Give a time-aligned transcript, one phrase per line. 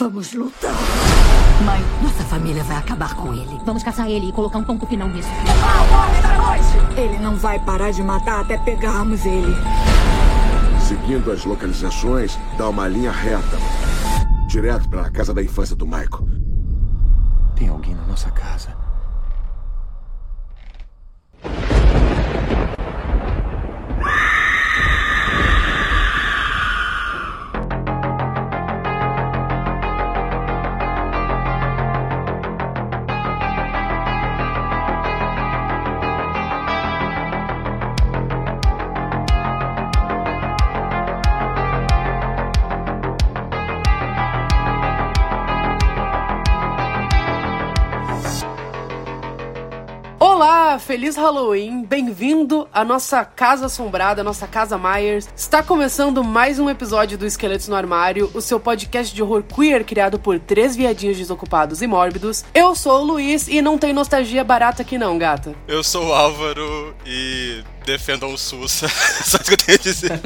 [0.00, 0.72] Vamos lutar.
[1.62, 3.60] Mãe, nossa família vai acabar com ele.
[3.66, 5.28] Vamos caçar ele e colocar um ponto final nisso.
[6.96, 9.54] Ele não vai parar de matar até pegarmos ele.
[10.88, 13.58] Seguindo as localizações, dá uma linha reta.
[14.48, 16.26] Direto para a casa da infância do Michael.
[17.54, 18.74] Tem alguém na nossa casa.
[50.90, 51.84] Feliz Halloween!
[51.84, 55.28] Bem-vindo à nossa casa assombrada, nossa casa Myers.
[55.36, 59.84] Está começando mais um episódio do Esqueletos no Armário, o seu podcast de horror queer
[59.84, 62.44] criado por três viadinhos desocupados e mórbidos.
[62.52, 65.54] Eu sou o Luiz e não tem nostalgia barata aqui não, gata.
[65.68, 68.82] Eu sou o Álvaro e defendam o SUS.
[69.22, 70.20] Só isso que eu tenho a dizer.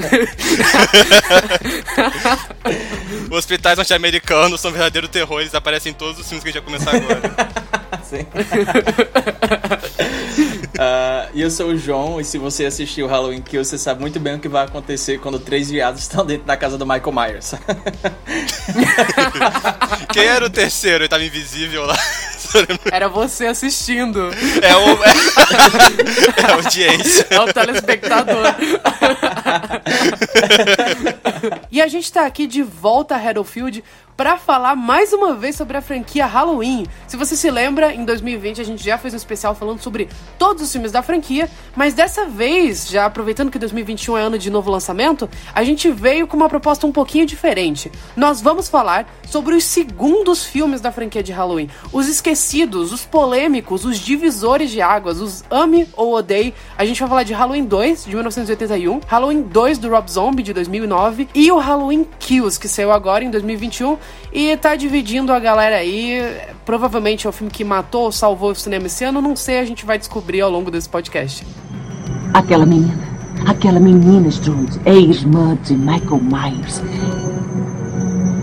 [3.30, 6.72] Hospitais norte-americanos são verdadeiro terror, eles aparecem em todos os filmes que a gente vai
[6.72, 7.74] começar agora.
[8.02, 8.26] Sim.
[10.78, 14.18] Ah, E eu sou o João, e se você assistiu Halloween Kill, você sabe muito
[14.18, 17.54] bem o que vai acontecer quando três viados estão dentro da casa do Michael Myers.
[20.12, 21.04] Quem era o terceiro?
[21.04, 21.96] Ele tava invisível lá.
[22.90, 24.30] Era você assistindo.
[24.62, 24.94] É o.
[26.36, 27.26] É, a audiência.
[27.30, 28.54] É o telespectador.
[31.70, 33.82] e a gente tá aqui de volta a Haddonfield
[34.16, 36.86] para falar mais uma vez sobre a franquia Halloween.
[37.06, 40.08] Se você se lembra, em 2020 a gente já fez um especial falando sobre
[40.38, 44.50] todos os filmes da franquia, mas dessa vez, já aproveitando que 2021 é ano de
[44.50, 47.90] novo lançamento, a gente veio com uma proposta um pouquinho diferente.
[48.16, 52.43] Nós vamos falar sobre os segundos filmes da franquia de Halloween, os esquecidos,
[52.92, 56.54] os polêmicos, os divisores de águas, os ame ou odeie.
[56.76, 60.52] A gente vai falar de Halloween 2 de 1981, Halloween 2 do Rob Zombie de
[60.52, 63.96] 2009 e o Halloween Kills que saiu agora em 2021
[64.32, 66.20] e tá dividindo a galera aí.
[66.64, 69.64] Provavelmente é o filme que matou ou salvou o cinema esse ano, não sei, a
[69.64, 71.46] gente vai descobrir ao longo desse podcast.
[72.32, 73.08] Aquela menina,
[73.46, 76.82] aquela menina, Strode, é irmã de Michael Myers.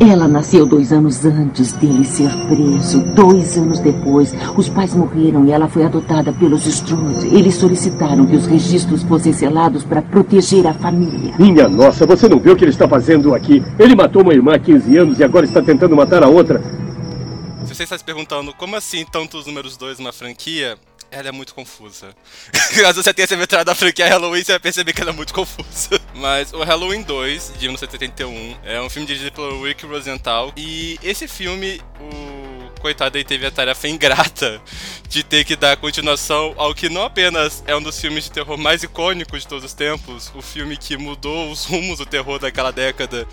[0.03, 3.03] Ela nasceu dois anos antes dele ser preso.
[3.13, 7.27] Dois anos depois, os pais morreram e ela foi adotada pelos Strode.
[7.27, 11.35] Eles solicitaram que os registros fossem selados para proteger a família.
[11.37, 13.63] Minha nossa, você não vê o que ele está fazendo aqui?
[13.77, 16.59] Ele matou uma irmã há 15 anos e agora está tentando matar a outra.
[17.63, 20.79] Se você está se perguntando como assim tantos números 2 numa franquia,
[21.11, 22.15] ela é muito confusa.
[22.81, 25.33] Caso você tenha se aventurado da franquia Halloween, você vai perceber que ela é muito
[25.33, 25.99] confusa.
[26.15, 30.53] Mas o Halloween 2, de 1971, é um filme dirigido pelo Rick Rosenthal.
[30.55, 34.59] E esse filme, o coitado aí teve a tarefa ingrata
[35.07, 38.57] de ter que dar continuação ao que não apenas é um dos filmes de terror
[38.57, 42.71] mais icônicos de todos os tempos, o filme que mudou os rumos do terror daquela
[42.71, 43.27] década,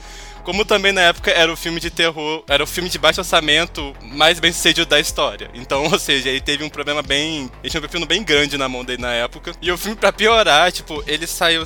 [0.48, 3.94] como também na época era o filme de terror, era o filme de baixo orçamento
[4.00, 5.50] mais bem sucedido da história.
[5.52, 7.50] Então, ou seja, ele teve um problema bem.
[7.62, 9.52] Ele tinha um pepino bem grande na mão dele na época.
[9.60, 11.64] E o filme, pra piorar, tipo, ele saiu.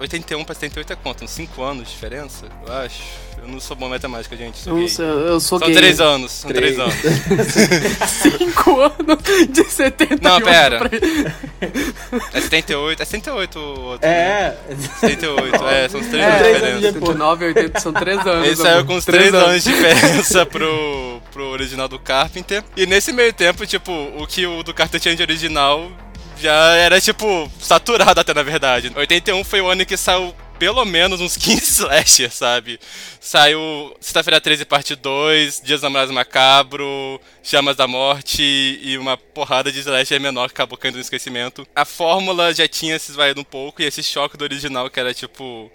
[0.00, 1.24] 81 pra 78 é quanto?
[1.24, 2.46] Uns 5 anos de diferença?
[2.66, 3.02] Eu acho.
[3.40, 4.58] Eu não sou bom em matemática, gente.
[4.58, 4.96] Sou Eu, gay.
[5.28, 5.76] eu sou São gay.
[5.76, 6.30] 3 anos.
[6.32, 6.78] São 3 Três.
[6.78, 6.94] anos.
[8.10, 10.78] Cinco anos de 78 Não, pera.
[10.78, 10.90] pra-
[12.34, 13.02] É 78.
[13.02, 14.06] É 78 o outro.
[14.08, 14.14] né?
[14.14, 14.56] É.
[15.00, 16.92] 78, é, são os 3 É, anos de anos diferença.
[16.92, 17.12] depois.
[17.18, 18.46] 79 e 80 são 3 anos.
[18.46, 22.62] Ele saiu com uns Três 3 anos de diferença pro, pro original do Carpenter.
[22.76, 25.88] E nesse meio tempo, tipo, o que o do Carpenter tinha de original
[26.40, 28.92] já era, tipo, saturado até, na verdade.
[28.94, 32.80] 81 foi o ano que saiu pelo menos uns 15 slasher, sabe?
[33.20, 38.42] Saiu Sexta-feira 13, parte 2, Dias Namorados Macabro, Chamas da Morte
[38.82, 41.66] e uma porrada de slasher menor que acabou caindo no esquecimento.
[41.74, 45.14] A fórmula já tinha se esvaído um pouco e esse choque do original que era,
[45.14, 45.70] tipo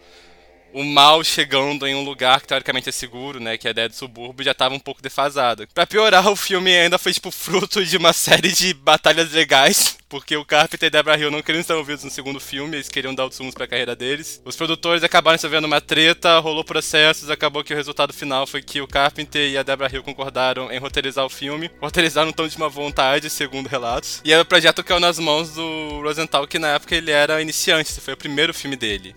[0.73, 3.89] o mal chegando em um lugar que teoricamente é seguro, né, que é a ideia
[3.89, 5.67] do subúrbio, já tava um pouco defasado.
[5.73, 10.35] Pra piorar, o filme ainda foi tipo fruto de uma série de batalhas legais, porque
[10.35, 13.23] o Carpenter e Deborah Hill não queriam estar envolvidos no segundo filme, eles queriam dar
[13.23, 14.41] outros rumos pra carreira deles.
[14.45, 18.61] Os produtores acabaram se vendo uma treta, rolou processos, acabou que o resultado final foi
[18.61, 21.71] que o Carpenter e a Deborah Hill concordaram em roteirizar o filme.
[21.81, 24.21] Roteirizaram tão de uma vontade, segundo relatos.
[24.23, 27.99] E aí o projeto caiu nas mãos do Rosenthal, que na época ele era iniciante,
[27.99, 29.15] foi o primeiro filme dele.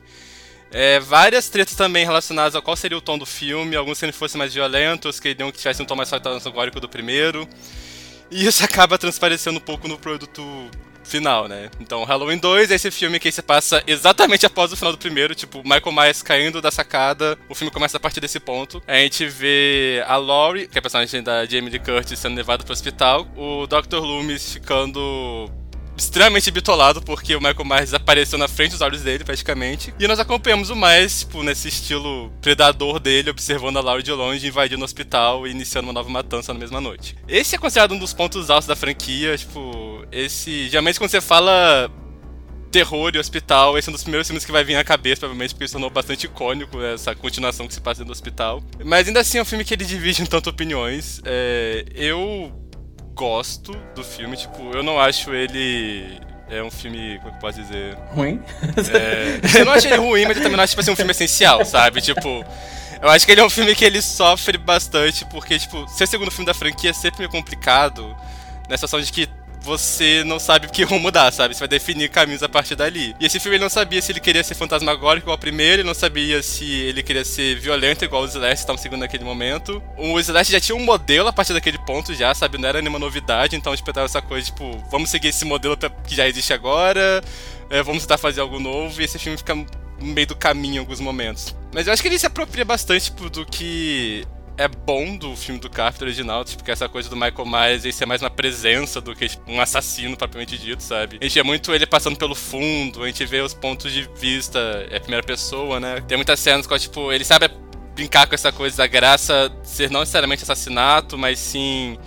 [0.79, 4.13] É, várias tretas também relacionadas a qual seria o tom do filme, alguns que ele
[4.13, 7.49] fosse mais violento, outros queriam que tivesse um tom mais fantasmagórico do primeiro.
[8.31, 10.45] E isso acaba transparecendo um pouco no produto
[11.03, 11.71] final, né?
[11.81, 15.35] Então, Halloween 2 é esse filme que se passa exatamente após o final do primeiro,
[15.35, 18.83] tipo, Michael Myers caindo da sacada, o filme começa a partir desse ponto.
[18.87, 22.63] A gente vê a Laurie, que é a personagem da Jamie Lee Curtis, sendo levada
[22.63, 23.97] pro hospital, o Dr.
[23.97, 25.51] Loomis ficando
[25.97, 29.95] extremamente bitolado, porque o Michael Myers apareceu na frente dos olhos dele, praticamente.
[29.99, 34.47] E nós acompanhamos o Myers, tipo, nesse estilo predador dele, observando a Laurie de longe,
[34.47, 37.17] invadindo o hospital e iniciando uma nova matança na mesma noite.
[37.27, 40.69] Esse é considerado um dos pontos altos da franquia, tipo, esse...
[40.69, 41.91] Geralmente quando você fala
[42.71, 45.55] terror e hospital, esse é um dos primeiros filmes que vai vir à cabeça, provavelmente,
[45.55, 48.63] porque se tornou bastante icônico né, essa continuação que se passa dentro do hospital.
[48.85, 51.23] Mas ainda assim é um filme que ele divide em tanto opiniões.
[51.25, 52.53] É, eu
[53.17, 56.21] gosto do filme, tipo, eu não acho ele.
[56.49, 57.97] É um filme, como é que eu posso dizer?
[58.11, 58.41] Ruim?
[58.95, 61.11] É, eu não acho ele ruim, mas eu também não acho tipo, assim, um filme
[61.11, 62.01] essencial, sabe?
[62.01, 62.45] Tipo.
[63.03, 66.07] Eu acho que ele é um filme que ele sofre bastante, porque, tipo, ser o
[66.07, 68.17] segundo filme da franquia é sempre meio complicado.
[68.71, 69.29] Nessa ação de que
[69.67, 71.53] você não sabe o que rumo dar, sabe?
[71.53, 73.17] Você vai definir caminhos a partir dali.
[73.19, 75.87] E esse filme ele não sabia se ele queria ser fantasmagórico igual o primeiro, ele
[75.87, 79.83] não sabia se ele queria ser violento igual os Slash estavam seguindo naquele momento.
[79.99, 82.59] O Slash já tinha um modelo a partir daquele ponto já, sabe?
[82.59, 85.77] Não era nenhuma novidade, então tipo, tava essa coisa, tipo, vamos seguir esse modelo
[86.07, 87.23] que já existe agora,
[87.69, 89.67] é, vamos tentar fazer algo novo, e esse filme fica no
[90.01, 91.57] meio do caminho em alguns momentos.
[91.75, 94.25] Mas eu acho que ele se apropria bastante tipo, do que
[94.59, 97.93] é bom do filme do Carpenter original, tipo, que essa coisa do Michael Myers ele
[97.93, 101.19] ser mais uma presença do que tipo, um assassino propriamente dito, sabe?
[101.21, 104.59] A gente vê muito ele passando pelo fundo, a gente vê os pontos de vista,
[104.91, 106.01] é primeira pessoa, né?
[106.09, 107.51] Tem muitas cenas com, tipo, ele sabe
[107.95, 111.99] brincar com essa coisa da graça ser não necessariamente assassinato, mas sim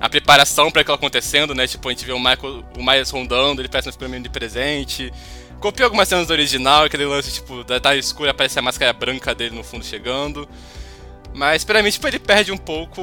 [0.00, 1.66] a preparação para aquilo acontecendo, né?
[1.66, 5.12] Tipo, a gente vê o Michael, o Myers rondando, ele peça um experimento de presente.
[5.60, 9.34] Copiou algumas cenas do original, aquele lance, tipo, da, da escura aparece a máscara branca
[9.34, 10.48] dele no fundo chegando.
[11.38, 13.00] Mas pra mim, tipo, ele perde um pouco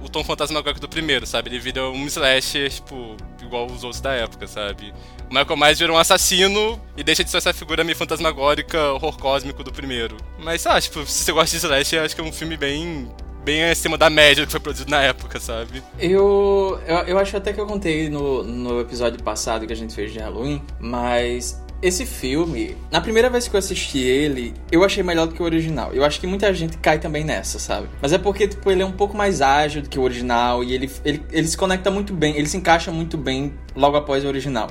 [0.00, 1.50] o tom fantasmagórico do primeiro, sabe?
[1.50, 4.94] Ele vira um slasher, tipo, igual os outros da época, sabe?
[5.28, 9.18] O Michael Myers vira um assassino e deixa de ser essa figura meio fantasmagórica, horror
[9.18, 10.16] cósmico do primeiro.
[10.38, 13.10] Mas, ah, tipo, se você gosta de slasher, acho que é um filme bem
[13.44, 15.82] bem acima da média que foi produzido na época, sabe?
[15.98, 19.92] Eu, eu, eu acho até que eu contei no, no episódio passado que a gente
[19.92, 25.02] fez de Halloween, mas esse filme, na primeira vez que eu assisti ele, eu achei
[25.02, 25.92] melhor do que o original.
[25.92, 27.88] Eu acho que muita gente cai também nessa, sabe?
[28.00, 30.72] Mas é porque, tipo, ele é um pouco mais ágil do que o original e
[30.72, 34.28] ele, ele, ele se conecta muito bem, ele se encaixa muito bem logo após o
[34.28, 34.70] original.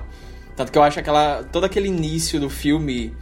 [0.56, 1.44] Tanto que eu acho aquela.
[1.44, 3.14] todo aquele início do filme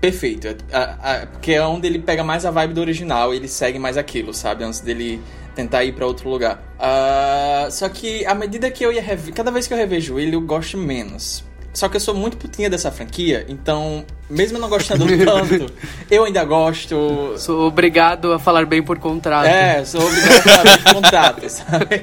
[0.00, 0.48] perfeito.
[0.48, 4.34] É, porque é onde ele pega mais a vibe do original ele segue mais aquilo,
[4.34, 4.64] sabe?
[4.64, 5.22] Antes dele
[5.54, 6.60] tentar ir para outro lugar.
[6.76, 10.34] Uh, só que à medida que eu ia rever, cada vez que eu revejo ele,
[10.34, 11.44] eu gosto menos.
[11.72, 15.72] Só que eu sou muito putinha dessa franquia, então, mesmo não gostando tanto,
[16.10, 17.34] eu ainda gosto.
[17.38, 19.46] Sou obrigado a falar bem por contrato.
[19.46, 22.02] É, sou obrigado a falar bem por contrato, sabe?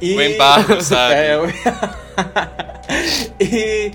[0.00, 0.14] E...
[0.14, 1.14] O embargo, sabe?
[1.16, 1.48] É, eu...
[3.40, 3.92] e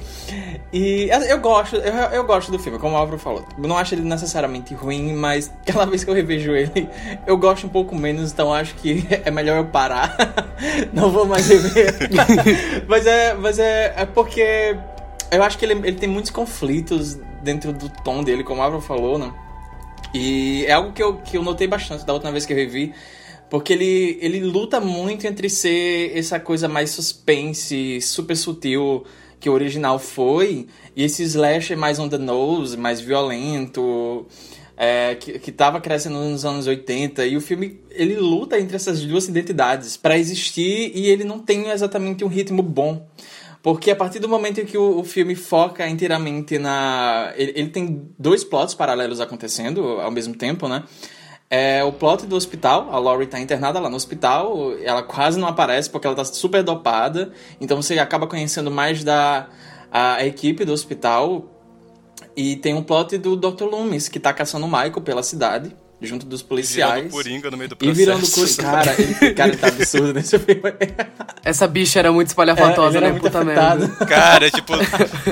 [0.73, 3.45] e eu gosto, eu, eu gosto do filme, como o Álvaro falou.
[3.57, 6.87] Eu não acho ele necessariamente ruim, mas cada vez que eu revejo ele,
[7.27, 10.15] eu gosto um pouco menos, então acho que é melhor eu parar.
[10.93, 12.09] não vou mais rever.
[12.87, 14.77] mas é, mas é, é porque
[15.29, 18.81] eu acho que ele, ele tem muitos conflitos dentro do tom dele, como o Álvaro
[18.81, 19.33] falou, né?
[20.13, 22.93] E é algo que eu, que eu notei bastante da última vez que eu revi.
[23.49, 29.03] Porque ele, ele luta muito entre ser essa coisa mais suspense, super sutil,
[29.41, 34.27] que o original foi, e esse slasher mais on the nose, mais violento,
[34.77, 39.01] é, que, que tava crescendo nos anos 80, e o filme, ele luta entre essas
[39.03, 43.05] duas identidades para existir, e ele não tem exatamente um ritmo bom.
[43.63, 47.33] Porque a partir do momento em que o, o filme foca inteiramente na...
[47.35, 50.83] Ele, ele tem dois plots paralelos acontecendo ao mesmo tempo, né?
[51.53, 55.49] É o plot do hospital, a Laurie tá internada lá no hospital, ela quase não
[55.49, 59.49] aparece porque ela tá super dopada, então você acaba conhecendo mais da
[59.91, 61.43] a, equipe do hospital.
[62.37, 63.65] E tem um plot do Dr.
[63.65, 66.95] Loomis, que tá caçando o Michael pela cidade junto dos policiais.
[66.95, 68.01] Virando Coringa no meio do processo.
[68.01, 68.63] E virando Coringa.
[68.63, 70.61] Cara, ele, cara, ele tá absurdo nesse filme.
[71.43, 73.11] Essa bicha era muito espalhafatosa, é, né?
[73.11, 73.87] Muito Puta merda.
[74.05, 74.73] Cara, tipo...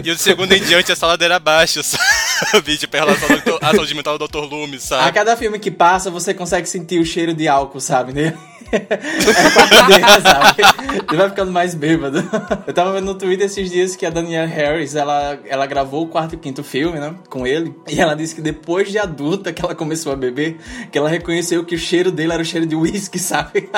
[0.04, 2.78] e o segundo em diante, a saladeira abaixo, sabe?
[2.80, 3.28] Tipo, em relação
[3.62, 4.40] à saúde mental do Dr.
[4.40, 5.10] Loomis, sabe?
[5.10, 8.14] A cada filme que passa, você consegue sentir o cheiro de álcool, sabe?
[8.14, 8.34] Né?
[8.72, 10.62] é dele, sabe?
[11.10, 12.24] Ele vai ficando mais bêbado.
[12.68, 16.08] Eu tava vendo no Twitter esses dias que a Danielle Harris, ela, ela gravou o
[16.08, 17.16] quarto e quinto filme, né?
[17.30, 17.76] Com ele.
[17.88, 20.59] E ela disse que depois de adulta que ela começou a beber,
[20.92, 23.70] que ela reconheceu que o cheiro dele era o cheiro de uísque, sabe?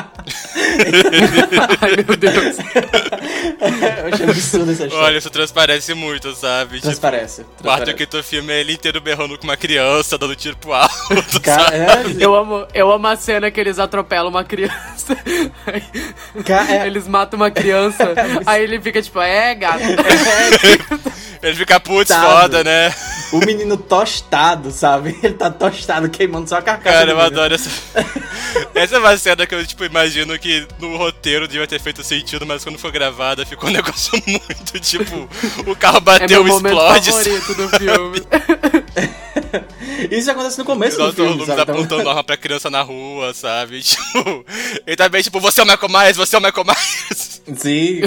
[1.82, 2.58] Ai, meu Deus.
[4.00, 5.06] Eu achei absurdo essa história.
[5.06, 6.82] Olha, isso transparece muito, sabe?
[6.82, 7.44] Transparece.
[7.44, 10.74] Tipo, quarto e quinto filme é ele inteiro berrando com uma criança, dando tiro pro
[10.74, 12.04] alto, Cara, é...
[12.20, 15.18] eu, amo, eu amo a cena que eles atropelam uma criança
[15.66, 15.84] Aí,
[16.44, 18.14] Ca- é- Eles matam uma criança,
[18.46, 19.82] aí ele fica tipo, é, gato.
[21.42, 22.26] Ele fica putz, Sabe.
[22.26, 22.94] foda, né?
[23.32, 25.18] O menino tostado, sabe?
[25.24, 26.98] Ele tá tostado, queimando só a carcaça.
[26.98, 27.40] Cara, eu menino.
[27.40, 27.70] adoro essa.
[28.76, 32.46] Essa é uma cena que eu, tipo, imagino que no roteiro devia ter feito sentido,
[32.46, 35.28] mas quando foi gravada ficou um negócio muito, tipo,
[35.70, 37.12] o carro É bateu meu e momento explode.
[37.12, 38.22] favorito do filme.
[40.10, 41.62] Isso acontece no começo do filme, Loomis sabe?
[41.62, 43.82] Então- apontando arma pra criança na rua, sabe?
[43.92, 44.46] Tipo,
[44.86, 47.42] ele também, tipo, você é o Michael Myers, você é o Michael Myers.
[47.56, 48.02] Sim,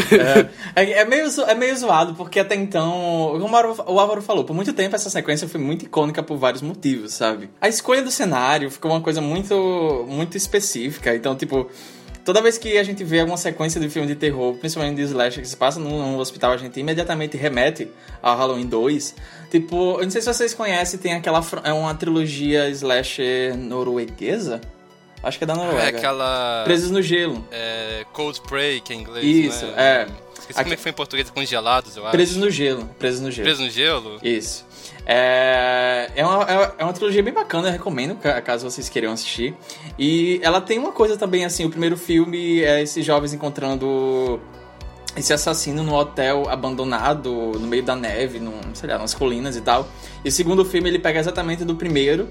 [0.76, 3.54] é, é, é meio, é meio zoado, porque até então, como
[3.86, 7.50] o Álvaro- falou, por muito tempo essa sequência foi muito icônica por vários motivos, sabe?
[7.60, 11.68] A escolha do cenário ficou uma coisa muito, muito específica, então, tipo,
[12.24, 15.42] toda vez que a gente vê alguma sequência de filme de terror, principalmente de slasher,
[15.42, 17.88] que se passa num, num hospital, a gente imediatamente remete
[18.22, 19.14] ao Halloween 2.
[19.54, 24.61] Tipo, eu não sei se vocês conhecem, tem aquela, é uma trilogia slasher norueguesa?
[25.23, 25.96] Acho que é da É Noruega.
[25.96, 26.62] aquela.
[26.64, 27.46] Presos no Gelo.
[27.52, 29.25] É, Cold Prey, que é em inglês.
[29.25, 29.73] Isso, né?
[29.76, 30.06] é.
[30.40, 32.11] Esqueci como é que foi em português, congelados, eu acho.
[32.11, 32.84] Presos no Gelo.
[32.99, 33.44] Presos no Gelo.
[33.46, 34.18] Preso no gelo?
[34.25, 34.66] Isso.
[35.06, 39.12] É, é, uma, é- é uma trilogia bem bacana, eu recomendo, ca- caso vocês queiram
[39.12, 39.54] assistir.
[39.96, 44.40] E ela tem uma coisa também, assim, o primeiro filme é esses jovens encontrando
[45.16, 49.61] esse assassino no hotel abandonado, no meio da neve, num, sei lá, nas colinas e
[49.61, 49.88] tal.
[50.25, 52.28] E o segundo filme ele pega exatamente do primeiro,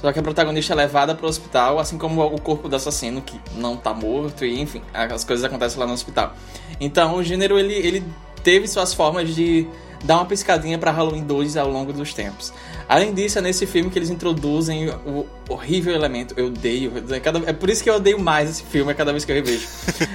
[0.00, 3.22] só que a protagonista é levada para o hospital, assim como o corpo do assassino,
[3.22, 6.34] que não tá morto, e enfim, as coisas acontecem lá no hospital.
[6.80, 8.04] Então o gênero ele, ele
[8.42, 9.66] teve suas formas de
[10.04, 12.52] dar uma piscadinha para Halloween 2 ao longo dos tempos.
[12.88, 16.34] Além disso, é nesse filme que eles introduzem o horrível elemento.
[16.36, 16.92] Eu odeio.
[17.10, 19.32] é cada- é por isso que eu odeio mais esse filme a cada vez que
[19.32, 19.66] eu revejo.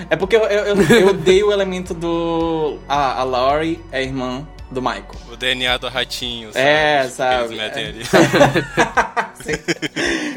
[0.10, 2.78] é porque eu, eu, eu- eu odeio o elemento do.
[2.88, 5.08] A, a Laurie é irmã do Michael.
[5.32, 6.66] O DNA do ratinho, sabe?
[6.66, 7.56] É, sabe?
[7.56, 8.04] Eles metem ali.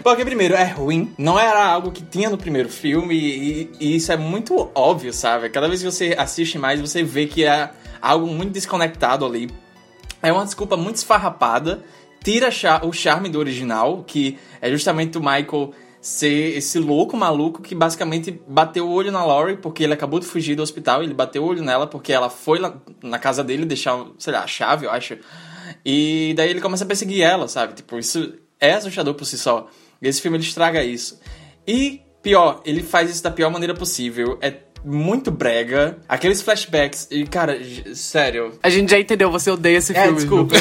[0.03, 1.12] Porque, primeiro, é ruim.
[1.19, 3.15] Não era algo que tinha no primeiro filme.
[3.15, 5.49] E, e isso é muito óbvio, sabe?
[5.51, 7.71] Cada vez que você assiste mais, você vê que é
[8.01, 9.51] algo muito desconectado ali.
[10.23, 11.83] É uma desculpa muito esfarrapada.
[12.23, 12.50] Tira
[12.85, 18.43] o charme do original, que é justamente o Michael ser esse louco maluco que basicamente
[18.49, 21.02] bateu o olho na Laurie porque ele acabou de fugir do hospital.
[21.02, 24.43] Ele bateu o olho nela porque ela foi lá na casa dele deixar, sei lá,
[24.43, 25.17] a chave, eu acho.
[25.85, 27.75] E daí ele começa a perseguir ela, sabe?
[27.75, 29.69] Tipo, isso é assustador por si só.
[30.00, 31.21] Esse filme ele estraga isso.
[31.67, 34.38] E pior, ele faz isso da pior maneira possível.
[34.41, 34.50] É
[34.85, 35.99] muito brega.
[36.09, 37.09] Aqueles flashbacks.
[37.11, 37.59] E, cara,
[37.95, 38.53] sério.
[38.62, 40.19] A gente já entendeu, você odeia esse É, filme.
[40.19, 40.55] desculpa.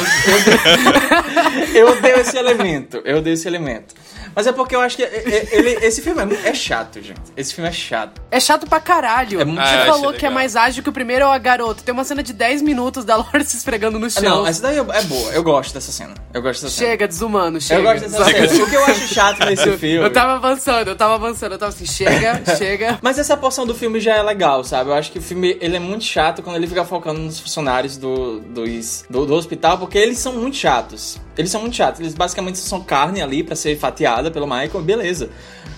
[1.74, 3.02] Eu, eu odeio esse elemento.
[3.04, 3.94] Eu odeio esse elemento.
[4.34, 7.20] Mas é porque eu acho que é- é- ele, esse filme é, é chato, gente.
[7.36, 8.20] Esse filme é chato.
[8.30, 9.40] É chato pra caralho.
[9.40, 9.80] É muito Você chato.
[9.82, 11.82] Ah, falou achei que é mais ágil que o primeiro é o garoto.
[11.82, 14.22] Tem uma cena de 10 minutos da Laura se esfregando no Ah, chão.
[14.22, 15.30] Não, essa daí é é boa.
[15.32, 16.14] Eu gosto dessa cena.
[16.32, 16.90] Eu gosto dessa cena.
[16.90, 17.80] Chega, desumano, chega.
[17.80, 18.64] Eu gosto dessa cena.
[18.64, 20.04] O que eu acho chato nesse filme.
[20.06, 22.98] Eu tava avançando, eu tava avançando, eu tava assim, chega, chega.
[23.02, 24.90] Mas essa porção do filme já é legal, sabe?
[24.90, 27.96] Eu acho que o filme ele é muito chato quando ele fica focando nos funcionários
[27.96, 31.20] do, dos- do, do hospital, porque eles são muito chatos.
[31.36, 32.00] Eles são muito chatos.
[32.00, 35.30] Eles basicamente são carne ali pra ser fatiada pelo Michael, beleza.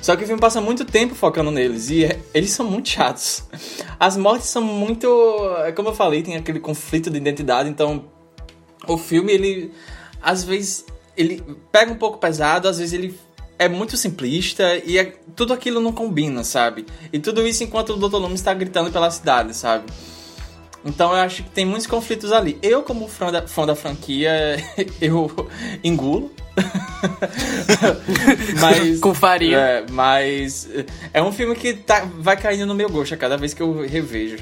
[0.02, 3.44] Só que o filme passa muito tempo focando neles e eles são muito chatos.
[3.98, 5.08] As mortes são muito.
[5.74, 8.04] Como eu falei, tem aquele conflito de identidade, então
[8.86, 9.72] o filme ele
[10.20, 10.84] às vezes
[11.16, 13.18] ele pega um pouco pesado, às vezes ele
[13.58, 16.84] é muito simplista e é- tudo aquilo não combina, sabe?
[17.12, 18.16] E tudo isso enquanto o Dr.
[18.16, 19.84] Loomis está gritando pela cidade, sabe?
[20.84, 22.58] Então eu acho que tem muitos conflitos ali.
[22.62, 24.32] Eu, como fã da, fã da franquia,
[25.00, 25.48] eu
[25.82, 26.30] engulo.
[28.60, 29.00] mas.
[29.00, 29.58] Com farinha.
[29.58, 30.68] É, mas.
[31.12, 33.86] É um filme que tá, vai caindo no meu gosto a cada vez que eu
[33.86, 34.36] revejo.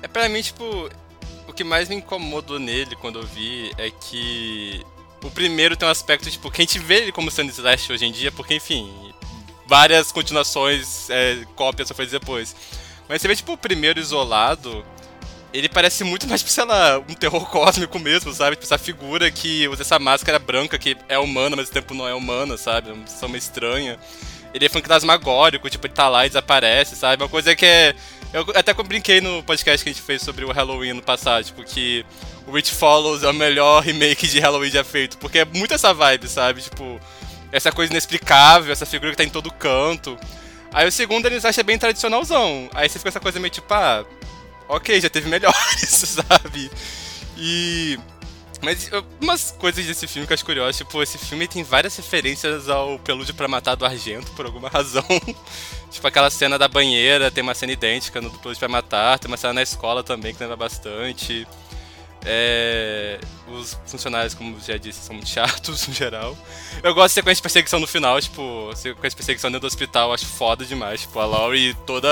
[0.00, 0.88] É pra mim, tipo,
[1.48, 4.84] o que mais me incomodou nele quando eu vi é que
[5.22, 8.06] o primeiro tem um aspecto, tipo, que a gente vê ele como sendo slash hoje
[8.06, 8.88] em dia, porque, enfim,
[9.66, 12.54] várias continuações, é, cópias só foi depois.
[13.08, 14.84] Mas você vê, tipo, o primeiro isolado,
[15.52, 18.56] ele parece muito mais, sei lá, um terror cósmico mesmo, sabe?
[18.56, 22.06] Tipo, essa figura que usa essa máscara branca que é humana, mas ao tempo não
[22.06, 22.90] é humana, sabe?
[22.90, 23.98] Uma sensação meio estranha.
[24.52, 27.22] Ele é fantasmagórico, tipo, ele tá lá e desaparece, sabe?
[27.22, 27.94] Uma coisa que é.
[28.32, 31.64] Eu até brinquei no podcast que a gente fez sobre o Halloween no passado, tipo,
[31.64, 32.04] que
[32.46, 35.94] o Witch Follows é o melhor remake de Halloween já feito, porque é muito essa
[35.94, 36.60] vibe, sabe?
[36.60, 37.00] Tipo,
[37.50, 40.18] essa coisa inexplicável, essa figura que tá em todo canto.
[40.72, 42.68] Aí o segundo eles acham bem tradicionalzão.
[42.74, 44.04] Aí você fica essa coisa meio tipo, ah,
[44.68, 45.88] ok, já teve melhores,
[46.28, 46.70] sabe?
[47.36, 47.98] E.
[48.60, 52.68] Mas umas coisas desse filme que eu acho curioso, tipo, esse filme tem várias referências
[52.68, 55.04] ao Pelúdio pra Matar do Argento, por alguma razão.
[55.90, 59.36] tipo, aquela cena da banheira, tem uma cena idêntica no Pelúdio pra Matar, tem uma
[59.36, 61.46] cena na escola também que lembra bastante.
[62.24, 66.36] É, os funcionários, como já disse, são muito chatos no geral.
[66.82, 70.12] Eu gosto de sequência de perseguição no final, tipo, sequência de perseguição dentro do hospital,
[70.12, 71.02] acho foda demais.
[71.02, 72.08] Tipo, a Laurie toda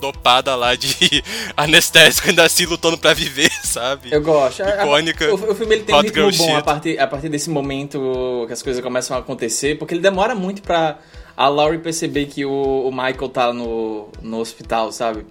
[0.00, 1.22] dopada lá de
[1.56, 4.12] anestésico, ainda assim lutando pra viver, sabe?
[4.12, 4.62] Eu gosto.
[4.62, 5.34] Icônica.
[5.34, 8.44] O, o filme ele tem um ritmo girl bom a partir, a partir desse momento
[8.46, 10.98] que as coisas começam a acontecer, porque ele demora muito pra
[11.36, 15.24] a Laurie perceber que o, o Michael tá no, no hospital, sabe?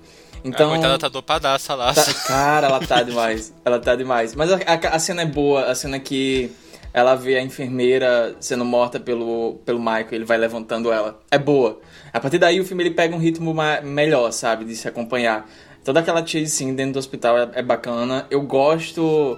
[0.43, 1.93] Então, a coitada tá dopadaça lá.
[1.93, 3.53] Tá- cara, ela tá demais.
[3.65, 4.35] Ela tá demais.
[4.35, 6.51] Mas a, a- a cena é boa, a cena que
[6.93, 11.19] ela vê a enfermeira sendo morta pelo, pelo Michael, ele vai levantando ela.
[11.29, 11.79] É boa.
[12.11, 14.65] A partir daí o filme ele pega um ritmo melhor, sabe?
[14.65, 15.47] De se acompanhar.
[15.83, 18.25] Toda aquela chase sim dentro do hospital é, é bacana.
[18.31, 19.37] Eu gosto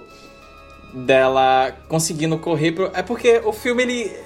[0.94, 2.72] dela conseguindo correr.
[2.72, 2.90] Pro...
[2.94, 4.16] É porque o filme ele.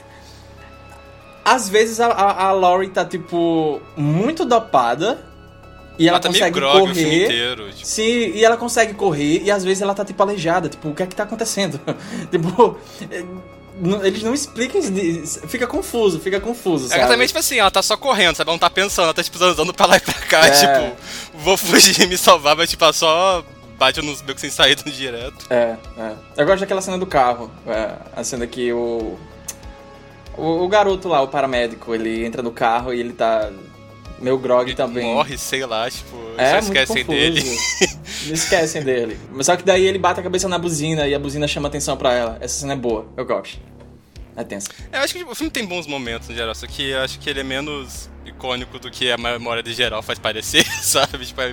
[1.45, 5.18] Às vezes a, a, a Laurie tá, tipo, muito dopada.
[5.98, 6.94] E ela, Ela tá meio consegue grog o correr.
[6.94, 7.72] filme inteiro.
[7.72, 8.02] Tipo, Sim,
[8.34, 11.06] e ela consegue correr e às vezes ela tá tipo aleijada, tipo, o que é
[11.06, 11.80] que tá acontecendo?
[12.30, 12.76] tipo,
[13.10, 13.24] é,
[14.06, 14.80] eles não explicam
[15.48, 17.00] fica confuso, fica confuso, é sabe?
[17.00, 18.48] exatamente tipo assim, ela tá só correndo, sabe?
[18.50, 20.50] Ela não tá pensando, ela tá tipo andando pra lá e pra cá, É.
[20.50, 20.96] tipo,
[21.34, 23.44] vou fugir, me salvar, mas tipo, ela só
[23.78, 25.46] bate nos becos sem saída direto.
[25.50, 26.12] É, é.
[26.36, 29.18] Eu gosto daquela cena do carro, é, a cena que o,
[30.36, 33.50] o o garoto lá, o paramédico, ele entra no carro e ele tá
[34.20, 35.14] meio grog também.
[35.14, 37.42] Morre, sei lá, tipo, É, esquecem dele.
[38.26, 39.18] Não esquecem dele.
[39.32, 41.96] Mas Só que daí ele bate a cabeça na buzina e a buzina chama atenção
[41.96, 42.38] pra ela.
[42.40, 43.58] Essa cena é boa, eu gosto.
[44.37, 44.68] É tensa.
[44.92, 47.18] Eu acho que tipo, o filme tem bons momentos no geral, só que eu acho
[47.18, 51.25] que ele é menos icônico do que a memória de geral faz parecer, sabe?
[51.25, 51.52] Tipo, a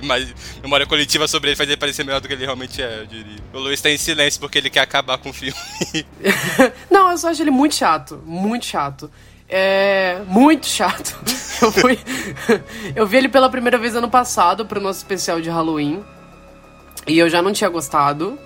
[0.62, 3.38] memória coletiva sobre ele faz ele parecer melhor do que ele realmente é, eu diria.
[3.54, 5.56] O Luiz tá em silêncio porque ele quer acabar com o filme.
[6.90, 8.22] Não, eu só acho ele muito chato.
[8.26, 9.10] Muito chato.
[9.48, 10.20] É.
[10.26, 11.16] Muito chato.
[11.62, 11.98] Eu fui.
[12.96, 16.04] eu vi ele pela primeira vez ano passado pro nosso especial de Halloween.
[17.06, 18.38] E eu já não tinha gostado.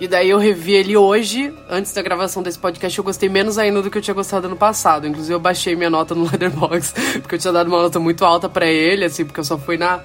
[0.00, 3.80] E daí eu revi ele hoje, antes da gravação desse podcast, eu gostei menos ainda
[3.80, 5.06] do que eu tinha gostado ano passado.
[5.06, 8.48] Inclusive eu baixei minha nota no Letterboxd, porque eu tinha dado uma nota muito alta
[8.48, 10.00] pra ele, assim, porque eu só fui na,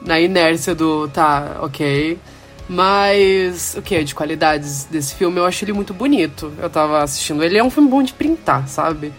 [0.00, 2.18] na inércia do tá, ok.
[2.68, 4.02] Mas o que?
[4.02, 6.52] De qualidades desse filme, eu acho ele muito bonito.
[6.58, 7.42] Eu tava assistindo.
[7.44, 9.12] Ele é um filme bom de printar, sabe?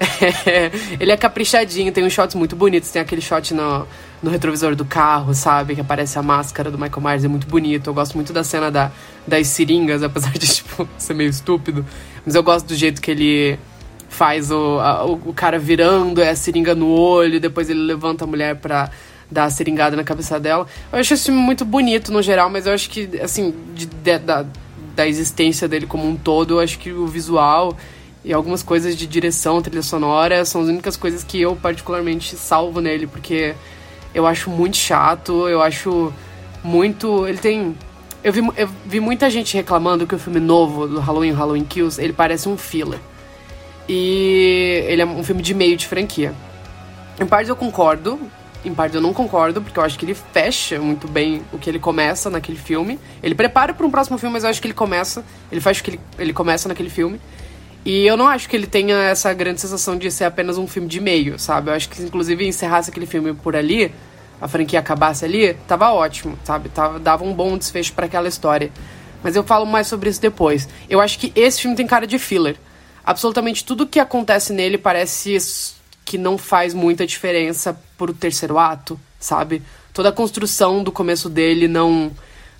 [1.00, 2.90] ele é caprichadinho, tem uns shots muito bonitos.
[2.90, 3.86] Tem aquele shot no,
[4.22, 5.74] no retrovisor do carro, sabe?
[5.74, 7.88] Que aparece a máscara do Michael Myers, é muito bonito.
[7.90, 8.90] Eu gosto muito da cena da,
[9.26, 11.84] das seringas, apesar de, tipo, ser meio estúpido.
[12.24, 13.58] Mas eu gosto do jeito que ele
[14.08, 18.26] faz o, a- o, cara virando, é a seringa no olho, depois ele levanta a
[18.26, 18.90] mulher pra
[19.30, 20.66] dar a seringada na cabeça dela.
[20.92, 24.18] Eu acho esse filme muito bonito no geral, mas eu acho que, assim, de- de-
[24.18, 24.46] da,
[24.96, 27.76] da existência dele como um todo, eu acho que o visual
[28.24, 32.80] e algumas coisas de direção, trilha sonora, são as únicas coisas que eu particularmente salvo
[32.80, 33.54] nele, porque
[34.14, 36.12] eu acho muito chato, eu acho
[36.62, 37.26] muito.
[37.26, 37.76] Ele tem.
[38.22, 42.00] Eu vi, eu vi muita gente reclamando que o filme novo do Halloween, Halloween Kills,
[42.02, 42.98] ele parece um filler.
[43.88, 46.34] E ele é um filme de meio de franquia.
[47.20, 48.20] Em parte eu concordo,
[48.64, 51.70] em parte eu não concordo, porque eu acho que ele fecha muito bem o que
[51.70, 52.98] ele começa naquele filme.
[53.22, 55.84] Ele prepara para um próximo filme, mas eu acho que ele começa, ele faz o
[55.84, 57.20] que ele, ele começa naquele filme.
[57.84, 60.88] E eu não acho que ele tenha essa grande sensação de ser apenas um filme
[60.88, 61.70] de meio, sabe?
[61.70, 63.92] Eu acho que, inclusive, encerrasse aquele filme por ali,
[64.40, 66.68] a franquia acabasse ali, tava ótimo, sabe?
[66.68, 68.70] Tava, dava um bom desfecho para aquela história.
[69.22, 70.68] Mas eu falo mais sobre isso depois.
[70.88, 72.56] Eu acho que esse filme tem cara de filler.
[73.04, 75.38] Absolutamente tudo que acontece nele parece
[76.04, 79.62] que não faz muita diferença pro terceiro ato, sabe?
[79.92, 82.12] Toda a construção do começo dele não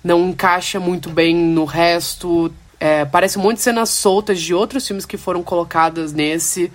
[0.03, 2.51] não encaixa muito bem no resto.
[2.79, 6.71] É, parece de cenas soltas de outros filmes que foram colocadas nesse.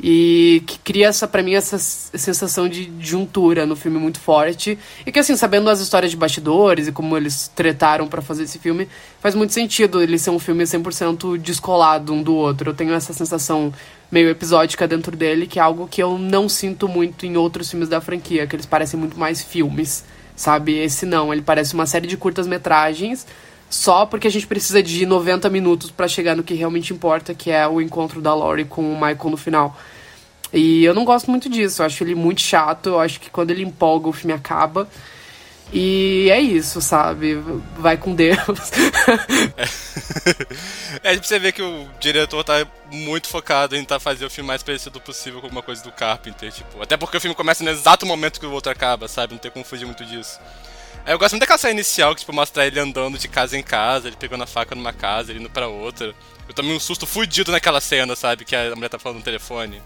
[0.00, 4.76] E que cria essa para mim essa sensação de juntura no filme muito forte.
[5.06, 8.58] E que assim sabendo as histórias de bastidores e como eles tretaram pra fazer esse
[8.58, 8.88] filme
[9.20, 12.70] faz muito sentido ele ser um filme 100% descolado um do outro.
[12.70, 13.72] Eu tenho essa sensação
[14.10, 17.88] meio episódica dentro dele que é algo que eu não sinto muito em outros filmes
[17.88, 20.04] da franquia que eles parecem muito mais filmes
[20.36, 20.76] sabe?
[20.76, 23.26] Esse não ele parece uma série de curtas metragens
[23.74, 27.50] só porque a gente precisa de 90 minutos pra chegar no que realmente importa, que
[27.50, 29.76] é o encontro da Laurie com o Michael no final.
[30.52, 33.50] E eu não gosto muito disso, eu acho ele muito chato, eu acho que quando
[33.50, 34.88] ele empolga o filme acaba.
[35.72, 37.34] E é isso, sabe?
[37.76, 38.38] Vai com Deus.
[41.02, 44.46] É pra você ver que o diretor tá muito focado em tentar fazer o filme
[44.46, 46.80] mais parecido possível com alguma coisa do Carpenter, tipo.
[46.80, 49.32] Até porque o filme começa no exato momento que o outro acaba, sabe?
[49.32, 50.38] Não tem como fugir muito disso.
[51.06, 54.08] Eu gosto muito daquela cena inicial, que tipo, mostra ele andando de casa em casa,
[54.08, 56.14] ele pegando a faca numa casa, ele indo pra outra.
[56.48, 58.44] Eu tomei um susto fudido naquela cena, sabe?
[58.44, 59.82] Que a mulher tá falando no telefone.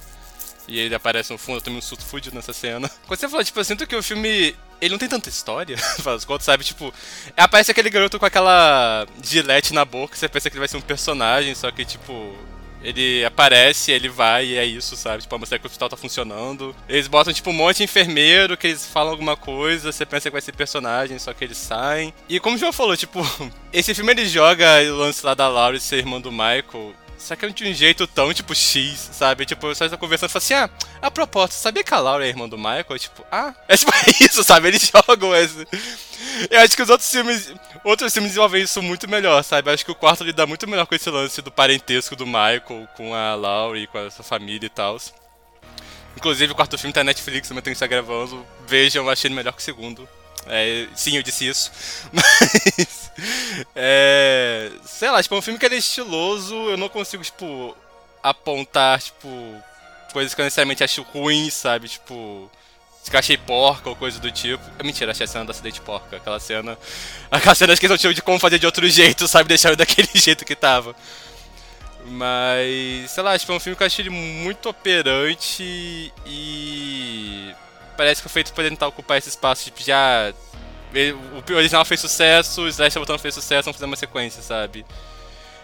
[0.69, 2.89] E ele aparece no fundo, eu tomei um susto fudido nessa cena.
[3.07, 4.55] Quando você falou, tipo, eu sinto que o filme.
[4.81, 6.63] Ele não tem tanta história, faz contas, sabe?
[6.63, 6.95] Tipo,
[7.37, 10.81] aparece aquele garoto com aquela gilete na boca, você pensa que ele vai ser um
[10.81, 12.37] personagem, só que, tipo,
[12.83, 15.23] ele aparece, ele vai e é isso, sabe?
[15.23, 16.75] Tipo, a mostrar que o hospital tá funcionando.
[16.89, 20.33] Eles botam, tipo, um monte de enfermeiro que eles falam alguma coisa, você pensa que
[20.33, 22.13] vai ser personagem, só que eles saem.
[22.29, 23.21] E como o João falou, tipo,
[23.73, 27.51] esse filme ele joga o lance lá da Laura ser irmã do Michael só que
[27.51, 29.45] de um jeito tão, tipo, X, sabe?
[29.45, 30.71] Tipo, você tá conversando e fala assim, ah,
[31.03, 32.99] a propósito, sabia que a Laura é irmã do Michael?
[32.99, 33.91] Tipo, ah, é tipo
[34.25, 34.69] isso, sabe?
[34.69, 35.67] Eles jogam esse.
[36.51, 37.53] Eu acho que os outros filmes.
[37.85, 39.69] Outros filmes desenvolvem isso muito melhor, sabe?
[39.69, 42.89] Eu acho que o quarto lida muito melhor com esse lance do parentesco do Michael
[42.97, 44.97] com a Laura e com essa família e tal.
[46.17, 48.45] Inclusive, o quarto filme tá na Netflix, também tem está gravando.
[48.67, 50.09] Vejam, achei ele melhor que o segundo.
[50.47, 51.71] É, sim, eu disse isso.
[52.13, 53.11] Mas.
[53.75, 57.77] É, sei lá, tipo, é um filme que é estiloso, eu não consigo, tipo,
[58.23, 59.29] apontar, tipo,
[60.13, 61.89] coisas que eu necessariamente acho ruins, sabe?
[61.89, 62.51] Tipo.
[63.09, 64.63] Que eu achei porca ou coisa do tipo.
[64.79, 66.17] É mentira, achei a cena do acidente porca.
[66.17, 66.77] Aquela cena.
[67.31, 69.49] Aquela cena que eles não de como fazer de outro jeito, sabe?
[69.49, 70.95] Deixar daquele jeito que tava.
[72.05, 73.11] Mas.
[73.11, 77.55] Sei lá, tipo, é um filme que eu achei ele muito operante e
[77.99, 80.33] parece que foi feito pra tentar ocupar esse espaço, tipo, já.
[81.51, 84.87] O original fez sucesso, o Slash Botão fez sucesso, vamos fazer uma sequência, sabe?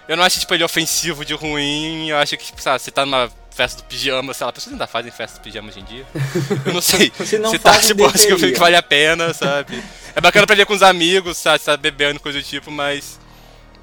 [0.07, 3.07] Eu não acho, tipo, ele ofensivo de ruim, eu acho que, tipo, sabe, você tá
[3.07, 6.07] numa festa do pijama, sei lá, pessoas ainda fazem festa do pijama hoje em dia.
[6.67, 7.11] Eu não sei.
[7.25, 9.83] Se não você tá, tipo, acho que eu que vale a pena, sabe?
[10.15, 13.19] É bacana pra ver com os amigos, sabe, você tá bebendo, coisa do tipo, mas.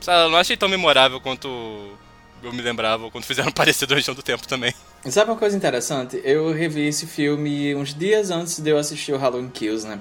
[0.02, 1.98] Sabe, eu não achei tão memorável quanto
[2.44, 4.74] eu me lembrava, quando fizeram parecido Região do Tempo também.
[5.10, 6.22] Sabe uma coisa interessante?
[6.24, 10.00] Eu revi esse filme uns dias antes de eu assistir o Halloween Kills, né?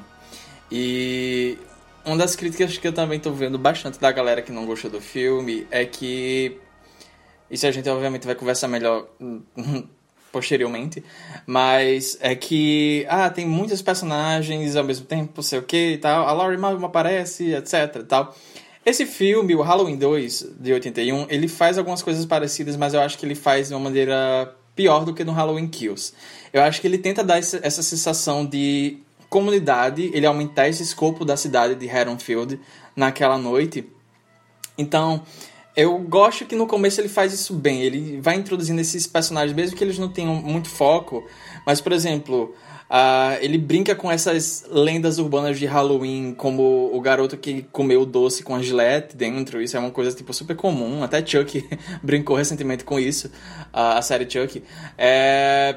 [0.70, 1.58] E
[2.04, 5.00] uma das críticas que eu também tô vendo bastante da galera que não gostou do
[5.00, 6.58] filme é que.
[7.50, 9.08] Isso a gente obviamente vai conversar melhor
[10.30, 11.02] posteriormente,
[11.46, 16.26] mas é que ah, tem muitos personagens ao mesmo tempo, sei o que e tal.
[16.28, 18.36] A Laurie Malcolm aparece, etc e tal.
[18.84, 23.18] Esse filme, o Halloween 2 de 81, ele faz algumas coisas parecidas, mas eu acho
[23.18, 26.14] que ele faz de uma maneira pior do que no Halloween Kills.
[26.52, 31.36] Eu acho que ele tenta dar essa sensação de comunidade, ele aumentar esse escopo da
[31.36, 32.58] cidade de Haddonfield
[32.96, 33.86] naquela noite.
[34.78, 35.22] Então,
[35.76, 37.82] eu gosto que no começo ele faz isso bem.
[37.82, 41.24] Ele vai introduzindo esses personagens, mesmo que eles não tenham muito foco.
[41.66, 42.54] Mas, por exemplo,
[42.92, 48.06] ah, ele brinca com essas lendas urbanas de Halloween, como o garoto que comeu o
[48.06, 49.62] doce com a gilete dentro.
[49.62, 51.04] Isso é uma coisa tipo super comum.
[51.04, 51.64] Até Chuck
[52.02, 53.30] brincou recentemente com isso,
[53.72, 54.60] ah, a série Chuck.
[54.98, 55.76] É,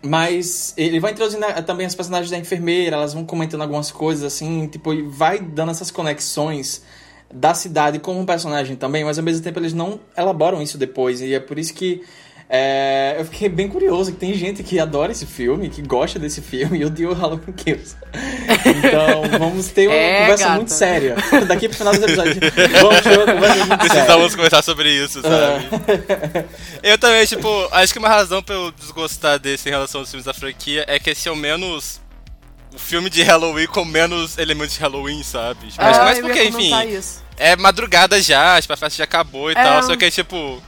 [0.00, 4.24] mas ele vai introduzindo eh, também as personagens da enfermeira, elas vão comentando algumas coisas
[4.24, 6.82] assim, tipo, e vai dando essas conexões
[7.32, 11.20] da cidade com um personagem também, mas ao mesmo tempo eles não elaboram isso depois,
[11.20, 12.02] e é por isso que
[12.56, 16.40] é, eu fiquei bem curioso que tem gente que adora esse filme, que gosta desse
[16.40, 17.96] filme, e odeia o Halloween Kills.
[18.64, 20.56] Então, vamos ter uma É, conversa gata.
[20.56, 21.16] muito séria.
[21.48, 22.34] Daqui pro final do episódio,
[22.80, 23.88] vamos ter uma conversa muito séria.
[23.88, 25.68] Precisamos conversar sobre isso, sabe?
[26.82, 30.24] Eu também, tipo, acho que uma razão pra eu desgostar desse em relação aos filmes
[30.26, 32.00] da franquia é que esse é o menos.
[32.74, 35.68] O filme de Halloween com menos elementos de Halloween, sabe?
[35.68, 37.22] Tipo, mais Ah, eu porque, enfim, isso.
[37.36, 39.62] é madrugada já, tipo, a festa já acabou e É.
[39.62, 40.60] tal, só que, tipo.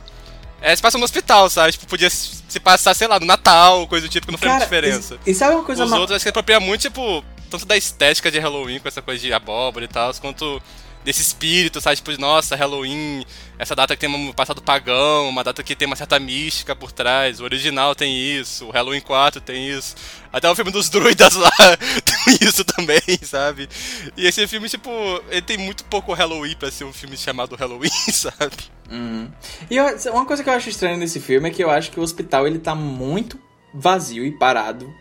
[0.66, 1.70] É, se passa no hospital, sabe?
[1.72, 4.64] Tipo, podia se passar, sei lá, no Natal, coisa do tipo, que não faz muita
[4.64, 5.16] diferença.
[5.24, 7.76] E, e sabe uma coisa Os ma- outros acho que apropria muito, tipo, tanto da
[7.76, 10.60] estética de Halloween, com essa coisa de abóbora e tal, quanto
[11.06, 11.94] desse espírito, sabe?
[11.94, 13.24] Tipo, nossa, Halloween,
[13.56, 16.90] essa data que tem um passado pagão, uma data que tem uma certa mística por
[16.90, 17.38] trás.
[17.38, 19.94] O original tem isso, o Halloween 4 tem isso.
[20.32, 21.52] Até o filme dos druidas lá
[22.04, 23.68] tem isso também, sabe?
[24.16, 24.90] E esse filme, tipo,
[25.30, 28.56] ele tem muito pouco Halloween pra ser um filme chamado Halloween, sabe?
[28.90, 29.30] Uhum.
[29.70, 29.78] E
[30.10, 32.48] uma coisa que eu acho estranha nesse filme é que eu acho que o hospital
[32.48, 33.38] ele tá muito
[33.72, 34.92] vazio e parado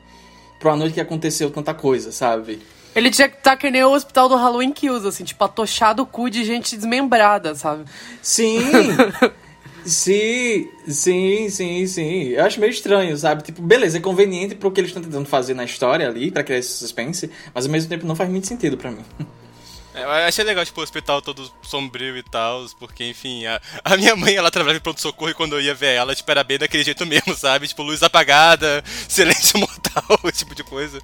[0.59, 2.61] pra uma noite que aconteceu tanta coisa, sabe?
[2.95, 6.05] Ele tinha que estar que nem o hospital do Halloween Kills, assim, tipo, atochado o
[6.05, 7.83] cu de gente desmembrada, sabe?
[8.21, 8.61] Sim!
[9.85, 12.23] sim, sim, sim, sim.
[12.29, 13.43] Eu acho meio estranho, sabe?
[13.43, 16.59] Tipo, beleza, é conveniente pro que eles estão tentando fazer na história ali, pra criar
[16.59, 19.03] esse suspense, mas ao mesmo tempo não faz muito sentido pra mim.
[19.93, 23.97] É, Eu achei legal, tipo, o hospital todo sombrio e tal, porque, enfim, a, a
[23.97, 26.57] minha mãe, ela trabalhava em pronto-socorro e quando eu ia ver ela, tipo, era bem
[26.57, 27.67] daquele jeito mesmo, sabe?
[27.67, 31.01] Tipo, luz apagada, silêncio mortal, esse tipo de coisa.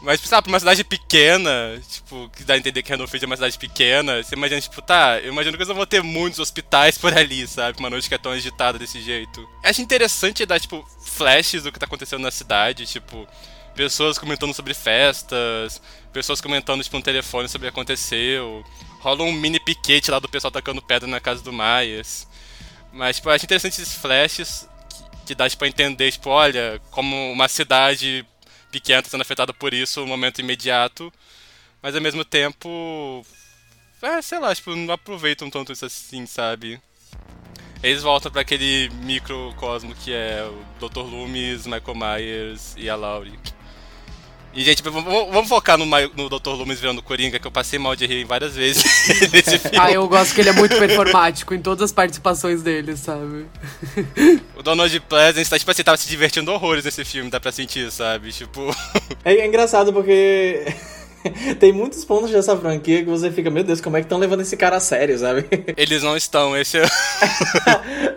[0.00, 3.36] Mas, sabe, pra uma cidade pequena, tipo, que dá a entender que Renofeld é uma
[3.36, 6.96] cidade pequena, você imagina, tipo, tá, eu imagino que eles não vão ter muitos hospitais
[6.96, 7.80] por ali, sabe?
[7.80, 9.48] Uma noite que é tão agitada desse jeito.
[9.62, 13.26] Acho interessante dar, tipo, flashes do que tá acontecendo na cidade, tipo,
[13.74, 15.82] pessoas comentando sobre festas,
[16.12, 18.64] pessoas comentando, tipo, no telefone sobre o que aconteceu.
[19.00, 22.26] Rola um mini piquete lá do pessoal tacando pedra na casa do Myers.
[22.92, 24.68] Mas, tipo, eu acho interessante esses flashes
[25.26, 28.24] que dá tipo, a entender, tipo, olha, como uma cidade
[28.70, 31.12] pequena tá sendo afetada por isso no momento imediato,
[31.82, 33.24] mas ao mesmo tempo.
[34.00, 36.80] É, sei lá, tipo, não aproveitam tanto isso assim, sabe?
[37.82, 41.00] Eles voltam para aquele microcosmo que é o Dr.
[41.00, 43.38] Loomis, Michael Myers e a Laurie.
[44.54, 46.50] E, gente, vamos, focar no, no Dr.
[46.50, 48.82] Loomis virando Coringa, que eu passei mal de rir várias vezes
[49.32, 49.78] nesse filme.
[49.78, 53.46] Ah, eu gosto que ele é muito performático em todas as participações dele, sabe?
[54.56, 57.90] O Donald Pleasence, tá, tipo assim, tava se divertindo horrores nesse filme, dá pra sentir,
[57.92, 58.32] sabe?
[58.32, 58.74] Tipo...
[59.24, 60.64] É, é engraçado porque...
[61.58, 64.40] Tem muitos pontos dessa franquia que você fica, meu Deus, como é que estão levando
[64.40, 65.46] esse cara a sério, sabe?
[65.76, 66.84] Eles não estão, esse é.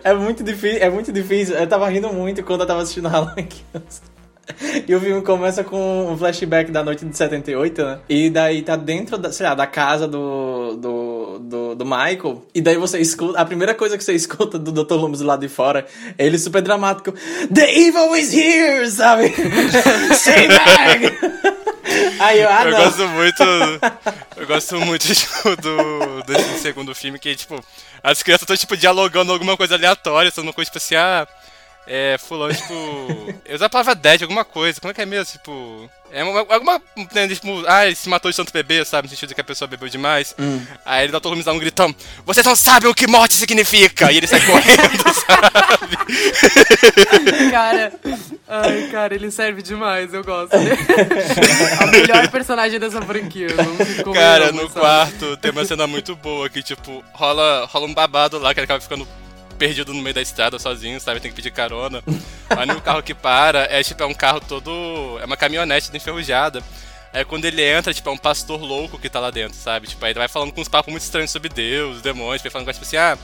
[0.04, 1.56] é muito difícil, é muito difícil.
[1.56, 4.11] Eu tava rindo muito quando eu tava assistindo Halloween Kills.
[4.86, 7.98] E o filme começa com um flashback da noite de 78, né?
[8.08, 12.44] E daí tá dentro da, sei lá, da casa do, do, do, do Michael.
[12.54, 13.38] E daí você escuta.
[13.38, 14.94] A primeira coisa que você escuta do Dr.
[14.94, 15.86] Loomis do lado de fora
[16.18, 17.12] é ele super dramático.
[17.52, 18.90] The evil is here!
[18.90, 19.32] Sabe?
[20.14, 21.52] Stay back!
[22.18, 23.42] Aí eu, ah, eu gosto muito.
[24.36, 27.62] Eu gosto muito tipo, do, desse segundo filme que, tipo,
[28.02, 31.26] as crianças estão, tipo, dialogando alguma coisa aleatória, sendo uma coisa tipo assim, ah.
[31.86, 32.74] É, fulano, tipo.
[33.44, 34.80] Eu usava a palavra dead, alguma coisa.
[34.80, 35.32] Como é que é mesmo?
[35.32, 35.90] Tipo.
[36.12, 36.80] É alguma.
[37.12, 39.08] Né, tipo, ah, ele se matou de tanto bebê, sabe?
[39.08, 40.34] No sentido de que a pessoa bebeu demais.
[40.38, 40.64] Hum.
[40.84, 44.12] Aí ele dá todo mundo um gritão: Vocês não sabem o que morte significa!
[44.12, 45.96] E ele sai correndo, sabe?
[47.50, 47.92] Cara.
[48.46, 50.54] Ai, cara, ele serve demais, eu gosto.
[50.58, 50.76] Né?
[51.82, 53.48] o melhor personagem dessa franquia.
[54.12, 54.72] Cara, no sabe?
[54.72, 58.64] quarto tem uma cena muito boa que, tipo, rola, rola um babado lá que ele
[58.66, 59.08] acaba ficando
[59.62, 61.20] perdido no meio da estrada sozinho, sabe?
[61.20, 62.02] Tem que pedir carona.
[62.50, 65.18] Aí o carro que para é tipo, é um carro todo.
[65.20, 66.60] É uma caminhonete enferrujada.
[67.12, 69.86] Aí quando ele entra, tipo, é um pastor louco que tá lá dentro, sabe?
[69.86, 72.72] Tipo, aí ele vai falando com uns papos muito estranhos sobre Deus, demônios, vai falando
[72.72, 73.16] tipo assim, ah,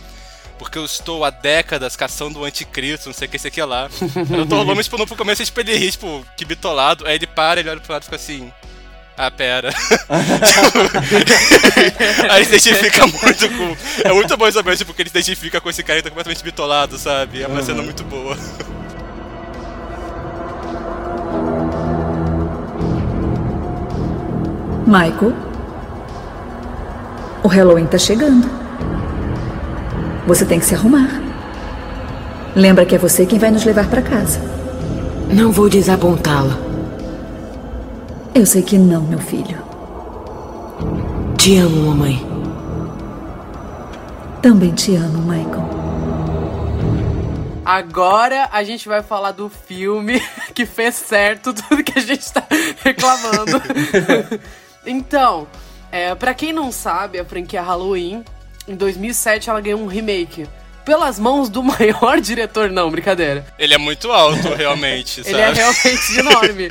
[0.59, 3.89] porque eu estou há décadas caçando o anticristo, não sei o que, sei que lá.
[4.31, 7.59] Eu tô rolando, tipo, no começo, tipo, ele ri, tipo, que bitolado, aí ele para,
[7.59, 8.53] ele olha pro lado e fica assim,
[9.19, 9.71] ah, pera.
[12.31, 13.77] Aí se identifica muito com.
[14.09, 16.45] É muito bom saber, tipo, que ele se identifica com esse cara que tá completamente
[16.45, 17.43] bitolado, sabe?
[17.43, 17.67] É uma uhum.
[17.67, 18.39] cena muito boa.
[24.87, 25.35] Michael,
[27.43, 28.49] o Halloween tá chegando.
[30.29, 31.11] Você tem que se arrumar.
[32.55, 34.41] Lembra que é você quem vai nos levar para casa.
[35.29, 36.68] Não vou desapontá-la.
[38.35, 39.59] Eu sei que não, meu filho.
[41.37, 42.21] Te amo, mamãe.
[44.43, 45.69] Também te amo, Michael.
[47.65, 50.23] Agora a gente vai falar do filme
[50.55, 52.47] que fez certo tudo que a gente tá
[52.83, 53.61] reclamando.
[54.87, 55.47] então,
[55.93, 58.25] é, para quem não sabe, a franquia Halloween,
[58.67, 60.49] em 2007 ela ganhou um remake
[60.89, 63.45] pelas mãos do maior diretor, não, brincadeira.
[63.59, 66.69] Ele é muito alto, realmente, Ele é realmente enorme.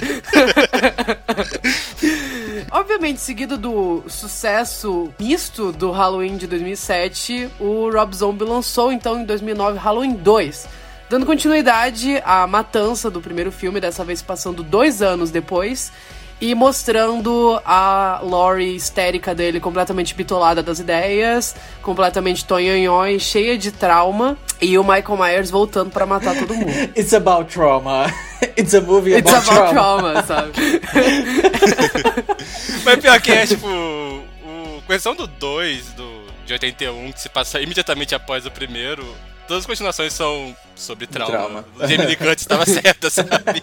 [2.71, 9.23] Obviamente, seguido do sucesso misto do Halloween de 2007, o Rob Zombie lançou então em
[9.23, 10.67] 2009 Halloween 2,
[11.11, 15.91] dando continuidade à matança do primeiro filme, dessa vez passando dois anos depois
[16.39, 24.37] e mostrando a Laurie histérica dele, completamente bitolada das ideias, completamente tonhonhon, cheia de trauma,
[24.61, 26.71] e o Michael Myers voltando para matar todo mundo.
[26.95, 28.05] It's about trauma.
[28.55, 30.13] It's a movie about, It's about trauma.
[30.13, 30.51] trauma sabe?
[32.83, 37.59] Mas pior que é, tipo, o questão do 2, do, de 81, que se passa
[37.59, 39.05] imediatamente após o primeiro,
[39.47, 41.31] todas as continuações são sobre trauma.
[41.31, 41.65] trauma.
[41.77, 43.61] O Jamie Lee Curtis estava certa, sabe?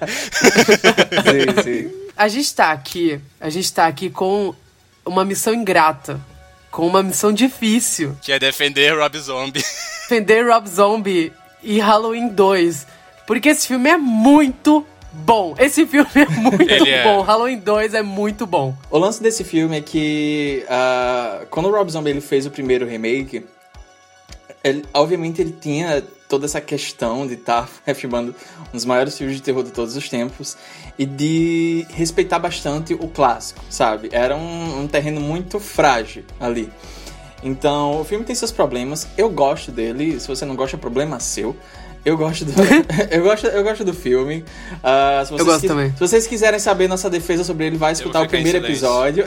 [1.23, 2.11] sim, sim.
[2.17, 4.55] A gente tá aqui, a gente tá aqui com
[5.05, 6.21] uma missão ingrata,
[6.71, 8.17] com uma missão difícil.
[8.23, 9.65] Que é defender Rob Zombie.
[10.09, 12.87] Defender Rob Zombie e Halloween 2.
[13.27, 15.55] Porque esse filme é muito bom.
[15.59, 17.05] Esse filme é muito ele é.
[17.05, 17.23] bom.
[17.23, 17.27] É.
[17.27, 18.77] Halloween 2 é muito bom.
[18.91, 22.87] O lance desse filme é que uh, quando o Rob Zombie ele fez o primeiro
[22.87, 23.45] remake,
[24.65, 28.35] ele, obviamente ele tinha toda essa questão de estar tá refilmando
[28.71, 30.57] um dos maiores filmes de terror de todos os tempos
[30.99, 34.09] e de respeitar bastante o clássico, sabe?
[34.11, 36.73] Era um, um terreno muito frágil ali.
[37.43, 41.21] Então, o filme tem seus problemas, eu gosto dele, se você não gosta, é problema
[41.21, 41.55] seu.
[42.03, 42.53] Eu gosto do,
[43.11, 44.45] eu gosto, eu gosto do filme.
[44.83, 45.91] Uh, eu gosto também.
[45.93, 49.25] Se vocês quiserem saber nossa defesa sobre ele, vai escutar o primeiro episódio.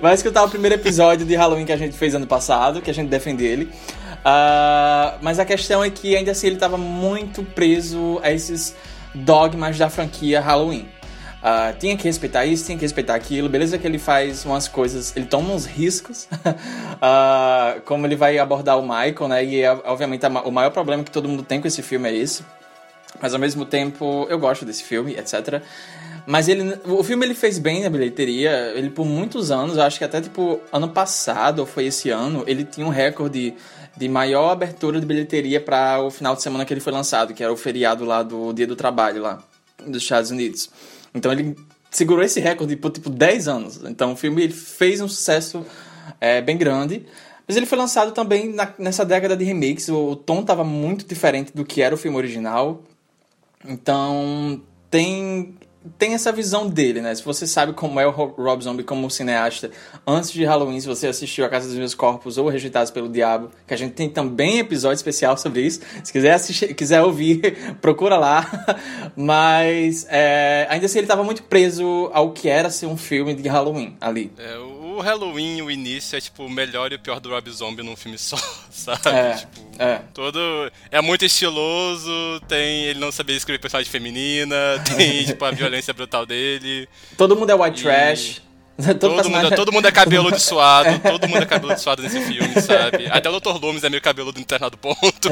[0.00, 2.94] Vai escutar o primeiro episódio de Halloween que a gente fez ano passado, que a
[2.94, 3.64] gente defende ele.
[3.64, 8.74] Uh, mas a questão é que ainda assim ele estava muito preso a esses
[9.14, 10.88] dogmas da franquia Halloween.
[11.44, 13.50] Uh, tinha que respeitar isso, tinha que respeitar aquilo.
[13.50, 18.78] Beleza que ele faz umas coisas, ele toma uns riscos, uh, como ele vai abordar
[18.78, 19.44] o Michael, né?
[19.44, 22.42] E obviamente o maior problema que todo mundo tem com esse filme é esse.
[23.20, 25.62] Mas ao mesmo tempo, eu gosto desse filme, etc.
[26.26, 28.72] Mas ele, o filme ele fez bem na bilheteria.
[28.74, 32.64] Ele por muitos anos, acho que até tipo ano passado ou foi esse ano, ele
[32.64, 33.54] tinha um recorde
[33.96, 37.42] de maior abertura de bilheteria para o final de semana que ele foi lançado, que
[37.42, 39.42] era o feriado lá do Dia do Trabalho lá
[39.86, 40.70] dos Estados Unidos.
[41.14, 41.56] Então ele
[41.90, 43.80] segurou esse recorde por tipo 10 anos.
[43.84, 45.64] Então o filme ele fez um sucesso
[46.20, 47.06] é, bem grande.
[47.46, 49.88] Mas ele foi lançado também na, nessa década de remakes.
[49.88, 52.82] O, o tom estava muito diferente do que era o filme original.
[53.64, 54.60] Então
[54.90, 55.54] tem
[55.98, 57.14] tem essa visão dele, né?
[57.14, 59.70] Se você sabe como é o Rob Zombie como cineasta,
[60.06, 63.50] antes de Halloween, se você assistiu A Casa dos Meus Corpos ou Rejeitados pelo Diabo,
[63.66, 65.80] que a gente tem também episódio especial sobre isso.
[66.02, 68.46] Se quiser assistir, quiser ouvir, procura lá.
[69.14, 73.48] Mas é, ainda assim ele estava muito preso ao que era ser um filme de
[73.48, 74.32] Halloween ali.
[74.38, 77.82] É, o Halloween, o início, é tipo o melhor e o pior do Rob Zombie
[77.82, 78.36] num filme só,
[78.70, 79.08] sabe?
[79.08, 80.00] É, tipo, é.
[80.12, 80.38] Todo.
[80.90, 82.10] É muito estiloso,
[82.48, 82.84] tem.
[82.84, 84.56] Ele não sabia escrever personagem feminina,
[84.96, 86.88] tem, tipo, a violência brutal dele.
[87.16, 87.82] Todo mundo é white e...
[87.82, 88.42] trash.
[88.76, 89.30] Todo, personagem...
[89.30, 93.06] mundo, todo mundo é cabeludo suado, todo mundo é cabeludo suado nesse filme, sabe?
[93.08, 93.56] Até o Dr.
[93.62, 95.28] Loomis é meio cabeludo internado ponto.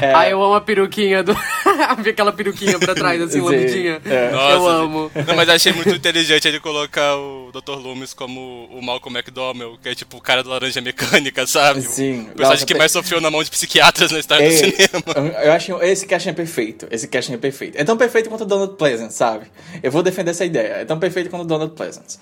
[0.00, 0.12] É.
[0.14, 1.32] Ah, eu amo a peruquinha do.
[2.08, 4.00] Aquela peruquinha pra trás, assim, lambidinha.
[4.04, 4.30] É.
[4.30, 5.10] Nossa, eu amo.
[5.26, 7.78] Não, mas achei muito inteligente ele colocar o Dr.
[7.78, 11.80] Loomis como o Malcolm McDowell, que é tipo o cara do Laranja Mecânica, sabe?
[11.80, 12.20] Sim.
[12.20, 15.34] O personagem Nossa, que mais sofreu na mão de psiquiatras na história Ei, do cinema.
[15.42, 16.86] Eu acho esse casting é perfeito.
[16.90, 17.78] Esse casting é perfeito.
[17.78, 19.46] É tão perfeito quanto o Donald Pleasant, sabe?
[19.82, 20.74] Eu vou defender essa ideia.
[20.74, 22.16] É tão perfeito quanto o Donald Pleasant.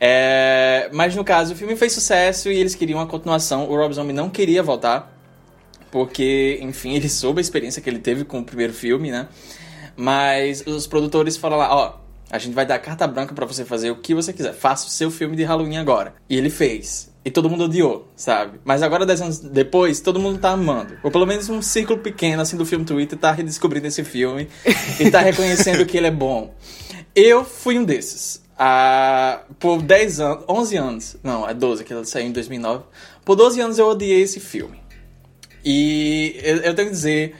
[0.00, 0.88] É...
[0.92, 3.68] Mas no caso, o filme fez sucesso e eles queriam uma continuação.
[3.68, 5.16] O Rob Zombie não queria voltar
[5.90, 9.28] porque, enfim, ele soube a experiência que ele teve com o primeiro filme, né?
[9.96, 13.90] Mas os produtores falaram lá, ó, a gente vai dar carta branca para você fazer
[13.90, 14.54] o que você quiser.
[14.54, 16.14] Faça o seu filme de Halloween agora.
[16.28, 17.12] E ele fez.
[17.24, 18.58] E todo mundo odiou, sabe?
[18.64, 20.98] Mas agora, dez anos depois, todo mundo tá amando.
[21.02, 24.48] Ou pelo menos um círculo pequeno, assim, do filme Twitter tá redescobrindo esse filme
[24.98, 26.52] e tá reconhecendo que ele é bom.
[27.14, 28.41] Eu fui um desses.
[28.64, 32.84] Ah, por 10 anos, 11 anos, não, é 12, que ela saiu em 2009.
[33.24, 34.80] Por 12 anos eu odiei esse filme.
[35.64, 37.34] E eu, eu tenho que dizer,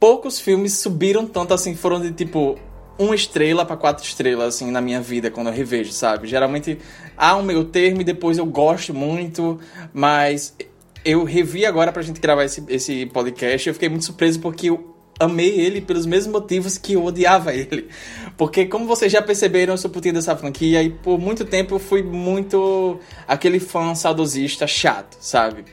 [0.00, 2.58] poucos filmes subiram tanto assim, foram de tipo
[2.98, 6.26] uma estrela para quatro estrelas, assim, na minha vida, quando eu revejo, sabe?
[6.26, 6.76] Geralmente
[7.16, 9.60] há um meio termo e depois eu gosto muito,
[9.94, 10.56] mas
[11.04, 14.70] eu revi agora pra gente gravar esse, esse podcast e eu fiquei muito surpreso porque
[14.70, 17.88] eu amei ele pelos mesmos motivos que eu odiava ele.
[18.36, 21.78] Porque, como vocês já perceberam, eu sou putinho dessa franquia e por muito tempo eu
[21.78, 25.64] fui muito aquele fã saudosista chato, sabe?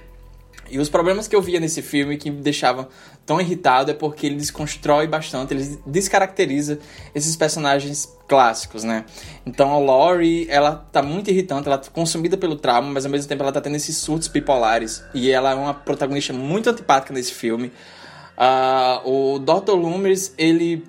[0.69, 2.87] E os problemas que eu via nesse filme que me deixavam
[3.25, 6.79] tão irritado é porque ele desconstrói bastante, ele descaracteriza
[7.13, 9.05] esses personagens clássicos, né?
[9.45, 13.27] Então a Laurie, ela tá muito irritante, ela tá consumida pelo trauma, mas ao mesmo
[13.27, 15.03] tempo ela tá tendo esses surtos bipolares.
[15.13, 17.71] E ela é uma protagonista muito antipática nesse filme.
[18.37, 19.73] Uh, o Dr.
[19.73, 20.83] Loomis, ele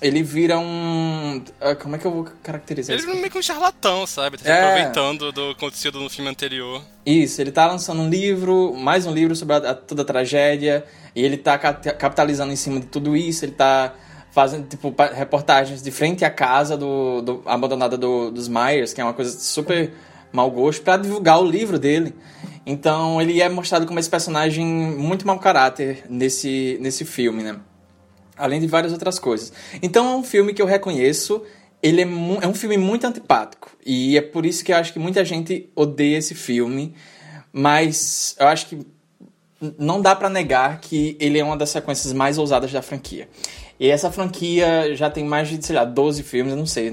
[0.00, 1.42] ele vira um.
[1.60, 3.10] Ah, como é que eu vou caracterizar ele isso?
[3.10, 4.38] Ele é meio que um charlatão, sabe?
[4.38, 4.62] Tá é...
[4.62, 6.82] aproveitando do acontecido no filme anterior.
[7.04, 10.84] Isso, ele tá lançando um livro, mais um livro sobre a, a, toda a tragédia,
[11.14, 13.92] e ele tá capitalizando em cima de tudo isso, ele tá
[14.30, 19.04] fazendo, tipo, reportagens de frente à casa do, do abandonada do, dos Myers, que é
[19.04, 19.92] uma coisa super
[20.32, 22.14] mau gosto, para divulgar o livro dele.
[22.70, 27.58] Então ele é mostrado como esse personagem muito mau caráter nesse, nesse filme, né?
[28.38, 29.52] além de várias outras coisas.
[29.82, 31.42] Então é um filme que eu reconheço,
[31.82, 34.98] ele é, é um filme muito antipático, e é por isso que eu acho que
[34.98, 36.94] muita gente odeia esse filme,
[37.52, 38.86] mas eu acho que
[39.76, 43.28] não dá para negar que ele é uma das sequências mais ousadas da franquia.
[43.80, 46.92] E essa franquia já tem mais de, sei lá, 12 filmes, eu não sei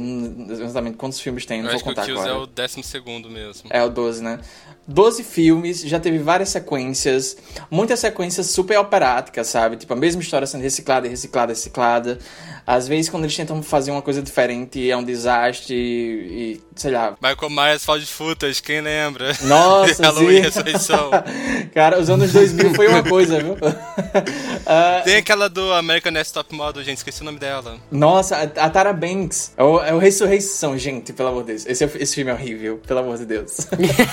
[0.49, 2.31] exatamente quantos filmes tem, não eu vou contar que o agora.
[2.31, 3.69] é o 12 segundo mesmo.
[3.71, 4.39] É o 12, né?
[4.87, 7.35] 12 filmes, já teve várias sequências,
[7.71, 9.77] muitas sequências super operáticas, sabe?
[9.77, 12.19] Tipo, a mesma história sendo reciclada, reciclada, reciclada.
[12.67, 17.15] Às vezes, quando eles tentam fazer uma coisa diferente, é um desastre e, sei lá.
[17.21, 19.35] Michael Myers Found Footage, quem lembra?
[19.43, 21.11] Nossa, Halloween Ressurreição.
[21.73, 23.53] Cara, os anos 2000 foi uma coisa, viu?
[23.53, 25.03] uh...
[25.05, 27.77] Tem aquela do American Next Top Model, gente, esqueci o nome dela.
[27.91, 29.53] Nossa, a, Tara Banks.
[29.57, 31.65] É o, é o Ressurreição, gente, pelo amor de Deus.
[31.65, 33.67] Esse, é esse filme é horrível, pelo amor de Deus.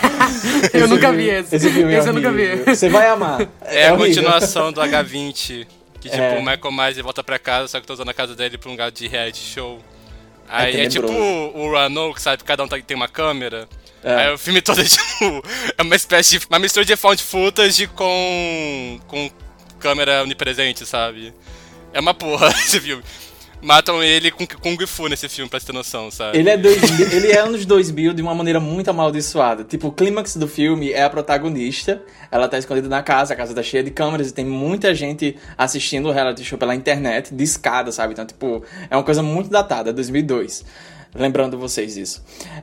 [0.72, 1.57] eu nunca vi esse.
[1.57, 2.31] Esse filme é esse horrível.
[2.31, 2.77] eu nunca vi.
[2.77, 3.42] Você vai amar.
[3.62, 5.66] É, é a continuação do H20.
[6.01, 6.38] Que tipo, é.
[6.38, 8.72] o Michael Myers volta pra casa, só que tá usando a casa dele pra um
[8.72, 9.81] lugar de reality show.
[10.48, 12.42] Aí é, é tipo o, que sabe?
[12.42, 13.68] Cada um tá, tem uma câmera.
[14.03, 14.14] É.
[14.14, 15.44] Aí o filme todo é tipo.
[15.79, 16.46] É uma espécie de.
[16.46, 19.01] Uma mistura de found footage com.
[19.07, 19.31] com
[19.79, 21.33] câmera onipresente, sabe?
[21.92, 23.02] É uma porra esse filme.
[23.62, 26.36] Matam ele com Kung Fu nesse filme, pra ter noção, sabe?
[26.36, 26.82] Ele é, dois,
[27.12, 29.62] ele é anos 2000 de uma maneira muito amaldiçoada.
[29.62, 32.02] Tipo, o clímax do filme é a protagonista.
[32.28, 35.36] Ela tá escondida na casa, a casa tá cheia de câmeras e tem muita gente
[35.56, 38.14] assistindo o reality show pela internet, de escada, sabe?
[38.14, 40.64] Então, tipo, é uma coisa muito datada, 2002
[41.15, 42.23] lembrando vocês disso.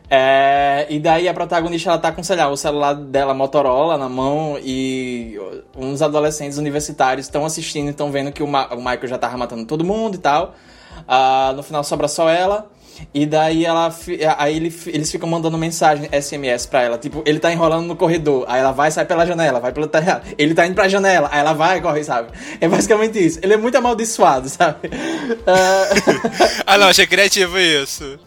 [0.10, 4.10] É, e daí a protagonista ela tá com, sei lá, o celular dela Motorola na
[4.10, 5.38] mão e
[5.76, 9.38] uns adolescentes universitários estão assistindo e estão vendo que o, Ma o Michael já tava
[9.38, 10.56] matando todo mundo e tal.
[11.00, 12.70] Uh, no final sobra só ela.
[13.14, 13.93] E daí ela
[14.38, 16.97] aí ele, eles ficam mandando mensagem SMS pra ela.
[16.97, 18.45] Tipo, ele tá enrolando no corredor.
[18.47, 20.22] Aí ela vai, sai pela janela, vai pelo terreno.
[20.38, 22.30] Ele tá indo pra janela, aí ela vai e corre, sabe?
[22.60, 23.39] É basicamente isso.
[23.41, 24.88] Ele é muito amaldiçoado, sabe?
[24.88, 26.62] Uh...
[26.66, 28.20] ah, não, achei criativo isso.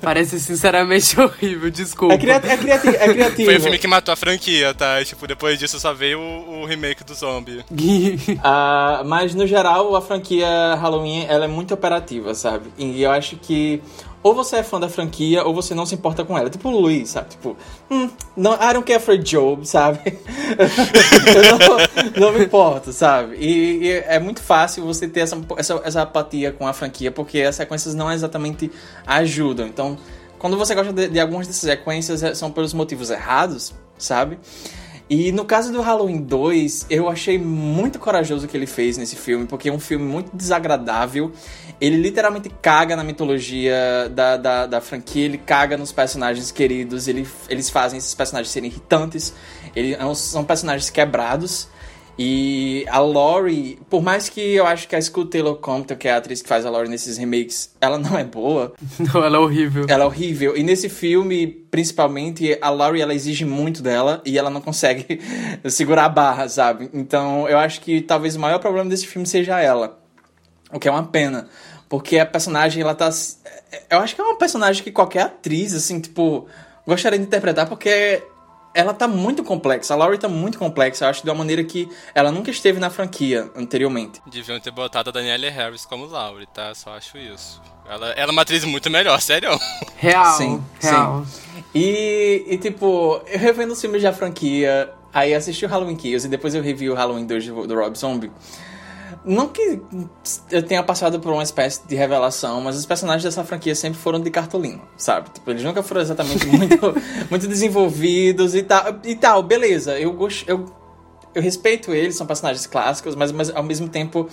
[0.00, 2.14] Parece sinceramente horrível, desculpa.
[2.14, 3.44] É, criati é, criativo, é criativo.
[3.44, 5.04] Foi o filme que matou a franquia, tá?
[5.04, 7.58] Tipo, depois disso só veio o, o remake do zombie.
[7.58, 12.70] uh, mas no geral, a franquia Halloween ela é muito operativa, sabe?
[12.78, 13.82] E eu acho que
[14.22, 16.50] ou você é fã da franquia, ou você não se importa com ela.
[16.50, 17.30] Tipo o Luiz, sabe?
[17.30, 17.56] Tipo,
[17.90, 20.00] hum, não, I don't care for Job, sabe?
[21.36, 23.36] eu não, não, me importo, sabe?
[23.36, 27.40] E, e, é muito fácil você ter essa, essa, essa apatia com a franquia, porque
[27.42, 28.70] as sequências não exatamente
[29.06, 29.66] ajudam.
[29.66, 29.96] Então,
[30.38, 34.38] quando você gosta de, de algumas dessas sequências, é, são pelos motivos errados, sabe?
[35.08, 39.14] E no caso do Halloween 2, eu achei muito corajoso o que ele fez nesse
[39.14, 41.30] filme, porque é um filme muito desagradável.
[41.80, 47.26] Ele literalmente caga na mitologia da, da, da franquia, ele caga nos personagens queridos, ele,
[47.48, 49.34] eles fazem esses personagens serem irritantes,
[49.74, 51.68] eles é são personagens quebrados.
[52.18, 56.12] E a Laurie, por mais que eu acho que a Scoot Taylor Compton, que é
[56.12, 58.72] a atriz que faz a Laurie nesses remakes, ela não é boa.
[58.98, 59.84] Não, ela é horrível.
[59.86, 60.56] Ela é horrível.
[60.56, 65.20] E nesse filme, principalmente, a Laurie, ela exige muito dela e ela não consegue
[65.68, 66.88] segurar a barra, sabe?
[66.94, 69.98] Então, eu acho que talvez o maior problema desse filme seja ela.
[70.72, 71.48] O que é uma pena.
[71.88, 73.08] Porque a personagem, ela tá...
[73.90, 76.46] Eu acho que é uma personagem que qualquer atriz, assim, tipo...
[76.86, 78.22] Gostaria de interpretar porque
[78.76, 79.94] ela tá muito complexa.
[79.94, 81.06] A Laurie tá muito complexa.
[81.06, 84.20] Eu acho de uma maneira que ela nunca esteve na franquia anteriormente.
[84.26, 86.74] Deviam ter botado a Danielle Harris como Laurie, tá?
[86.74, 87.60] Só acho isso.
[87.88, 89.48] Ela, ela é uma atriz muito melhor, sério.
[89.96, 90.36] Real.
[90.36, 91.24] Sim, real.
[91.24, 91.64] sim.
[91.74, 96.30] E, e, tipo, eu revendo os filmes da franquia, aí assisti o Halloween Kills e
[96.30, 98.30] depois eu revi o Halloween 2 do, do Rob Zombie.
[99.26, 99.80] Não que
[100.52, 104.20] eu tenha passado por uma espécie de revelação, mas os personagens dessa franquia sempre foram
[104.20, 105.30] de cartolina, sabe?
[105.30, 106.94] Tipo, eles nunca foram exatamente muito,
[107.28, 109.00] muito desenvolvidos e tal.
[109.02, 109.98] E tal, beleza.
[109.98, 110.48] Eu gosto.
[110.48, 110.66] Eu,
[111.34, 114.28] eu respeito eles, são personagens clássicos, mas, mas ao mesmo tempo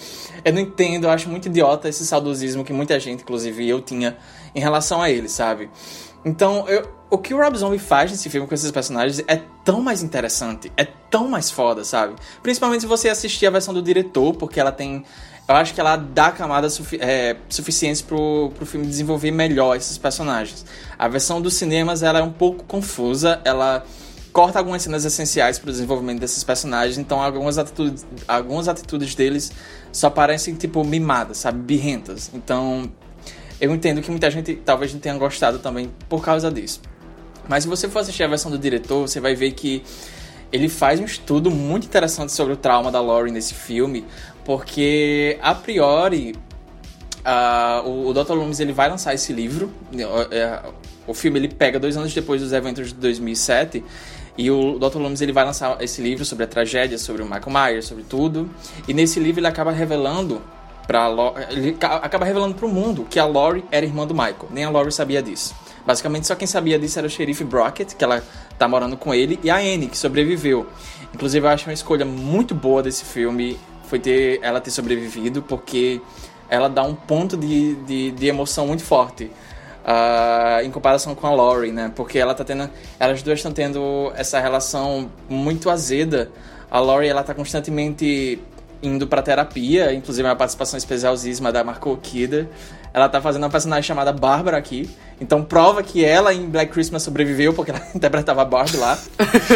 [0.46, 4.16] eu não entendo, eu acho muito idiota esse saudosismo que muita gente, inclusive eu, tinha
[4.56, 5.70] em relação a eles, sabe?
[6.26, 9.82] Então, eu, o que o Rob Zombie faz nesse filme com esses personagens é tão
[9.82, 12.16] mais interessante, é tão mais foda, sabe?
[12.42, 15.06] Principalmente se você assistir a versão do diretor, porque ela tem.
[15.48, 19.98] Eu acho que ela dá camadas sufi é, suficientes pro, pro filme desenvolver melhor esses
[19.98, 20.66] personagens.
[20.98, 23.86] A versão dos cinemas ela é um pouco confusa, ela
[24.32, 29.52] corta algumas cenas essenciais para o desenvolvimento desses personagens, então algumas atitudes, algumas atitudes deles
[29.92, 32.32] só parecem tipo mimadas, sabe, birrentas.
[32.34, 32.92] Então,
[33.60, 36.82] eu entendo que muita gente talvez não tenha gostado também por causa disso.
[37.48, 39.84] Mas se você for assistir a versão do diretor, você vai ver que
[40.52, 44.06] ele faz um estudo muito interessante sobre o trauma da Laurie nesse filme,
[44.46, 46.36] porque a priori
[47.26, 48.34] uh, o, o Dr.
[48.34, 49.74] Loomis ele vai lançar esse livro.
[50.32, 50.60] É,
[51.08, 53.84] o filme ele pega dois anos depois dos eventos de 2007
[54.38, 54.98] e o Dr.
[54.98, 58.50] Loomis ele vai lançar esse livro sobre a tragédia, sobre o Michael Myers, sobre tudo.
[58.88, 60.42] E nesse livro ele acaba revelando
[60.88, 61.10] Pra
[61.50, 64.48] ele acaba revelando pro mundo que a Lori era irmã do Michael.
[64.52, 65.56] Nem a Lori sabia disso.
[65.86, 68.24] Basicamente, só quem sabia disso era o xerife Brockett, que ela
[68.58, 70.66] tá morando com ele, e a Anne, que sobreviveu.
[71.14, 73.60] Inclusive, eu acho uma escolha muito boa desse filme
[73.94, 76.02] foi ter ela ter sobrevivido, porque
[76.50, 79.26] ela dá um ponto de, de, de emoção muito forte.
[79.86, 81.92] Uh, em comparação com a Lori, né?
[81.94, 82.70] Porque ela tá tendo.
[83.00, 86.32] Elas duas estão tendo essa relação muito azeda.
[86.72, 88.40] A Lori, ela tá constantemente
[88.84, 92.48] indo pra terapia, inclusive uma participação especialzíssima da Marco Kidder.
[92.94, 94.90] Ela tá fazendo uma personagem chamada Bárbara aqui.
[95.20, 99.00] Então prova que ela em Black Christmas sobreviveu, porque ela interpretava a Barbie lá.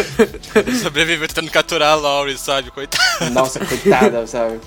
[0.82, 2.70] sobreviveu tentando capturar a Laurie, sabe?
[2.70, 3.30] Coitada.
[3.30, 4.58] Nossa, coitada, sabe?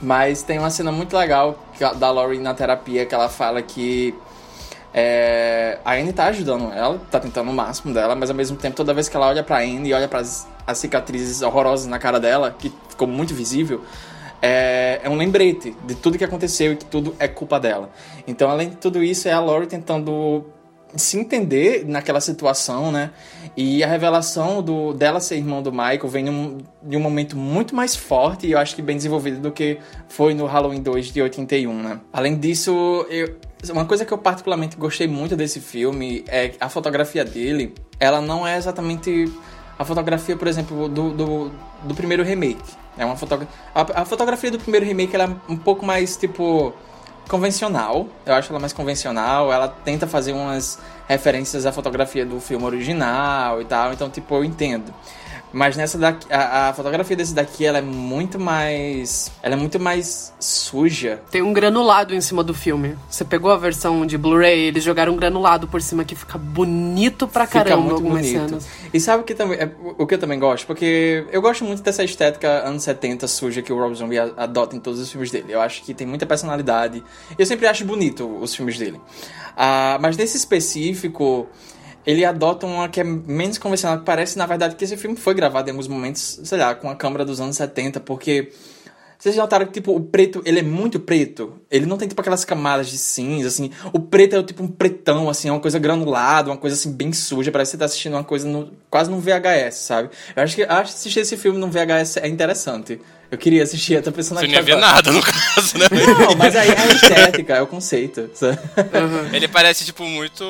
[0.00, 1.62] Mas tem uma cena muito legal
[1.96, 4.12] da Laurie na terapia que ela fala que
[4.94, 8.76] é, a Anne tá ajudando ela, tá tentando o máximo dela, mas ao mesmo tempo,
[8.76, 12.20] toda vez que ela olha pra Anne e olha para as cicatrizes horrorosas na cara
[12.20, 13.82] dela, que ficou muito visível,
[14.42, 17.90] é, é, um lembrete de tudo que aconteceu e que tudo é culpa dela.
[18.26, 20.44] Então, além de tudo isso, é a Lori tentando
[20.94, 23.12] se entender naquela situação, né?
[23.56, 27.74] E a revelação do, dela ser irmã do Michael vem num, de um momento muito
[27.74, 29.78] mais forte e eu acho que bem desenvolvido do que
[30.08, 32.00] foi no Halloween 2 de 81, né?
[32.12, 33.36] Além disso, eu,
[33.70, 37.74] uma coisa que eu particularmente gostei muito desse filme é a fotografia dele.
[38.00, 39.32] Ela não é exatamente
[39.78, 41.50] a fotografia, por exemplo, do, do,
[41.84, 42.62] do primeiro remake.
[42.98, 46.74] É uma fotogra a, a fotografia do primeiro remake ela é um pouco mais tipo
[47.28, 48.08] convencional.
[48.26, 49.52] Eu acho ela mais convencional.
[49.52, 53.92] Ela tenta fazer umas referências à fotografia do filme original e tal.
[53.92, 54.92] Então, tipo, eu entendo.
[55.52, 59.30] Mas nessa daqui, a, a, fotografia desse daqui, ela é muito mais.
[59.42, 61.20] Ela é muito mais suja.
[61.30, 62.96] Tem um granulado em cima do filme.
[63.10, 67.28] Você pegou a versão de Blu-ray, eles jogaram um granulado por cima que fica bonito
[67.28, 68.48] pra fica caramba muito algumas bonito.
[68.48, 68.68] cenas.
[68.92, 70.66] E sabe o que, também, é, o que eu também gosto?
[70.66, 74.80] Porque eu gosto muito dessa estética anos 70 suja que o Rob Zombie adota em
[74.80, 75.52] todos os filmes dele.
[75.52, 77.02] Eu acho que tem muita personalidade.
[77.38, 78.98] Eu sempre acho bonito os filmes dele.
[79.56, 81.46] Ah, mas nesse específico,
[82.06, 85.34] ele adota uma que é menos convencional, que parece, na verdade, que esse filme foi
[85.34, 88.50] gravado em alguns momentos, sei lá, com a câmera dos anos 70, porque
[89.22, 91.60] vocês já notaram que, tipo, o preto, ele é muito preto.
[91.70, 93.70] Ele não tem, tipo, aquelas camadas de cinza, assim.
[93.92, 97.12] O preto é, tipo, um pretão, assim, é uma coisa granulada, uma coisa, assim, bem
[97.12, 97.52] suja.
[97.52, 100.10] Parece que você tá assistindo uma coisa no, quase num VHS, sabe?
[100.34, 103.00] Eu acho que, acho que assistir esse filme num VHS é interessante.
[103.30, 105.86] Eu queria assistir, eu tô pensando Você aqui não ia ver nada, no caso, né?
[106.18, 108.28] Não, mas aí é a estética, é o conceito.
[108.34, 108.58] sabe?
[109.32, 110.42] Ele parece, tipo, muito.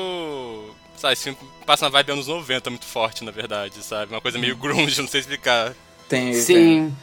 [1.03, 4.13] Sabe, esse filme passa na vibe anos 90 muito forte, na verdade, sabe?
[4.13, 5.73] Uma coisa meio grunge, não sei explicar.
[6.07, 6.95] Tem, Sim.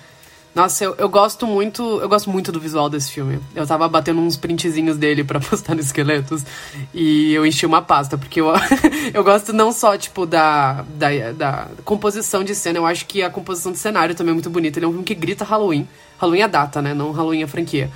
[0.55, 1.83] Nossa, eu, eu gosto muito.
[2.01, 3.39] Eu gosto muito do visual desse filme.
[3.55, 6.43] Eu tava batendo uns printzinhos dele pra postar no Esqueletos
[6.95, 8.47] e eu enchi uma pasta, porque eu,
[9.13, 13.29] eu gosto não só, tipo, da, da, da composição de cena, eu acho que a
[13.29, 14.79] composição de cenário também é muito bonita.
[14.79, 15.87] Ele é um filme que grita Halloween.
[16.17, 16.95] Halloween é a data, né?
[16.95, 17.91] Não Halloween é a franquia.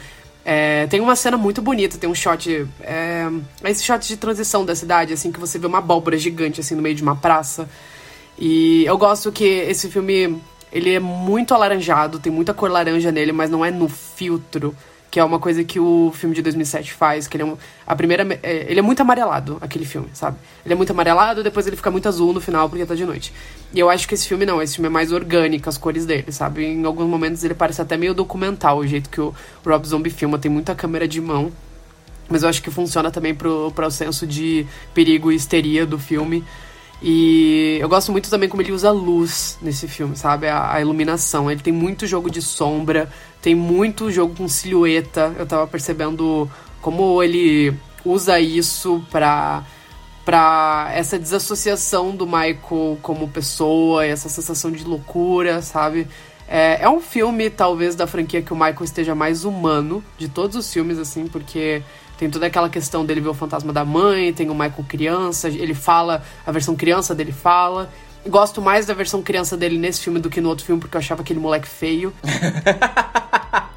[0.45, 2.67] É, tem uma cena muito bonita, tem um shot.
[2.83, 3.27] É,
[3.65, 6.83] esse shot de transição da cidade, assim, que você vê uma abóbora gigante, assim, no
[6.83, 7.69] meio de uma praça.
[8.39, 10.39] E eu gosto que esse filme,
[10.73, 14.75] ele é muito alaranjado, tem muita cor laranja nele, mas não é no filtro,
[15.15, 17.57] que é uma coisa que o filme de 2007 faz, que ele é um,
[17.87, 20.37] a primeira, é, ele é muito amarelado, aquele filme, sabe?
[20.65, 23.33] Ele é muito amarelado, depois ele fica muito azul no final porque tá de noite.
[23.73, 26.33] E eu acho que esse filme não, esse filme é mais orgânico, as cores dele,
[26.33, 26.65] sabe?
[26.65, 29.33] Em alguns momentos ele parece até meio documental, o jeito que o
[29.65, 31.53] Rob Zombie filma, tem muita câmera de mão.
[32.29, 36.43] Mas eu acho que funciona também pro, pro senso de perigo e histeria do filme.
[37.07, 40.49] E eu gosto muito também como ele usa luz nesse filme, sabe?
[40.49, 41.51] A, a iluminação.
[41.51, 43.11] Ele tem muito jogo de sombra,
[43.43, 45.35] tem muito jogo com silhueta.
[45.39, 46.51] Eu tava percebendo
[46.81, 47.77] como ele
[48.07, 49.63] usa isso pra,
[50.25, 56.09] pra essa desassociação do Michael como pessoa, essa sensação de loucura, sabe?
[56.49, 60.57] É, é um filme, talvez, da franquia que o Michael esteja mais humano de todos
[60.57, 61.83] os filmes, assim, porque
[62.19, 65.75] tem toda aquela questão dele ver o fantasma da mãe, tem o Michael criança, ele
[65.75, 67.91] fala, a versão criança dele fala.
[68.27, 71.01] Gosto mais da versão criança dele nesse filme do que no outro filme, porque eu
[71.01, 72.13] achava aquele moleque feio.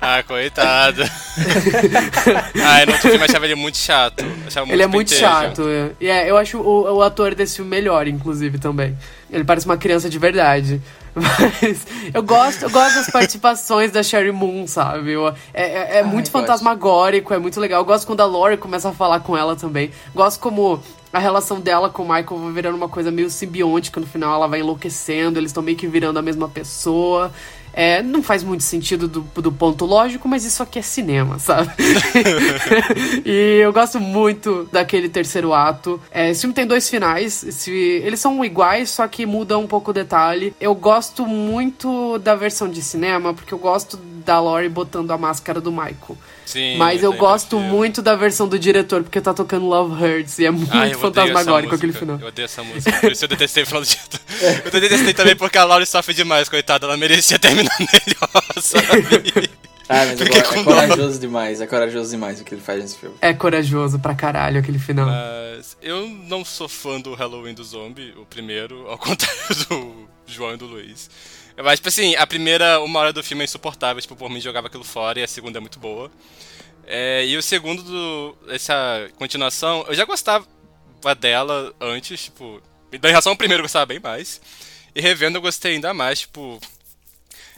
[0.10, 1.04] Ah, coitado.
[1.04, 4.24] ah, no outro filme eu achava ele muito chato.
[4.48, 5.30] Achava muito ele é muito pentejo.
[5.30, 5.64] chato.
[6.00, 6.06] é.
[6.06, 8.98] É, eu acho o, o ator desse filme melhor, inclusive, também.
[9.30, 10.82] Ele parece uma criança de verdade.
[11.22, 15.12] Mas eu gosto, eu gosto das participações da Sherry Moon, sabe?
[15.14, 16.32] Eu- é é- é muito gosto.
[16.32, 17.82] fantasmagórico, é muito legal.
[17.82, 19.92] Eu gosto quando a Lori começa a falar com ela também.
[20.14, 20.80] Gosto como
[21.12, 24.36] a relação dela com o Michael vai virando uma coisa meio simbiótica no final.
[24.36, 27.32] Ela vai enlouquecendo, eles estão meio que virando a mesma pessoa.
[27.80, 31.70] É, não faz muito sentido do, do ponto lógico, mas isso aqui é cinema, sabe?
[33.26, 36.02] e eu gosto muito daquele terceiro ato.
[36.12, 37.44] É, esse filme tem dois finais.
[37.44, 37.72] esse-
[38.04, 40.54] eles são iguais, só que muda um pouco o detalhe.
[40.60, 45.62] Eu gosto muito da versão de cinema, porque eu gosto da Lori botando a máscara
[45.62, 46.18] do Michael.
[46.46, 50.46] Sim, Mas eu gosto muito da versão do diretor, porque tá tocando Love Hurts e
[50.46, 52.20] é muito odeio fantasmagórico aquele final.
[52.20, 54.00] Eu odeio essa música, por isso eu detestei o final do dia.
[54.66, 56.86] Eu detestei também porque a Laura sofre demais, coitada.
[56.86, 59.50] Ela merecia terminar melhor, sabe?
[59.90, 62.98] Ah, mas é, Fiquei é corajoso demais, é corajoso demais o que ele faz nesse
[62.98, 63.16] filme.
[63.22, 65.08] É corajoso pra caralho aquele final.
[65.08, 70.54] Mas eu não sou fã do Halloween do Zombie, o primeiro, ao contrário do João
[70.54, 71.10] e do Luiz.
[71.58, 74.68] Acho, tipo assim, a primeira uma hora do filme é insuportável, tipo, por mim jogava
[74.68, 76.12] aquilo fora, e a segunda é muito boa.
[76.86, 80.48] É, e o segundo, do, essa continuação, eu já gostava
[81.20, 82.62] dela antes, tipo,
[82.94, 84.40] em relação ao primeiro eu gostava bem mais.
[84.96, 86.60] E revendo eu gostei ainda mais, tipo,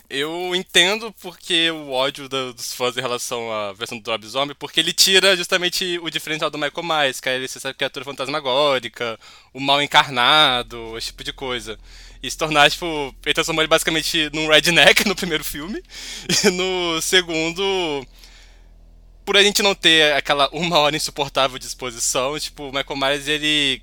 [0.09, 4.79] eu entendo porque o ódio da- dos fãs em relação à versão do Zombie, porque
[4.79, 9.19] ele tira justamente o diferencial do Michael Myers, que é essa criatura fantasmagórica,
[9.53, 11.77] o mal encarnado, esse tipo de coisa.
[12.21, 15.81] E se tornar, tipo, ele transformou ele basicamente num redneck no primeiro filme,
[16.43, 18.05] e no segundo,
[19.25, 23.27] por a gente não ter aquela uma hora insuportável de exposição, tipo, o Michael Myers,
[23.27, 23.81] ele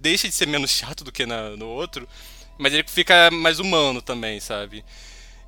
[0.00, 2.08] deixa de ser menos chato do que na, no outro,
[2.58, 4.84] mas ele fica mais humano também, sabe?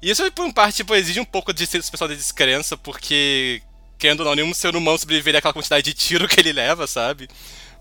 [0.02, 3.60] E isso, por parte, tipo, exige um pouco de pessoal de descrença, porque,
[3.98, 7.28] querendo ou não, nenhum ser humano sobreviveria àquela quantidade de tiro que ele leva, sabe?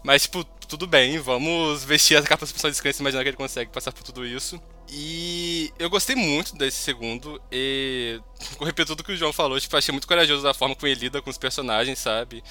[0.03, 3.37] Mas, tipo, tudo bem, vamos vestir a capa pessoal de descrença e imaginar que ele
[3.37, 4.61] consegue passar por tudo isso.
[4.91, 8.19] E eu gostei muito desse segundo, e
[8.57, 10.99] vou repetir tudo que o João falou, tipo, achei muito corajoso da forma como ele
[10.99, 12.43] lida com os personagens, sabe?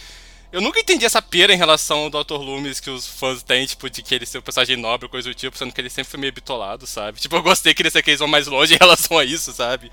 [0.51, 2.37] Eu nunca entendi essa pera em relação ao Dr.
[2.37, 5.35] Loomis que os fãs têm, tipo, de que ele ser um personagem nobre coisa do
[5.35, 7.21] tipo, sendo que ele sempre foi meio bitolado, sabe?
[7.21, 9.91] Tipo, eu gostei que eles vão mais longe em relação a isso, sabe?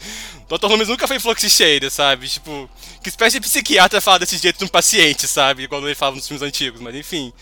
[0.47, 0.67] Dr.
[0.67, 2.29] Loomis nunca foi fluxicheiro, sabe?
[2.29, 2.69] Tipo,
[3.03, 5.63] que espécie de psiquiatra fala desse jeito de um paciente, sabe?
[5.63, 7.33] Igual ele falava nos filmes antigos, mas enfim.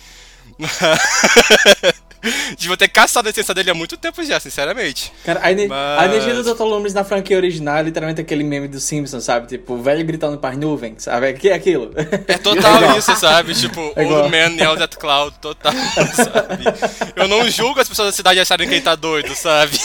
[2.58, 5.12] Devia ter caçado a essência dele há muito tempo já, sinceramente.
[5.26, 6.64] Cara, a, ener Mas- a energia do Dr.
[6.64, 9.46] Loomis na franquia original é literalmente aquele meme dos Simpsons, sabe?
[9.48, 11.32] Tipo, o velho gritando para as nuvens, sabe?
[11.32, 11.92] O que é aquilo?
[12.30, 13.54] É total isso, sabe?
[13.54, 14.06] Tipo, É.
[14.06, 15.74] Old Man yells at Cloud, total,
[16.16, 16.64] sabe?
[17.14, 19.78] Eu não julgo as pessoas da cidade acharem que ele tá doido, sabe?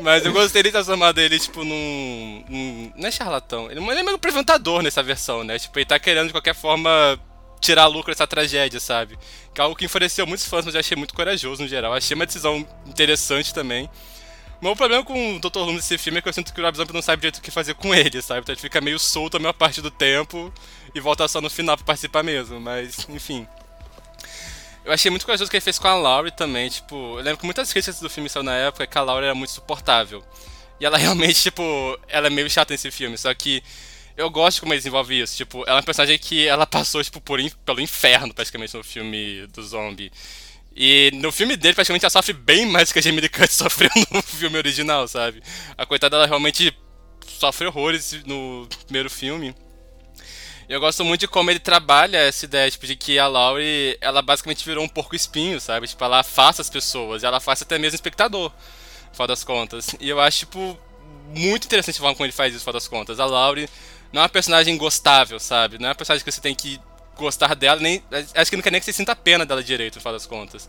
[0.00, 2.92] Mas eu gostei de transformar ele, tipo, num, num.
[2.96, 3.68] Não é charlatão.
[3.68, 5.58] Ele ele é meio apresentador nessa versão, né?
[5.58, 7.18] Tipo, ele tá querendo de qualquer forma
[7.60, 9.18] tirar lucro dessa tragédia, sabe?
[9.54, 11.94] Que é algo que enfureceu muitos fãs, mas eu achei muito corajoso no geral.
[11.94, 13.88] Achei uma decisão interessante também.
[14.60, 15.58] O meu problema com o Dr.
[15.58, 17.42] Loomis nesse filme é que eu sinto que o Rob Zombie não sabe direito o
[17.42, 18.40] que fazer com ele, sabe?
[18.40, 20.52] Então ele fica meio solto a maior parte do tempo
[20.92, 23.46] e volta só no final pra participar mesmo, mas enfim.
[24.84, 27.38] Eu achei muito corajoso o que ele fez com a Laurie também, tipo, eu lembro
[27.38, 30.24] que muitas críticas do filme saiu na época que a Laurie era muito suportável.
[30.80, 31.62] E ela realmente, tipo,
[32.08, 33.62] ela é meio chata nesse filme, só que
[34.18, 37.20] eu gosto como ele desenvolve isso, tipo, ela é uma personagem que ela passou, tipo,
[37.20, 40.12] por, in- pelo inferno, praticamente, no filme do zombie.
[40.76, 43.90] E no filme dele, praticamente, ela sofre bem mais que a Jamie Lee Curtis sofreu
[44.12, 45.42] no filme original, sabe?
[45.76, 46.76] A coitada, ela realmente
[47.26, 49.54] sofre horrores no primeiro filme.
[50.68, 54.20] Eu gosto muito de como ele trabalha essa ideia, tipo, de que a Laurie, ela
[54.20, 55.86] basicamente virou um porco espinho, sabe?
[55.88, 58.52] Tipo, ela afasta as pessoas, ela afasta até mesmo o espectador,
[59.12, 59.94] no das contas.
[59.98, 60.78] E eu acho, tipo,
[61.34, 63.18] muito interessante a forma como ele faz isso, no das contas.
[63.18, 63.68] A Laurie
[64.12, 65.78] não é uma personagem gostável, sabe?
[65.78, 66.80] Não é uma personagem que você tem que
[67.16, 68.02] gostar dela, nem.
[68.34, 70.68] Acho que não quer nem que você sinta pena dela direito, no final das contas.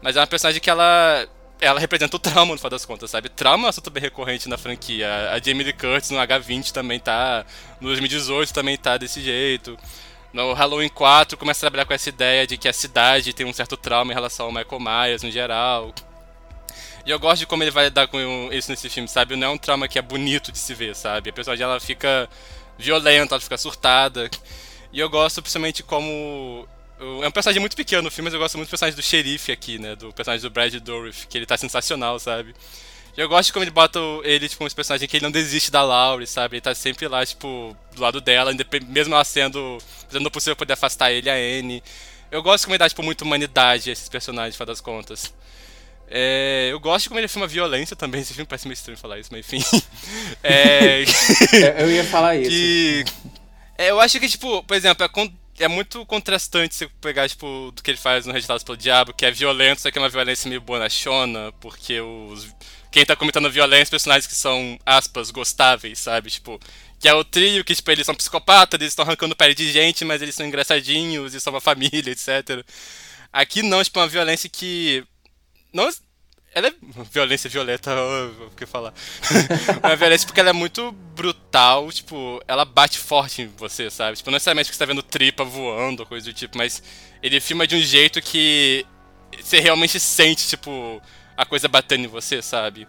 [0.00, 1.26] Mas é uma personagem que ela.
[1.60, 3.28] Ela representa o trauma, no final das contas, sabe?
[3.28, 5.08] Trauma é um assunto bem recorrente na franquia.
[5.32, 7.44] A Jamie Lee Curtis no H20 também tá.
[7.80, 9.76] No 2018 também tá desse jeito.
[10.32, 13.52] No Halloween 4 começa a trabalhar com essa ideia de que a cidade tem um
[13.52, 15.92] certo trauma em relação ao Michael Myers no geral.
[17.04, 18.18] E eu gosto de como ele vai lidar com
[18.52, 19.34] isso nesse filme, sabe?
[19.34, 21.30] Não é um trauma que é bonito de se ver, sabe?
[21.30, 22.28] A personagem ela fica
[22.78, 24.30] violenta, ela fica surtada.
[24.92, 26.66] E eu gosto principalmente como.
[27.22, 29.52] É um personagem muito pequeno no filme, mas eu gosto muito do personagem do xerife
[29.52, 29.94] aqui, né?
[29.94, 32.54] Do personagem do Brad Dourif, que ele tá sensacional, sabe?
[33.16, 35.70] E eu gosto de como ele bota ele, tipo, um personagem que ele não desiste
[35.70, 36.56] da Laurie, sabe?
[36.56, 38.52] Ele tá sempre lá, tipo, do lado dela,
[38.88, 39.78] mesmo ela sendo.
[40.08, 41.82] fazendo o possível poder afastar ele, a Anne.
[42.30, 45.32] Eu gosto como ele dá, tipo, muita humanidade a esses personagens, final das contas.
[46.10, 48.20] É, eu gosto de como ele filma violência também.
[48.22, 49.62] Esse filme parece meio estranho falar isso, mas enfim.
[50.42, 51.02] É,
[51.52, 52.50] Eu- eu ia falar isso.
[52.50, 53.04] Que,
[53.76, 57.82] é, eu acho que, tipo, por exemplo, é, é muito contrastante você pegar, tipo, do
[57.82, 60.48] que ele faz no Registrados pelo Diabo, que é violento, só que é uma violência
[60.48, 62.48] meio bonachona, porque os.
[62.90, 66.30] Quem tá cometendo violência, personagens que são, aspas, gostáveis, sabe?
[66.30, 66.58] Tipo,
[66.98, 70.04] que é o trio, que, tipo, eles são psicopatas, eles estão arrancando pele de gente,
[70.06, 72.64] mas eles são engraçadinhos e são uma família, etc.
[73.32, 75.04] Aqui não, tipo, é uma violência que.
[75.72, 75.88] Não.
[76.54, 76.72] Ela é.
[77.10, 77.94] Violência violeta,
[78.46, 78.92] o que falar.
[79.84, 84.16] uma violência porque ela é muito brutal, tipo, ela bate forte em você, sabe?
[84.16, 86.82] Tipo, não necessariamente que você tá vendo tripa voando ou coisa do tipo, mas
[87.22, 88.84] ele filma de um jeito que
[89.38, 91.02] você realmente sente, tipo,
[91.36, 92.86] a coisa batendo em você, sabe?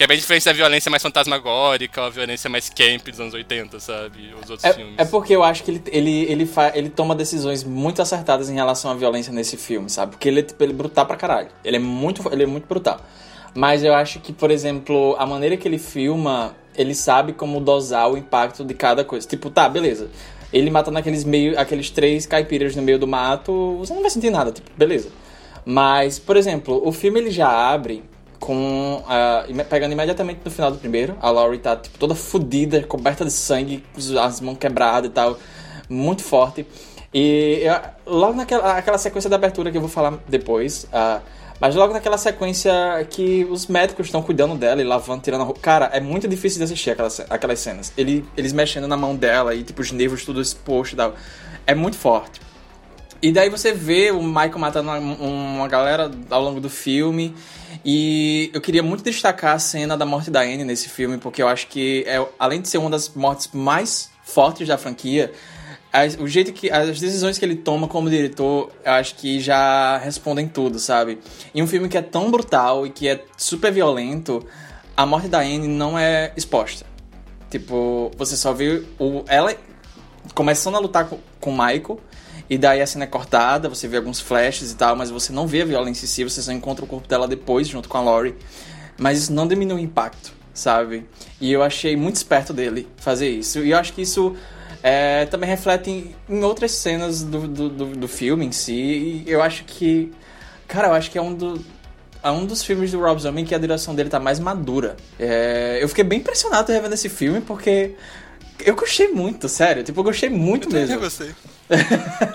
[0.00, 3.34] Que é bem diferente da violência mais fantasmagórica, ou a violência mais camp dos anos
[3.34, 4.32] 80, sabe?
[4.42, 4.94] Os outros filmes.
[4.96, 8.48] É, é porque eu acho que ele, ele, ele, fa, ele toma decisões muito acertadas
[8.48, 10.12] em relação à violência nesse filme, sabe?
[10.12, 11.48] Porque ele, tipo, ele é brutal pra caralho.
[11.62, 12.98] Ele é muito, ele é muito brutal.
[13.54, 18.10] Mas eu acho que, por exemplo, a maneira que ele filma, ele sabe como dosar
[18.10, 19.28] o impacto de cada coisa.
[19.28, 20.08] Tipo, tá, beleza.
[20.50, 24.30] Ele matando aqueles, meio, aqueles três caipiras no meio do mato, você não vai sentir
[24.30, 25.10] nada, tipo, beleza.
[25.62, 28.02] Mas, por exemplo, o filme ele já abre
[28.50, 29.02] com.
[29.06, 31.16] ah, ime- pegando imediatamente no final do primeiro.
[31.20, 33.84] A Laurie tá tipo, toda fodida, coberta de sangue,
[34.20, 35.38] as mãos quebradas e tal.
[35.88, 36.66] Muito forte.
[37.14, 40.86] E eu- logo naquela aquela sequência da abertura que eu vou falar depois.
[40.92, 41.20] ah,
[41.60, 42.72] mas logo naquela sequência
[43.10, 45.60] que os médicos estão cuidando dela e lavando, tirando a roupa.
[45.60, 47.92] Cara, é muito difícil de assistir aquelas, aquelas cenas.
[47.98, 51.14] Ele, eles mexendo na mão dela e tipo os nervos tudo exposto e tal.
[51.66, 52.40] É muito forte.
[53.22, 57.34] E daí você vê o Michael matando uma, galera ao longo do filme.
[57.84, 61.48] E eu queria muito destacar a cena da morte da Anne nesse filme, porque eu
[61.48, 65.32] acho que, é, além de ser uma das mortes mais fortes da franquia,
[65.92, 66.70] as- o jeito que.
[66.70, 71.18] As decisões que ele toma como diretor, eu acho que já respondem tudo, sabe?
[71.54, 74.44] Em um filme que é tão brutal e que é super violento,
[74.96, 76.86] a morte da Anne não é exposta.
[77.50, 79.54] Tipo, você só vê o, ela
[80.34, 82.00] começando a lutar com o Michael.
[82.50, 85.46] E daí a cena é cortada, você vê alguns flashes e tal, mas você não
[85.46, 88.00] vê a violência em si, você só encontra o corpo dela depois, junto com a
[88.00, 88.34] Laurie.
[88.98, 91.06] Mas isso não diminui o impacto, sabe?
[91.40, 93.60] E eu achei muito esperto dele fazer isso.
[93.60, 94.34] E eu acho que isso
[94.82, 98.72] é, também reflete em, em outras cenas do, do, do, do filme em si.
[98.72, 100.12] E eu acho que.
[100.66, 101.64] Cara, eu acho que é um, do,
[102.22, 104.96] é um dos filmes do Rob Zombie que a direção dele tá mais madura.
[105.20, 107.94] É, eu fiquei bem impressionado revendo esse filme porque.
[108.64, 109.84] Eu gostei muito, sério.
[109.84, 110.88] Tipo, eu gostei muito Eu mesmo.
[110.88, 111.30] também gostei.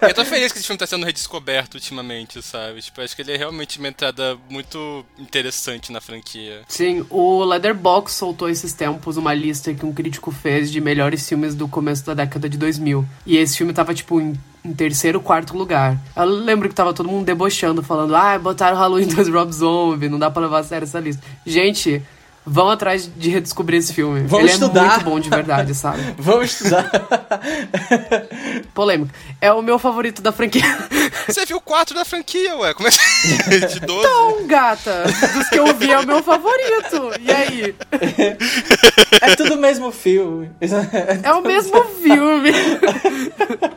[0.02, 2.82] Eu tô feliz que esse filme tá sendo redescoberto ultimamente, sabe?
[2.82, 6.62] Tipo, acho que ele é realmente uma entrada muito interessante na franquia.
[6.68, 11.54] Sim, o Leatherbox soltou esses tempos uma lista que um crítico fez de melhores filmes
[11.54, 13.06] do começo da década de 2000.
[13.26, 14.34] E esse filme tava, tipo, em,
[14.64, 16.00] em terceiro, quarto lugar.
[16.16, 20.20] Eu lembro que tava todo mundo debochando, falando, ah, botaram Halloween 2 Rob Zombie, não
[20.20, 21.22] dá pra levar a sério essa lista.
[21.46, 22.02] Gente,
[22.46, 24.22] vão atrás de redescobrir esse filme.
[24.22, 24.84] Vamos Ele estudar.
[24.84, 26.02] é muito bom de verdade, sabe?
[26.18, 26.90] Vamos estudar.
[28.74, 29.14] Polêmica.
[29.42, 30.62] É o meu favorito da franquia.
[31.28, 32.74] Você viu quatro da franquia, ué?
[32.74, 32.98] Como é que...
[33.66, 34.00] De 12?
[34.00, 37.12] Então, gata, dos que eu vi é o meu favorito.
[37.20, 37.76] E aí?
[39.22, 40.52] É tudo o mesmo filme.
[41.24, 42.52] É o mesmo filme.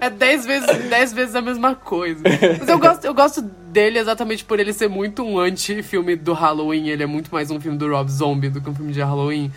[0.00, 2.22] É dez vezes, dez vezes a mesma coisa.
[2.58, 3.42] Mas eu gosto, eu gosto
[3.78, 6.88] dele exatamente por ele ser muito um anti-filme do Halloween.
[6.88, 9.52] Ele é muito mais um filme do Rob Zombie do que um filme de Halloween.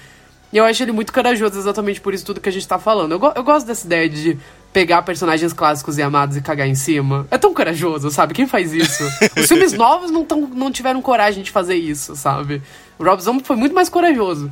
[0.54, 3.14] E eu acho ele muito corajoso exatamente por isso tudo que a gente tá falando.
[3.14, 4.38] Eu, go- eu gosto dessa ideia de
[4.72, 7.26] pegar personagens clássicos e amados e cagar em cima.
[7.32, 8.36] É tão corajoso, sabe?
[8.36, 9.04] Quem faz isso?
[9.36, 12.62] Os filmes novos não, tão, não tiveram coragem de fazer isso, sabe?
[13.00, 14.52] O Rob Zombie foi muito mais corajoso.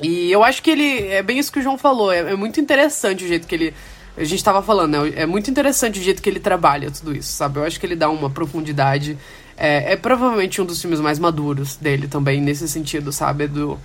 [0.00, 1.08] E eu acho que ele.
[1.08, 2.12] É bem isso que o João falou.
[2.12, 3.74] É, é muito interessante o jeito que ele.
[4.18, 5.12] A gente tava falando, né?
[5.14, 7.58] É muito interessante o jeito que ele trabalha tudo isso, sabe?
[7.58, 9.16] Eu acho que ele dá uma profundidade.
[9.56, 13.46] É, é provavelmente um dos filmes mais maduros dele também, nesse sentido, sabe?
[13.46, 13.78] Do,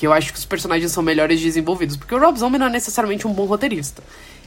[0.00, 1.96] que eu acho que os personagens são melhores desenvolvidos.
[1.96, 4.02] Porque o Rob Zombie não é necessariamente um bom roteirista.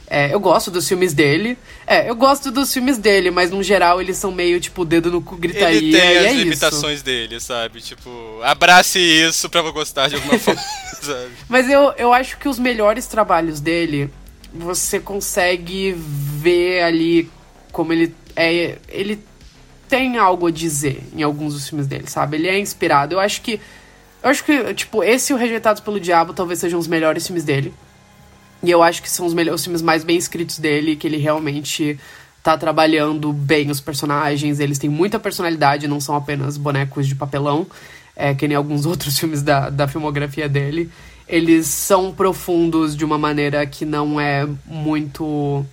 [0.06, 1.56] É, eu gosto dos filmes dele.
[1.86, 5.22] É, eu gosto dos filmes dele, mas no geral eles são meio tipo dedo no
[5.22, 5.78] cu, gritaria.
[5.78, 6.38] Ele tem e as é isso.
[6.38, 7.80] limitações dele, sabe?
[7.80, 10.60] Tipo, abrace isso pra eu gostar de alguma forma,
[11.00, 11.30] sabe?
[11.48, 14.10] Mas eu, eu acho que os melhores trabalhos dele,
[14.54, 17.30] você consegue ver ali
[17.72, 18.78] como ele é.
[18.88, 19.18] Ele
[19.88, 22.36] tem algo a dizer em alguns dos filmes dele, sabe?
[22.36, 23.14] Ele é inspirado.
[23.14, 23.60] Eu acho que.
[24.22, 27.44] Eu acho que, tipo, esse e o Rejeitados pelo Diabo talvez sejam os melhores filmes
[27.44, 27.74] dele.
[28.62, 31.18] E eu acho que são os, melhores, os filmes mais bem escritos dele, que ele
[31.18, 32.00] realmente
[32.42, 34.60] tá trabalhando bem os personagens.
[34.60, 37.66] Eles têm muita personalidade, não são apenas bonecos de papelão,
[38.16, 40.90] é, que nem alguns outros filmes da, da filmografia dele.
[41.26, 45.64] Eles são profundos de uma maneira que não é muito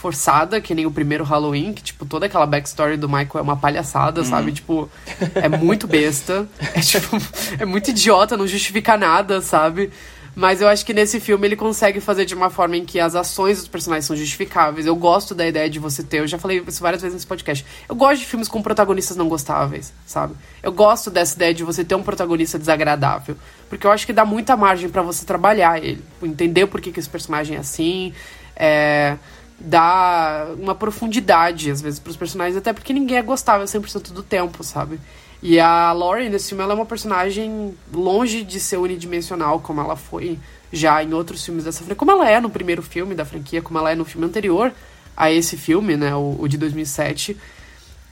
[0.00, 3.56] forçada, que nem o primeiro Halloween, que, tipo, toda aquela backstory do Michael é uma
[3.56, 4.52] palhaçada, sabe?
[4.52, 4.88] Tipo,
[5.34, 6.48] é muito besta.
[6.74, 7.16] É, tipo,
[7.58, 9.90] é muito idiota, não justifica nada, sabe?
[10.34, 13.14] Mas eu acho que nesse filme ele consegue fazer de uma forma em que as
[13.14, 14.86] ações dos personagens são justificáveis.
[14.86, 17.64] Eu gosto da ideia de você ter, eu já falei isso várias vezes nesse podcast.
[17.88, 20.34] Eu gosto de filmes com protagonistas não gostáveis, sabe?
[20.62, 23.36] Eu gosto dessa ideia de você ter um protagonista desagradável.
[23.68, 26.02] Porque eu acho que dá muita margem pra você trabalhar ele.
[26.22, 28.12] Entender por que, que esse personagem é assim.
[28.56, 29.16] É
[29.60, 34.64] dá uma profundidade, às vezes, pros personagens, até porque ninguém é gostável 100% do tempo,
[34.64, 34.98] sabe?
[35.42, 39.96] E a Laurie, nesse filme, ela é uma personagem longe de ser unidimensional, como ela
[39.96, 40.38] foi
[40.72, 41.96] já em outros filmes dessa franquia.
[41.96, 44.72] Como ela é no primeiro filme da franquia, como ela é no filme anterior
[45.16, 47.36] a esse filme, né, o, o de 2007.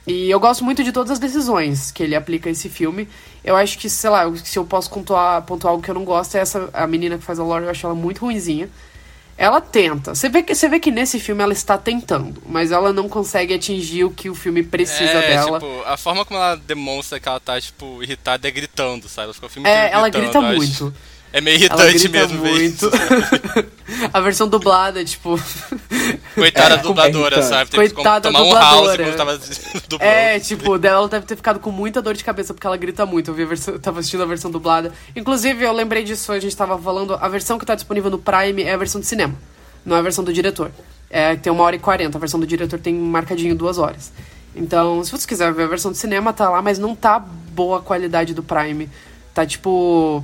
[0.07, 3.07] E eu gosto muito de todas as decisões que ele aplica a esse filme.
[3.43, 6.35] Eu acho que, sei lá, se eu posso pontuar, pontuar algo que eu não gosto,
[6.35, 8.69] é essa a menina que faz a Laurie, eu acho ela muito ruinzinha.
[9.39, 10.13] Ela tenta.
[10.13, 13.53] Você vê, que, você vê que nesse filme ela está tentando, mas ela não consegue
[13.53, 15.61] atingir o que o filme precisa é, dela.
[15.61, 19.27] tipo, a forma como ela demonstra que ela tá, tipo, irritada é gritando, sabe?
[19.27, 20.57] Ela fica o filme É, ela grita acho.
[20.57, 20.93] muito.
[21.31, 22.85] É meio Ela irritante grita mesmo muito.
[22.87, 22.89] isso.
[24.11, 25.39] a versão dublada, tipo.
[26.33, 27.45] Coitada É, dubladora, irritante.
[27.55, 27.69] sabe?
[27.69, 29.03] Teve que Coitada tomar um dubladora.
[29.03, 29.37] house quando tava
[29.87, 30.03] dublando.
[30.13, 33.29] É, tipo, dela deve ter ficado com muita dor de cabeça porque ela grita muito.
[33.29, 34.91] Eu vi a versão, eu tava assistindo a versão dublada.
[35.15, 38.63] Inclusive, eu lembrei disso, a gente tava falando, a versão que tá disponível no Prime
[38.63, 39.35] é a versão de cinema,
[39.85, 40.71] não é a versão do diretor.
[41.11, 44.11] É, tem uma hora e quarenta, a versão do diretor tem marcadinho duas horas.
[44.55, 47.77] Então, se você quiser ver a versão de cinema, tá lá, mas não tá boa
[47.77, 48.89] a qualidade do Prime.
[49.33, 50.23] Tá tipo.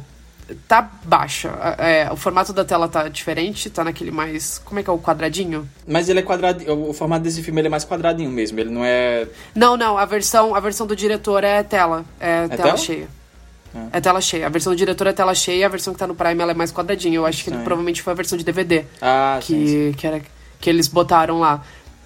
[0.67, 1.49] Tá baixa.
[1.79, 4.59] É, o formato da tela tá diferente, tá naquele mais.
[4.63, 5.67] Como é que é o quadradinho?
[5.87, 6.89] Mas ele é quadradinho.
[6.89, 8.59] O formato desse filme ele é mais quadradinho mesmo.
[8.59, 9.27] Ele não é.
[9.55, 12.05] Não, não, a versão, a versão do diretor é tela.
[12.19, 12.77] É, tela, tela?
[12.77, 13.07] cheia.
[13.73, 13.87] Ah.
[13.93, 14.45] É tela cheia.
[14.45, 16.55] A versão do diretor é tela cheia, a versão que tá no Prime ela é
[16.55, 17.15] mais quadradinha.
[17.15, 17.63] Eu acho que Sim.
[17.63, 18.85] provavelmente foi a versão de DVD.
[19.01, 19.93] Ah, que, sim, sim.
[19.97, 20.21] que era.
[20.59, 21.63] que eles botaram lá.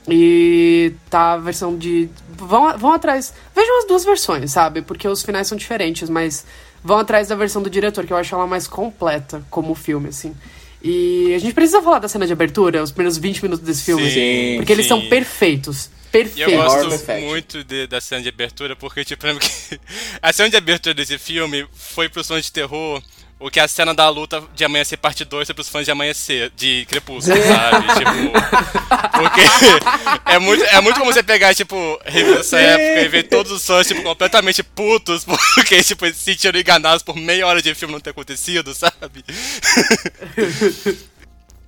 [0.07, 2.09] E tá a versão de.
[2.29, 3.33] Vão, vão atrás.
[3.55, 4.81] Vejam as duas versões, sabe?
[4.81, 6.45] Porque os finais são diferentes, mas
[6.83, 10.35] vão atrás da versão do diretor, que eu acho ela mais completa como filme, assim.
[10.81, 14.09] E a gente precisa falar da cena de abertura, os primeiros 20 minutos desse filme.
[14.09, 14.89] Sim, porque eles sim.
[14.89, 15.89] são perfeitos.
[16.09, 16.53] E Perfeitos.
[16.53, 19.27] eu gosto muito de- da cena de abertura, porque, tipo,
[20.21, 22.99] a cena de abertura desse filme foi pros fãs de terror
[23.39, 26.51] o que a cena da luta de Amanhecer Parte 2 foi pros fãs de Amanhecer,
[26.55, 27.87] de Crepúsculo, sabe?
[27.95, 28.31] tipo,
[29.17, 29.41] porque
[30.25, 33.65] é muito, é muito como você pegar, tipo, rever essa época e ver todos os
[33.65, 35.23] fãs, tipo, completamente putos,
[35.55, 39.23] porque, tipo, se sentiram enganados por meia hora de filme não ter acontecido, sabe?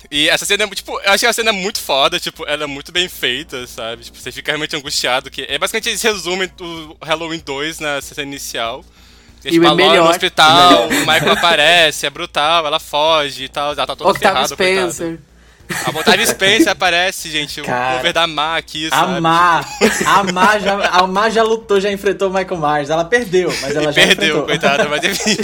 [0.09, 2.91] E essa cena é tipo, eu achei a cena muito foda, tipo, ela é muito
[2.91, 4.03] bem feita, sabe?
[4.03, 8.23] Tipo, você fica realmente angustiado, que é basicamente eles resumem o Halloween 2 na cena
[8.23, 8.83] inicial.
[9.43, 12.79] E, E tipo, o a Laura melhor- no hospital, o Michael aparece, é brutal, ela
[12.79, 15.30] foge e tal, ela tá toda Octavio ferrada, coitada.
[15.85, 19.17] A Octavia Spencer aparece, gente, Cara, o cover da Ma aqui, sabe?
[19.17, 19.65] A Ma,
[20.05, 22.89] a Ma já, a Ma já lutou, já enfrentou o Michael Myers.
[22.89, 24.45] Ela perdeu, mas ela já Perdeu, enfrentou.
[24.45, 25.37] coitada, mas enfim.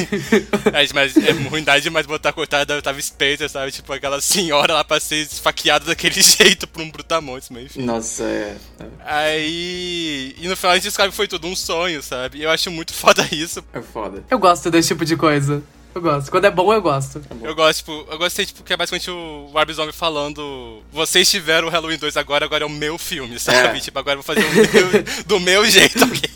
[0.72, 3.72] Mas, mas é ruindade demais botar a coitada da Octavia Spencer, sabe?
[3.72, 7.84] Tipo, aquela senhora lá pra ser esfaqueada daquele jeito por um brutamontes, mas enfim.
[7.84, 8.56] Nossa, é.
[9.06, 10.36] Aí.
[10.40, 12.40] E no final a gente descobre que foi tudo um sonho, sabe?
[12.40, 13.64] E eu acho muito foda isso.
[13.74, 14.24] É foda.
[14.30, 15.62] Eu gosto desse tipo de coisa.
[15.98, 16.30] Eu gosto.
[16.30, 17.20] Quando é bom, eu gosto.
[17.42, 20.84] Eu gosto, tipo, eu gostei, tipo, que é basicamente o Zombie falando.
[20.92, 23.78] Vocês tiveram o Halloween 2 agora, agora é o meu filme, sabe?
[23.80, 23.82] É.
[23.82, 26.30] Tipo, agora eu vou fazer o meu, do meu jeito, ok?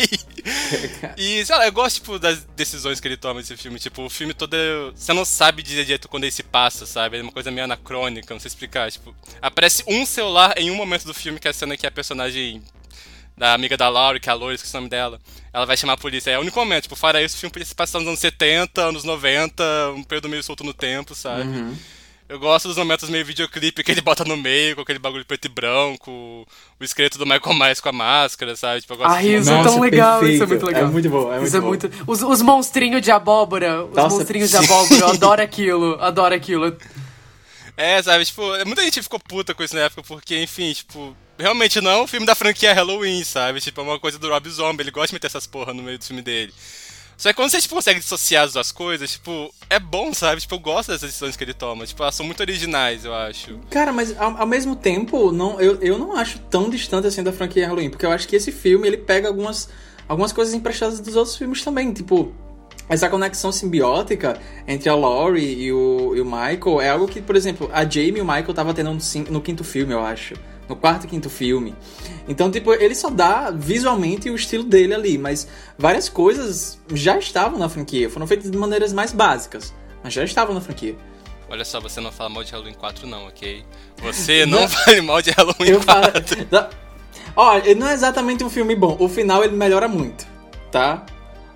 [1.16, 3.78] E, sei lá, eu gosto, tipo, das decisões que ele toma nesse filme.
[3.78, 4.56] Tipo, o filme todo.
[4.56, 7.20] é- Você não sabe dizer direito quando ele se passa, sabe?
[7.20, 8.92] É uma coisa meio anacrônica, não sei explicar.
[8.92, 11.92] Tipo, aparece um celular em um momento do filme, que é a cena que a
[11.92, 12.64] personagem
[13.42, 15.20] da amiga da Laura, que é a Loura, esqueci o nome dela.
[15.52, 16.30] Ela vai chamar a polícia.
[16.30, 19.04] É o único momento, tipo, fora isso, o filme se passar nos anos 70, anos
[19.04, 19.64] 90,
[19.96, 21.42] um período meio solto no tempo, sabe?
[21.42, 21.76] Uhum.
[22.30, 25.46] Eu gosto dos momentos meio videoclipe que ele bota no meio, com aquele bagulho preto
[25.46, 26.12] e branco,
[26.80, 28.82] o esqueleto do Michael Myers com a máscara, sabe?
[28.82, 30.50] Tipo, eu gosto Ah, de- isso é Nossa, tão legal, isso é perfeito.
[30.50, 30.84] muito legal.
[30.84, 31.68] É muito bom, é muito isso é bom.
[31.68, 31.92] muito.
[32.06, 36.78] Os, os monstrinhos de abóbora, os Nossa, monstrinhos de abóbora, eu adoro aquilo, adoro aquilo.
[37.76, 41.82] É, sabe, tipo, muita gente ficou puta com isso na época, porque, enfim, tipo, realmente
[41.82, 43.60] não é um filme da franquia Halloween, sabe?
[43.60, 45.98] Tipo, é uma coisa do Rob Zombie, ele gosta de meter essas porra no meio
[45.98, 46.54] do filme dele.
[47.22, 50.42] Só que quando você tipo, consegue dissociar as duas coisas, tipo, é bom, sabe?
[50.42, 51.86] Tipo, eu gosto dessas decisões que ele toma.
[51.86, 53.60] Tipo, elas são muito originais, eu acho.
[53.70, 57.32] Cara, mas ao, ao mesmo tempo, não, eu, eu não acho tão distante assim da
[57.32, 59.70] franquia Halloween, porque eu acho que esse filme ele pega algumas,
[60.08, 62.34] algumas coisas emprestadas dos outros filmes também, tipo.
[62.90, 64.38] Essa conexão simbiótica
[64.68, 68.18] entre a Laurie e o, e o Michael é algo que, por exemplo, a Jamie
[68.18, 70.34] e o Michael tava tendo no, no quinto filme, eu acho.
[70.72, 71.76] No quarto e quinto filme.
[72.30, 75.46] Então, tipo, ele só dá visualmente o estilo dele ali, mas
[75.78, 80.56] várias coisas já estavam na franquia, foram feitas de maneiras mais básicas, mas já estavam
[80.56, 80.96] na franquia.
[81.50, 83.66] Olha só, você não fala mal de Halloween 4, não, ok?
[84.02, 86.10] Você não fale mal de Halloween Eu falo.
[86.10, 86.48] 4.
[86.50, 86.70] Não-
[87.36, 88.96] Olha, não é exatamente um filme bom.
[88.98, 90.26] O final ele melhora muito,
[90.72, 91.06] tá?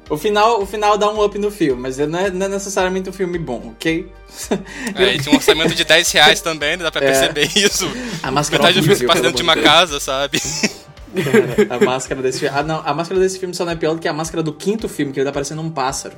[0.10, 3.10] O final, o final dá um up no filme, mas não é, não é necessariamente
[3.10, 4.12] um filme bom, ok?
[4.95, 6.84] É, e tinha um orçamento de 10 reais também, né?
[6.84, 7.08] dá pra É.
[7.12, 7.89] perceber isso.
[8.22, 9.66] A máscara Metade do filme passa dentro de uma Deus.
[9.66, 10.39] casa, sabe?
[10.39, 12.56] Cara, a máscara desse filme.
[12.56, 14.53] Ah, não, a máscara desse filme só não é pior do que a máscara do
[14.53, 16.16] quinto filme, que ele tá parecendo um pássaro.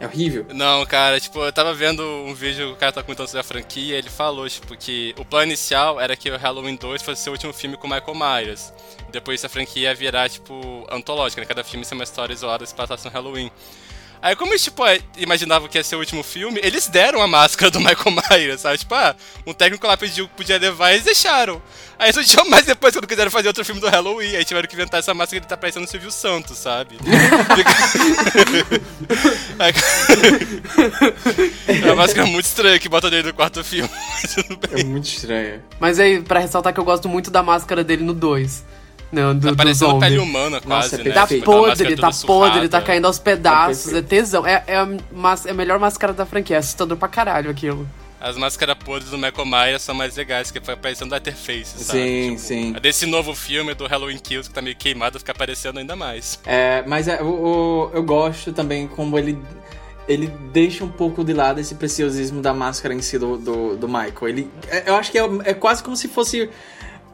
[0.00, 0.46] É horrível.
[0.52, 3.96] Não, cara, tipo, eu tava vendo um vídeo o cara tá comentando sobre a franquia
[3.96, 7.32] ele falou, tipo, que o plano inicial era que o Halloween 2 fosse ser o
[7.32, 8.72] último filme com o Michael Myers.
[9.10, 11.46] Depois a franquia ia virar, tipo, antológica, né?
[11.46, 13.50] Cada filme ser uma história isolada se passasse no Halloween.
[14.24, 17.28] Aí, como eles, tipo, é, imaginavam que ia ser o último filme, eles deram a
[17.28, 18.78] máscara do Michael Myers, sabe?
[18.78, 19.14] Tipo, ah,
[19.46, 21.60] um técnico lá pediu que podia levar e eles deixaram.
[21.98, 24.74] Aí só deixou mais depois, quando quiseram fazer outro filme do Halloween, aí tiveram que
[24.74, 26.96] inventar essa máscara que ele tá parecendo o Silvio Santos, sabe?
[31.68, 33.90] é uma máscara muito estranha que bota dele no quarto filme.
[34.22, 34.80] mas tudo bem.
[34.80, 35.62] É muito estranho.
[35.78, 38.64] Mas aí, pra ressaltar que eu gosto muito da máscara dele no 2.
[39.12, 41.14] Não, do, Tá do parecendo pele humana quase, Nossa, é né?
[41.14, 41.26] Tá.
[41.26, 42.80] Tipo, podre, tá podre, tá surrada.
[42.82, 44.46] caindo aos pedaços, É é tesão.
[44.46, 47.88] É, é, a, mas- é a melhor máscara da franquia, é assustador pra caralho aquilo.
[48.20, 51.98] As máscaras podres do Michael Myers são mais legais, que foi parecendo Letterface, sabe?
[51.98, 52.72] Sim, Tipo, sim.
[52.80, 56.40] Desse novo filme do Halloween Kills, que tá meio queimado, fica aparecendo ainda mais.
[56.46, 59.38] É, mas é, o, o- eu gosto também como ele
[60.06, 63.88] ele deixa um pouco de lado esse preciosismo da máscara em si do, do, do
[63.88, 64.28] Michael.
[64.28, 66.50] Ele, é- eu acho que é, é quase como se fosse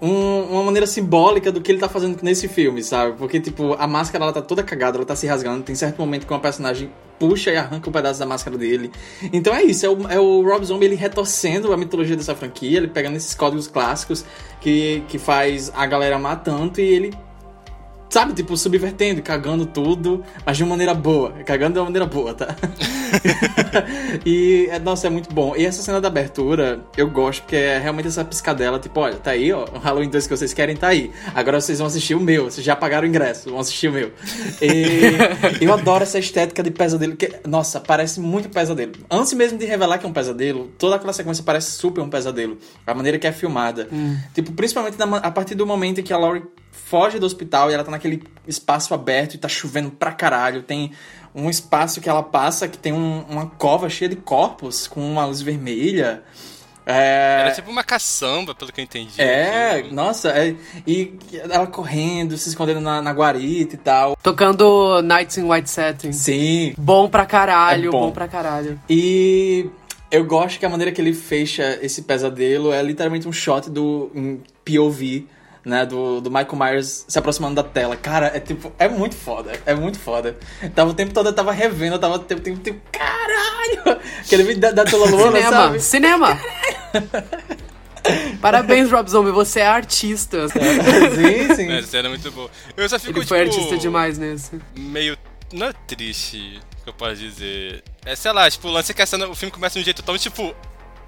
[0.00, 3.16] um- uma maneira simbólica do que ele tá fazendo nesse filme, sabe?
[3.18, 5.62] Porque, tipo, a máscara ela tá toda cagada, ela tá se rasgando.
[5.62, 8.90] Tem certo momento que uma personagem puxa e arranca um pedaço da máscara dele.
[9.32, 12.78] Então é isso, é o, é o Rob Zombie ele retorcendo a mitologia dessa franquia,
[12.78, 14.24] ele pegando esses códigos clássicos
[14.60, 17.12] que, que faz a galera amar tanto e ele
[18.10, 21.30] sabe, tipo, subvertendo, cagando tudo, mas de uma maneira boa.
[21.44, 22.56] Cagando de uma maneira boa, tá?
[24.26, 25.54] e, é, nossa, é muito bom.
[25.56, 29.30] E essa cena da abertura, eu gosto, porque é realmente essa piscadela, tipo, olha, tá
[29.30, 31.12] aí, ó, o Halloween 2 que vocês querem tá aí.
[31.34, 34.12] Agora vocês vão assistir o meu, vocês já pagaram o ingresso, vão assistir o meu.
[34.60, 38.92] E eu adoro essa estética de pesadelo, que, nossa, parece muito pesadelo.
[39.08, 42.58] Antes mesmo de revelar que é um pesadelo, toda aquela sequência parece super um pesadelo.
[42.84, 43.88] A maneira que é filmada.
[43.92, 44.16] Hum.
[44.34, 46.42] Tipo, principalmente na, a partir do momento em que a Laurie
[46.72, 50.62] foge do hospital e ela tá naquele espaço aberto e tá chovendo pra caralho.
[50.62, 50.92] Tem
[51.34, 55.24] um espaço que ela passa que tem um- uma cova cheia de corpos com uma
[55.24, 56.22] luz vermelha.
[56.86, 59.12] É, Era tipo uma caçamba, pelo que eu entendi.
[59.20, 60.56] é nossa, é-
[60.86, 61.14] e
[61.48, 64.16] ela correndo, se escondendo na, na guarita e tal.
[64.20, 66.10] Tocando Nights in White Satin.
[66.10, 66.74] Sim.
[66.76, 68.00] Bom pra caralho, É bom.
[68.06, 68.10] bom.
[68.10, 68.80] pra caralho.
[68.88, 69.66] E
[70.10, 74.10] eu gosto que a maneira que ele fecha esse pesadelo é literalmente um shot do
[74.64, 75.28] POV,
[75.64, 75.84] né?
[75.86, 77.96] Do, do Michael Myers se aproximando da tela.
[77.96, 80.36] Cara, é tipo, é muito foda, é muito foda.
[80.74, 84.00] Tava o tempo todo, eu tava revendo, eu tava o tempo, tempo, tempo caralho!
[84.24, 85.80] Aquele vídeo da, da Tula Luna, Cinema, sabe?
[85.80, 86.40] cinema.
[88.40, 90.48] Parabéns, Rob Zombie, você é artista.
[90.48, 91.72] sim, sim.
[91.72, 92.50] Essa cena é muito boa.
[92.76, 94.60] Eu só fico, Ele foi tipo, artista demais nesse.
[94.76, 95.16] meio.
[95.52, 97.82] Não é triste, que eu posso dizer.
[98.04, 99.84] É, sei lá, tipo, o lance é que a cena, o filme começa de um
[99.84, 100.54] jeito tão, tipo,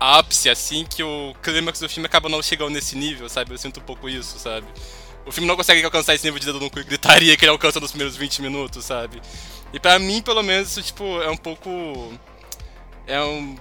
[0.03, 3.53] ápice, assim, que o clímax do filme acaba não chegando nesse nível, sabe?
[3.53, 4.67] Eu sinto um pouco isso, sabe?
[5.25, 7.53] O filme não consegue alcançar esse nível de dedo no cu e gritaria que ele
[7.53, 9.23] alcança nos primeiros 20 minutos, sabe?
[9.73, 11.71] E pra mim, pelo menos, isso, tipo, é um pouco.
[13.07, 13.57] É um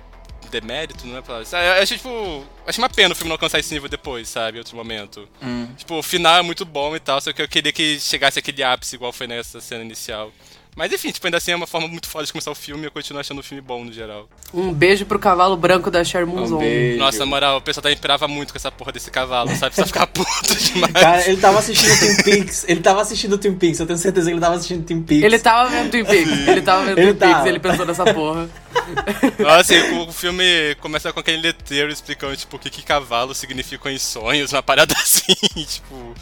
[0.49, 1.35] demérito, não é pra.
[1.35, 2.45] Eu acho, tipo.
[2.65, 4.57] Acho uma pena o filme não alcançar esse nível depois, sabe?
[4.57, 5.27] Em outro momento.
[5.41, 5.67] Hum.
[5.77, 8.63] Tipo, o final é muito bom e tal, só que eu queria que chegasse aquele
[8.63, 10.31] ápice igual foi nessa cena inicial.
[10.75, 12.85] Mas enfim, tipo, ainda assim é uma forma muito foda de começar o filme e
[12.87, 14.29] eu continuo achando o filme bom no geral.
[14.53, 16.95] Um beijo pro cavalo branco da Moon Zombie.
[16.97, 19.75] Nossa, na moral, o pessoal tá imperava muito com essa porra desse cavalo, sabe?
[19.75, 20.93] Só ficar puto demais.
[20.93, 22.65] Cara, ele tava assistindo Twin Peaks.
[22.69, 23.79] Ele tava assistindo Twin Peaks.
[23.81, 25.23] Eu tenho certeza que ele tava assistindo Twin Peaks.
[25.23, 28.13] Ele tava vendo Twin Peaks, ele tava vendo Ele Twin Peaks e ele pensou nessa
[28.13, 28.49] porra.
[29.39, 33.35] Nossa, e o, o filme começa com aquele letreiro explicando, tipo, o que, que cavalo
[33.35, 36.15] significam em sonhos, uma parada assim, tipo.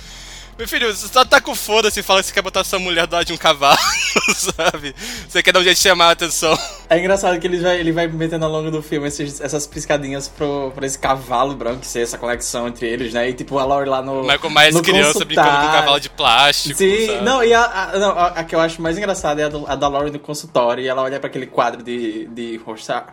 [0.59, 3.07] Meu filho, você só tá com foda-se e fala que você quer botar sua mulher
[3.07, 3.77] do lado de um cavalo,
[4.35, 4.93] sabe?
[5.25, 6.53] Você quer dar um jeito de chamar a atenção.
[6.89, 10.27] É engraçado que ele vai, ele vai metendo ao longo do filme esses- essas piscadinhas
[10.27, 13.29] pro, pra esse cavalo branco, ser essa conexão entre eles, né?
[13.29, 14.21] E tipo, a Laurie lá no.
[14.23, 16.77] Michael Myers no criança brincando com um cavalo de plástico.
[16.77, 17.21] Sim, sabe?
[17.23, 19.75] não, e a, a- não, a, que eu acho mais engraçada é a, do, a
[19.77, 23.05] da Laurie no consultório, e ela olha pra aquele quadro de, de Rorschach.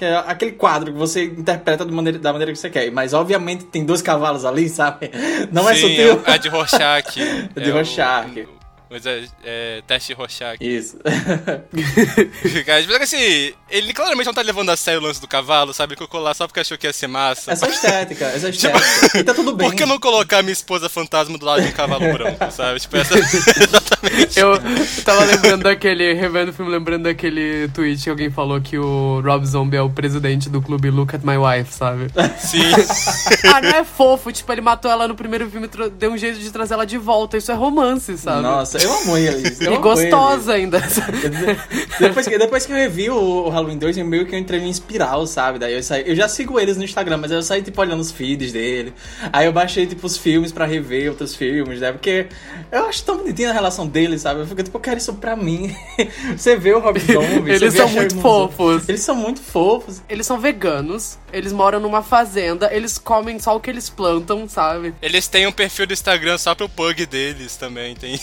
[0.00, 2.90] Que é aquele quadro que você interpreta maneira, da maneira que você quer.
[2.90, 5.10] Mas obviamente tem dois cavalos ali, sabe?
[5.52, 6.22] Não é Sim, sutil.
[6.26, 7.20] É, é de Rorschach.
[7.54, 8.40] É de o- Rorschach.
[8.40, 8.59] o-
[8.90, 10.58] Mas é, é teste Rorschach.
[10.60, 10.98] Isso.
[12.66, 15.94] Cara, tipo, assim, ele claramente não tá levando a sério o lance do cavalo, sabe?
[15.94, 17.52] Colocou lá só porque achou que ia ser massa.
[17.52, 19.18] Essa estética, essa Tipo, estética.
[19.18, 19.68] E tá tudo bem.
[19.68, 22.80] Por que não colocar minha esposa fantasma do lado de um cavalo branco, sabe?
[22.80, 23.16] Tipo, essa.
[23.16, 24.40] Exatamente.
[24.40, 24.54] Eu
[25.04, 29.46] tava lembrando daquele, revendo o filme, lembrando daquele tweet que alguém falou que o Rob
[29.46, 32.08] Zombie é o presidente do clube Look at My Wife, sabe?
[32.40, 32.58] Sim.
[33.54, 36.40] ah, não é fofo, tipo, ele matou ela no primeiro filme e deu um jeito
[36.40, 37.36] de trazer ela de volta.
[37.36, 38.42] Isso é romance, sabe?
[38.42, 39.60] Nossa, eu amo eles.
[39.60, 40.80] Eu e gostosa ainda.
[42.00, 44.70] depois, que, depois que eu revi o, Halloween 2, eu meio que eu entrei em
[44.70, 45.58] espiral, sabe?
[45.58, 46.04] Daí eu saí.
[46.06, 48.92] Eu já sigo eles no Instagram, mas eu saí, tipo, olhando os feeds dele.
[49.32, 51.92] Aí eu baixei, tipo, os filmes pra rever outros filmes, né?
[51.92, 52.26] Porque
[52.70, 54.40] eu acho tão bonitinha a relação deles, sabe?
[54.40, 55.74] Eu fico, tipo, eu quero isso pra mim.
[56.36, 58.88] você vê o Rob Zombie, Eles são muito fofos.
[58.88, 60.02] Eles são muito fofos.
[60.08, 64.94] Eles são veganos, eles moram numa fazenda, eles comem só o que eles plantam, sabe?
[65.02, 68.18] Eles têm um perfil do Instagram só pro pug deles também, tem.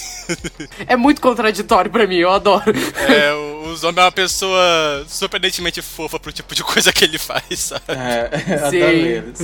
[0.88, 2.64] É muito contraditório pra mim, eu adoro.
[3.08, 7.18] É, o, o zombie é uma pessoa surpreendentemente fofa pro tipo de coisa que ele
[7.18, 7.84] faz, sabe?
[7.90, 9.40] É, adoro eles.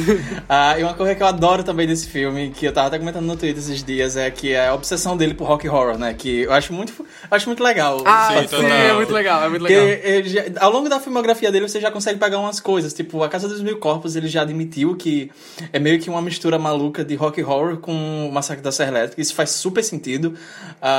[0.50, 3.26] Ah, e uma coisa que eu adoro também desse filme, que eu tava até comentando
[3.26, 6.14] no Twitter esses dias, é que é a obsessão dele por rock horror, né?
[6.14, 8.02] Que eu acho muito, eu acho muito legal.
[8.06, 10.00] Ah, Sim, sim, é muito legal, é muito Porque legal.
[10.04, 12.94] ele já- ao longo da filmografia dele você já consegue pegar umas coisas.
[12.94, 15.32] Tipo, A Casa dos Mil Corpos ele já admitiu que
[15.72, 19.22] é meio que uma mistura maluca de rock horror com o Massacre da Serra Elétrica.
[19.22, 20.36] Isso faz super sentido.
[20.82, 20.93] Ah,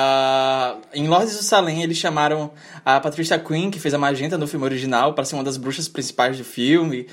[0.94, 2.52] em Lords do Salem eles chamaram
[2.84, 5.88] a Patricia Quinn, que fez a Magenta no filme original, para ser uma das bruxas
[5.88, 7.06] principais do filme.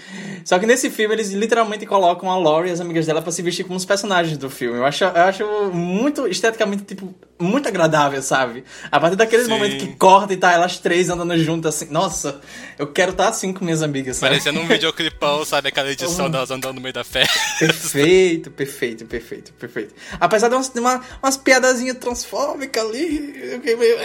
[0.44, 3.42] Só que nesse filme eles literalmente colocam a Laurie e as amigas dela para se
[3.42, 4.78] vestir como os personagens do filme.
[4.78, 8.64] Eu acho, eu acho muito esteticamente, tipo, muito agradável, sabe?
[8.92, 9.50] A partir daquele Sim.
[9.50, 11.92] momento que corta e tá elas três andando juntas assim.
[11.92, 12.42] Nossa,
[12.78, 14.32] eu quero estar assim com minhas amigas, sabe?
[14.32, 15.70] Parecendo um videoclipão, sabe?
[15.70, 17.40] Aquela edição delas andando no meio da festa.
[17.60, 19.94] Perfeito, perfeito, perfeito, perfeito.
[20.20, 23.98] Apesar de umas, uma, umas piadazinhas transfóbicas ali, eu fiquei meio.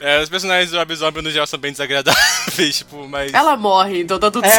[0.00, 3.32] É, os personagens do Zombie no geral são bem desagradáveis, tipo, mas.
[3.32, 4.50] Ela morre, então tá tudo É.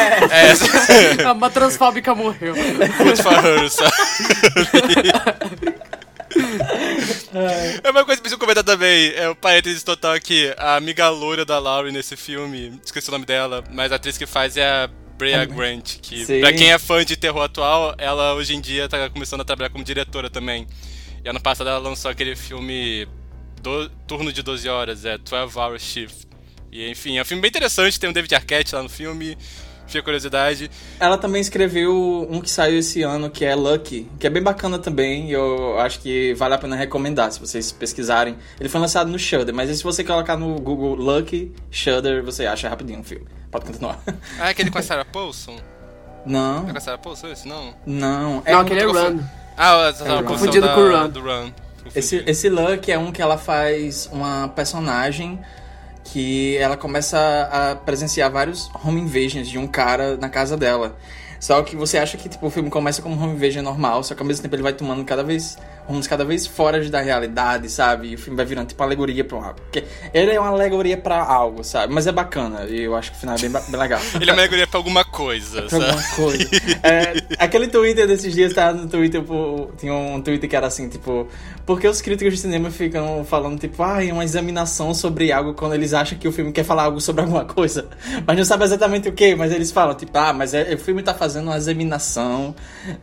[0.54, 1.22] certo.
[1.22, 2.54] É, Uma transfóbica morreu.
[2.54, 3.92] good for her, sabe?
[7.82, 9.12] É uma coisa que preciso comentar também.
[9.14, 10.52] É o parênteses total aqui.
[10.56, 14.26] A amiga loura da Laurie nesse filme, esqueci o nome dela, mas a atriz que
[14.26, 16.40] faz é a Brea Grant, que Sim.
[16.40, 19.70] pra quem é fã de terror atual, ela hoje em dia tá começando a trabalhar
[19.70, 20.66] como diretora também.
[21.24, 23.06] E ano passado ela lançou aquele filme
[23.62, 26.26] do, Turno de 12 Horas, é 12 Hour Shift.
[26.70, 29.36] E enfim, é um filme bem interessante, tem um David Arquette lá no filme,
[29.86, 30.70] fica curiosidade.
[31.00, 34.78] Ela também escreveu um que saiu esse ano, que é Lucky, que é bem bacana
[34.78, 38.36] também, e eu acho que vale a pena recomendar, se vocês pesquisarem.
[38.60, 42.68] Ele foi lançado no Shudder, mas se você colocar no Google Lucky, Shudder, você acha
[42.68, 43.26] rapidinho o filme.
[43.50, 43.98] Pode continuar.
[44.38, 45.56] Ah, é aquele com a Sarah Paulson?
[46.26, 47.48] Não, É com a Sarah Paulson esse?
[47.48, 47.74] Não?
[47.86, 48.42] não.
[48.44, 49.20] Não, um- aquele é Run.
[49.58, 50.24] Ah, a Sarah Run.
[50.24, 51.08] Paulson Confundido da, com o Run.
[51.08, 51.50] do Run.
[51.94, 55.38] Esse, esse Luck é um que ela faz uma personagem
[56.04, 57.18] que ela começa
[57.52, 60.96] a presenciar vários home invasions de um cara na casa dela.
[61.40, 64.14] Só que você acha que tipo, o filme começa como um home invasion normal, só
[64.14, 65.58] que ao mesmo tempo ele vai tomando cada vez
[65.88, 68.08] rumos cada vez fora da realidade, sabe?
[68.08, 69.54] E o filme vai virando tipo alegoria pra algo.
[69.62, 69.84] Porque
[70.14, 71.92] ele é uma alegoria pra algo, sabe?
[71.92, 74.00] Mas é bacana, e eu acho que o final é bem, bem legal.
[74.20, 75.84] Ele é uma alegoria pra alguma coisa, Pra sabe?
[75.86, 76.48] alguma coisa.
[76.82, 80.88] É, aquele Twitter desses dias tá no Twitter, pô, tinha um Twitter que era assim,
[80.88, 81.26] tipo,
[81.66, 85.54] por que os críticos de cinema ficam falando, tipo, ah, é uma examinação sobre algo
[85.54, 87.88] quando eles acham que o filme quer falar algo sobre alguma coisa,
[88.26, 91.02] mas não sabe exatamente o que, mas eles falam, tipo, ah, mas é, o filme
[91.02, 92.54] tá fazendo uma examinação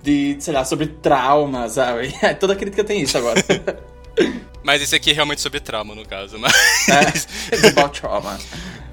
[0.01, 2.13] de, sei lá, sobre trauma, sabe?
[2.39, 3.41] Toda crítica tem isso agora.
[4.63, 6.37] Mas esse aqui é realmente sobre trauma, no caso.
[6.39, 6.53] Mas,
[6.89, 8.39] é, it's about trauma.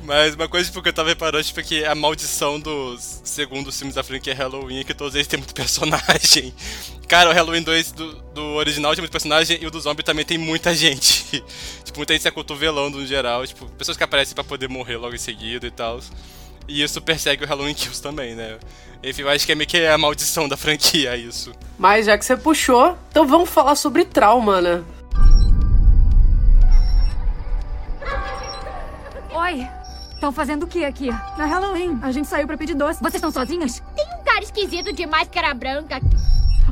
[0.03, 3.78] mas uma coisa tipo, que eu tava reparando tipo, é que a maldição dos segundos
[3.78, 6.53] filmes da franquia Halloween é que todos eles têm muito personagem.
[7.09, 10.24] Cara, o Halloween 2 do, do original tem muito personagem e o do zombie também
[10.24, 11.43] tem muita gente.
[11.85, 13.47] tipo, muita gente se acotovelando no geral.
[13.47, 16.01] Tipo, pessoas que aparecem pra poder morrer logo em seguida e tal.
[16.68, 18.59] E isso persegue o Halloween Kills também, né?
[19.03, 21.53] Enfim, eu acho que é meio que a maldição da franquia isso.
[21.78, 24.82] Mas já que você puxou, então vamos falar sobre trauma, né?
[29.34, 29.66] Oi.
[30.14, 31.11] Estão fazendo o que aqui?
[31.36, 31.98] Na Halloween.
[32.00, 33.00] A gente saiu pra pedir doce.
[33.00, 33.82] Vocês estão sozinhas?
[33.96, 36.00] Tem um cara esquisito de máscara branca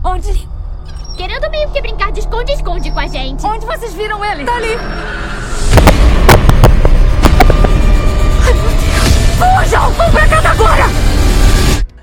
[0.04, 0.48] Onde?
[1.16, 3.44] querendo meio que brincar de esconde-esconde com a gente.
[3.44, 4.44] Onde vocês viram ele?
[4.44, 4.78] Tá ali.
[9.36, 9.90] Fujam!
[9.92, 11.09] Vão pra casa agora!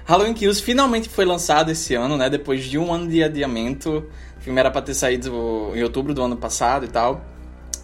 [0.08, 2.30] Halloween Kills finalmente foi lançado esse ano, né?
[2.30, 4.06] Depois de um ano de adiamento.
[4.38, 7.26] O filme era pra ter saído em outubro do ano passado e tal.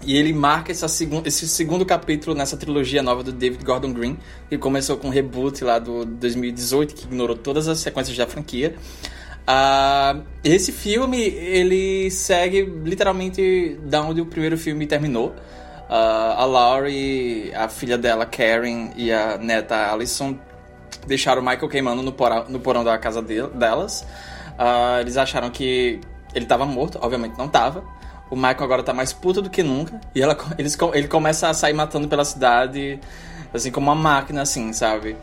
[0.05, 4.17] E ele marca esse segundo capítulo nessa trilogia nova do David Gordon Green,
[4.47, 8.73] que começou com o reboot lá do 2018, que ignorou todas as sequências da franquia.
[9.45, 15.35] Ah, esse filme, ele segue literalmente da onde o primeiro filme terminou.
[15.89, 20.37] Ah, a Laurie, a filha dela, Karen, e a neta Alison
[21.07, 24.05] deixaram o Michael queimando no porão, no porão da casa de- delas.
[24.57, 25.99] Ah, eles acharam que
[26.33, 27.83] ele tava morto, obviamente não tava.
[28.29, 29.99] O Michael agora tá mais puto do que nunca.
[30.15, 32.99] E ela, eles, ele começa a sair matando pela cidade,
[33.53, 35.15] assim, como uma máquina, assim, sabe?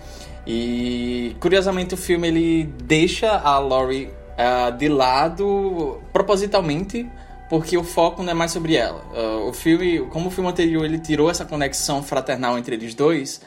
[0.47, 7.09] E curiosamente o filme ele deixa a Laurie ah, de lado propositalmente,
[7.49, 9.03] porque o foco não é mais sobre ela.
[9.15, 13.41] Ah, o filme, como o filme anterior ele tirou essa conexão fraternal entre eles dois,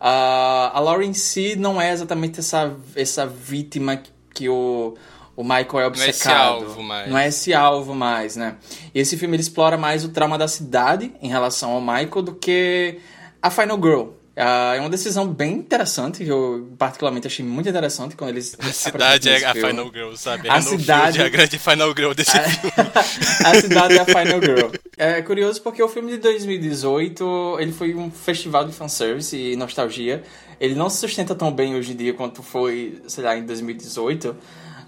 [0.00, 4.00] ah, a Laurie em si não é exatamente essa, essa vítima
[4.34, 4.94] que o,
[5.36, 6.64] o Michael é Não é esse obcecado.
[6.64, 7.10] alvo mais.
[7.10, 8.56] Não é esse alvo mais, né?
[8.94, 12.34] E esse filme ele explora mais o trauma da cidade em relação ao Michael do
[12.34, 12.98] que
[13.42, 14.17] a Final Girl.
[14.40, 18.56] Ah, é uma decisão bem interessante, que eu particularmente achei muito interessante quando eles.
[18.60, 19.68] A cidade é a filme.
[19.70, 20.48] Final Girl, sabe?
[20.48, 22.72] A Renfield cidade- é a grande Final Girl desse filme.
[23.44, 24.70] a cidade é a Final Girl.
[25.00, 30.24] É curioso porque o filme de 2018 ele foi um festival de fanservice e nostalgia.
[30.60, 34.36] Ele não se sustenta tão bem hoje em dia quanto foi, sei lá, em 2018.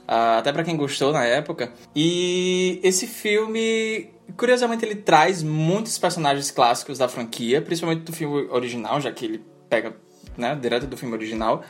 [0.09, 1.73] ah, até pra quem gostou na época.
[1.95, 9.01] E esse filme, curiosamente, ele traz muitos personagens clássicos da franquia, principalmente do filme original,
[9.01, 9.95] já que ele pega
[10.37, 11.63] né, direto do filme original.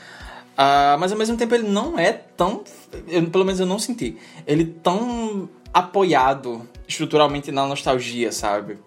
[0.56, 2.62] Ah, mas ao mesmo tempo ele não é tão.
[3.08, 4.16] eu- pelo menos eu não senti.
[4.46, 8.78] Ele tão apoiado estruturalmente na nostalgia, sabe?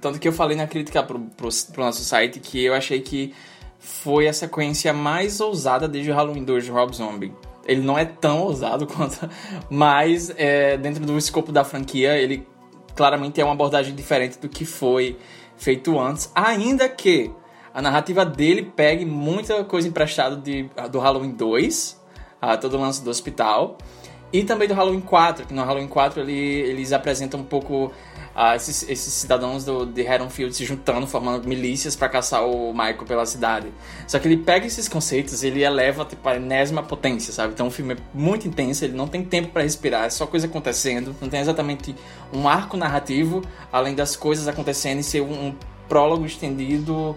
[0.00, 3.32] Tanto que eu falei na crítica pro, pro, pro nosso site que eu achei que
[3.78, 7.32] foi a sequência mais ousada desde o Halloween 2 de Rob Zombie.
[7.64, 9.28] Ele não é tão ousado quanto.
[9.70, 12.46] Mas é, dentro do escopo da franquia, ele
[12.94, 15.18] claramente é uma abordagem diferente do que foi
[15.56, 16.30] feito antes.
[16.34, 17.30] Ainda que
[17.74, 22.00] a narrativa dele pegue muita coisa emprestada do Halloween 2,
[22.40, 23.78] a todo o lance do hospital.
[24.32, 27.92] E também do Halloween 4, que no Halloween 4 ele, eles apresentam um pouco
[28.34, 33.04] ah, esses, esses, cidadãos do, de Haddonfield se juntando, formando milícias para caçar o Michael
[33.04, 33.68] pela cidade.
[34.06, 37.52] Só que ele pega esses conceitos ele eleva tipo, a enésima potência, sabe?
[37.52, 40.46] Então o filme é muito intenso, ele não tem tempo para respirar, é só coisa
[40.46, 41.94] acontecendo, não tem exatamente
[42.32, 45.54] um arco narrativo, além das coisas acontecendo e ser um, um
[45.88, 47.16] prólogo estendido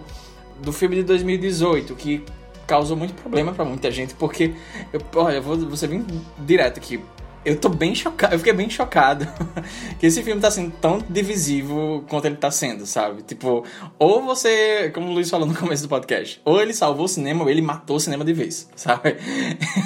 [0.60, 2.24] do filme de 2018, que
[2.66, 4.54] causou muito problema para muita gente, porque,
[4.92, 6.04] eu, olha, vou, vou ser bem
[6.38, 7.00] direto aqui
[7.46, 9.24] eu tô bem chocado, eu fiquei bem chocado
[10.00, 13.22] que esse filme tá sendo tão divisivo quanto ele tá sendo, sabe?
[13.22, 13.64] Tipo,
[14.00, 17.44] ou você, como o Luiz falou no começo do podcast, ou ele salvou o cinema
[17.44, 19.16] ou ele matou o cinema de vez, sabe?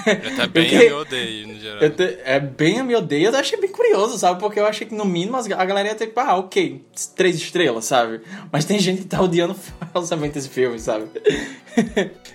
[0.06, 1.90] É tá bem Porque, a me odeio, no geral.
[1.90, 4.40] Te, é bem a me odeio, eu achei bem curioso, sabe?
[4.40, 6.82] Porque eu achei que no mínimo a galera ia ter, tipo, ah, ok,
[7.14, 8.22] três estrelas, sabe?
[8.50, 9.54] Mas tem gente que tá odiando
[9.92, 11.10] falsamente esse filme, sabe?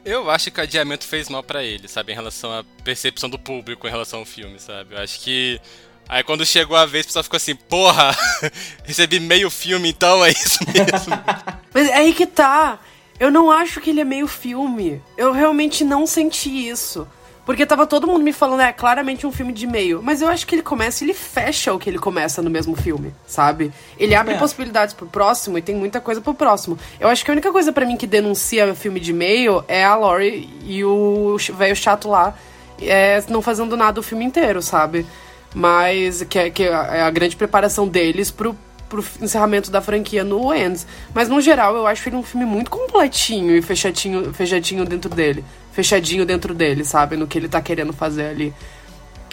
[0.06, 2.12] eu acho que o adiamento fez mal para ele, sabe?
[2.12, 4.94] Em relação à percepção do público em relação ao filme, sabe?
[4.94, 5.60] Eu acho que.
[6.08, 8.16] Aí quando chegou a vez, o pessoal ficou assim, porra,
[8.86, 11.14] recebi meio filme, então é isso mesmo.
[11.74, 12.80] Mas é aí que tá.
[13.20, 15.02] Eu não acho que ele é meio filme.
[15.18, 17.08] Eu realmente não senti isso.
[17.46, 20.02] Porque tava todo mundo me falando, é claramente um filme de meio.
[20.02, 22.76] Mas eu acho que ele começa e ele fecha o que ele começa no mesmo
[22.76, 23.72] filme, sabe?
[24.00, 24.38] Ele abre é.
[24.38, 26.78] possibilidades pro próximo e tem muita coisa pro próximo.
[27.00, 29.96] Eu acho que a única coisa para mim que denuncia filme de meio é a
[29.96, 32.36] Laurie e o velho chato lá
[32.82, 35.06] é, não fazendo nada o filme inteiro, sabe?
[35.54, 38.58] Mas que é, que é a grande preparação deles pro,
[38.90, 40.86] pro encerramento da franquia no Ends.
[41.14, 45.44] Mas no geral, eu acho ele um filme muito completinho e fechadinho, fechadinho dentro dele
[45.76, 47.18] fechadinho dentro dele, sabe?
[47.18, 48.54] No que ele tá querendo fazer ali.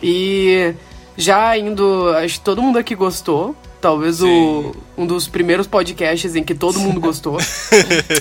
[0.03, 0.75] E
[1.17, 2.11] já indo.
[2.17, 3.55] Acho que todo mundo aqui gostou.
[3.81, 7.39] Talvez o, um dos primeiros podcasts em que todo mundo gostou.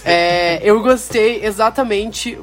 [0.05, 2.37] é, eu gostei exatamente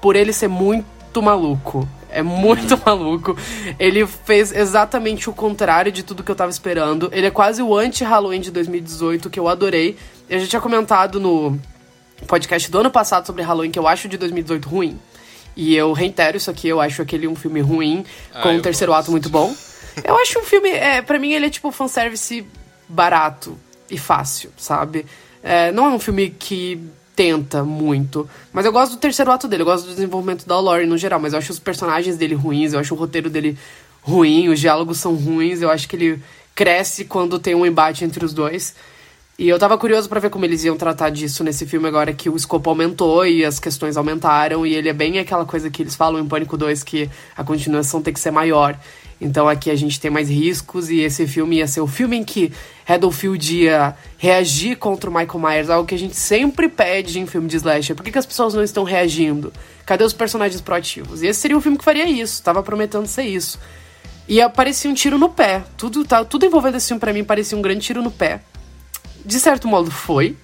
[0.00, 0.86] por ele ser muito
[1.22, 1.88] maluco.
[2.10, 2.80] É muito hum.
[2.84, 3.36] maluco.
[3.78, 7.10] Ele fez exatamente o contrário de tudo que eu tava esperando.
[7.12, 9.96] Ele é quase o anti-Halloween de 2018, que eu adorei.
[10.28, 11.58] Eu já tinha comentado no
[12.26, 14.98] podcast do ano passado sobre Halloween que eu acho de 2018 ruim.
[15.56, 18.92] E eu reitero isso aqui, eu acho aquele um filme ruim, ah, com um terceiro
[18.92, 19.02] gosto.
[19.02, 19.54] ato muito bom.
[20.04, 22.46] Eu acho um filme, é, para mim ele é tipo fanservice
[22.88, 23.58] barato
[23.90, 25.04] e fácil, sabe?
[25.42, 26.80] É, não é um filme que
[27.18, 30.86] tenta muito, mas eu gosto do terceiro ato dele, eu gosto do desenvolvimento da Laurie
[30.86, 33.58] no geral, mas eu acho os personagens dele ruins, eu acho o roteiro dele
[34.00, 36.22] ruim, os diálogos são ruins, eu acho que ele
[36.54, 38.72] cresce quando tem um embate entre os dois.
[39.36, 42.30] E eu tava curioso para ver como eles iam tratar disso nesse filme agora que
[42.30, 44.64] o escopo aumentou e as questões aumentaram.
[44.64, 48.00] E ele é bem aquela coisa que eles falam em Pânico 2 que a continuação
[48.00, 48.78] tem que ser maior.
[49.20, 52.24] Então aqui a gente tem mais riscos e esse filme ia ser o filme em
[52.24, 52.52] que
[52.86, 57.48] Haddonfield ia reagir contra o Michael Myers, algo que a gente sempre pede em filme
[57.48, 57.96] de slasher.
[57.96, 59.52] Por que, que as pessoas não estão reagindo?
[59.84, 61.22] Cadê os personagens proativos?
[61.22, 63.58] E esse seria um filme que faria isso, tava prometendo ser isso.
[64.28, 65.64] E parecia um tiro no pé.
[65.76, 68.40] Tudo, tá, tudo envolvendo esse filme pra mim parecia um grande tiro no pé
[69.24, 70.36] de certo modo foi,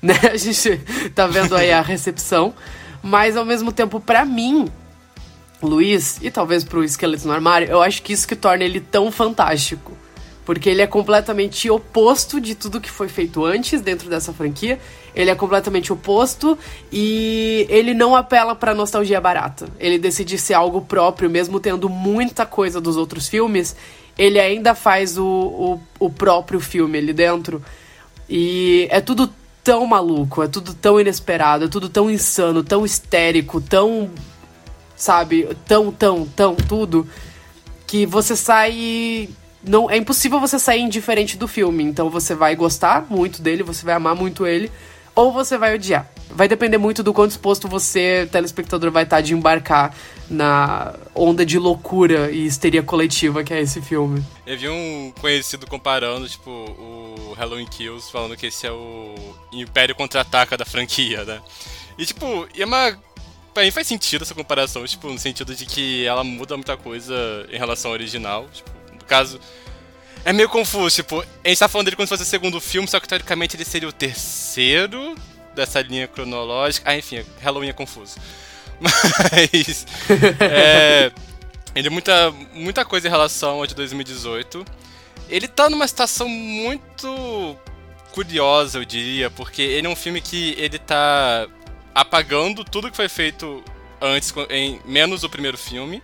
[0.00, 0.14] né?
[0.32, 0.78] A gente
[1.14, 2.54] tá vendo aí a recepção,
[3.02, 4.66] mas ao mesmo tempo para mim,
[5.62, 9.10] Luiz e talvez pro esqueleto no armário, eu acho que isso que torna ele tão
[9.12, 9.96] fantástico.
[10.44, 14.80] Porque ele é completamente oposto de tudo que foi feito antes dentro dessa franquia.
[15.14, 16.58] Ele é completamente oposto
[16.90, 19.68] e ele não apela pra nostalgia barata.
[19.78, 23.76] Ele decide ser algo próprio, mesmo tendo muita coisa dos outros filmes.
[24.18, 27.62] Ele ainda faz o, o, o próprio filme ali dentro.
[28.28, 29.30] E é tudo
[29.62, 34.10] tão maluco, é tudo tão inesperado, é tudo tão insano, tão histérico, tão.
[35.00, 35.48] Sabe?
[35.66, 37.08] Tão, tão, tão, tudo.
[37.86, 39.30] Que você sai.
[39.64, 41.82] Não, é impossível você sair indiferente do filme.
[41.82, 44.70] Então você vai gostar muito dele, você vai amar muito ele,
[45.14, 46.06] ou você vai odiar.
[46.28, 49.94] Vai depender muito do quão disposto você, telespectador, vai estar de embarcar
[50.28, 54.22] na onda de loucura e histeria coletiva que é esse filme.
[54.46, 59.14] Eu vi um conhecido comparando, tipo, o Halloween Kills, falando que esse é o
[59.50, 61.40] Império Contra-Ataca da franquia, né?
[61.98, 62.96] E, tipo, é uma...
[63.60, 67.14] Pra mim faz sentido essa comparação, tipo, no sentido de que ela muda muita coisa
[67.52, 68.48] em relação ao original.
[68.50, 69.38] Tipo, no caso,
[70.24, 72.88] é meio confuso, tipo, a gente tá falando dele como se fosse o segundo filme,
[72.88, 75.14] só que teoricamente ele seria o terceiro
[75.54, 76.90] dessa linha cronológica.
[76.90, 78.16] Ah, enfim, Halloween é confuso.
[78.80, 79.84] Mas.
[80.40, 81.12] é,
[81.74, 84.64] ele é muita, muita coisa em relação ao de 2018.
[85.28, 87.58] Ele tá numa situação muito
[88.12, 91.46] curiosa, eu diria, porque ele é um filme que ele tá
[91.94, 93.62] apagando tudo que foi feito
[94.00, 96.02] antes, em, menos o primeiro filme.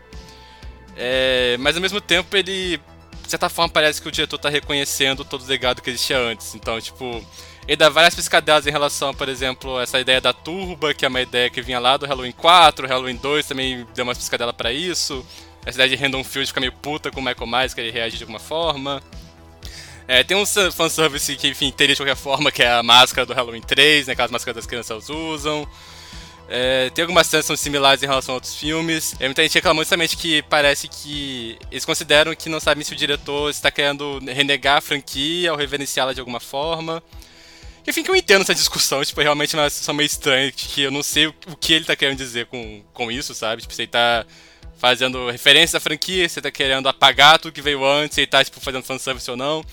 [0.97, 2.79] É, mas ao mesmo tempo ele,
[3.23, 6.55] de certa forma, parece que o diretor tá reconhecendo todo o legado que existia antes.
[6.55, 7.25] Então, tipo,
[7.67, 11.21] ele dá várias piscadelas em relação, por exemplo, essa ideia da turba, que é uma
[11.21, 15.25] ideia que vinha lá do Halloween 4, Halloween 2 também deu uma piscadela para isso.
[15.65, 18.23] a cidade de Rendonfield fica meio puta com o Michael Myers, que ele reage de
[18.23, 19.03] alguma forma.
[20.09, 23.33] É, tem um fanservice que, enfim, teria de qualquer forma, que é a máscara do
[23.33, 25.69] Halloween 3, né, aquelas máscaras das crianças usam.
[26.49, 29.17] É, tem algumas cenas que são similares em relação a outros filmes.
[29.19, 32.97] É, muita gente reclama justamente que parece que eles consideram que não sabem se o
[32.97, 37.03] diretor está querendo renegar a franquia ou reverenciá-la de alguma forma.
[37.85, 40.91] Enfim, que eu entendo essa discussão, tipo, realmente é uma discussão meio estranha, que eu
[40.91, 43.63] não sei o que ele está querendo dizer com, com isso, sabe?
[43.63, 44.25] Tipo, você está
[44.77, 48.61] fazendo referência à franquia, você está querendo apagar tudo que veio antes, você está tipo,
[48.61, 49.65] fazendo fanservice ou não.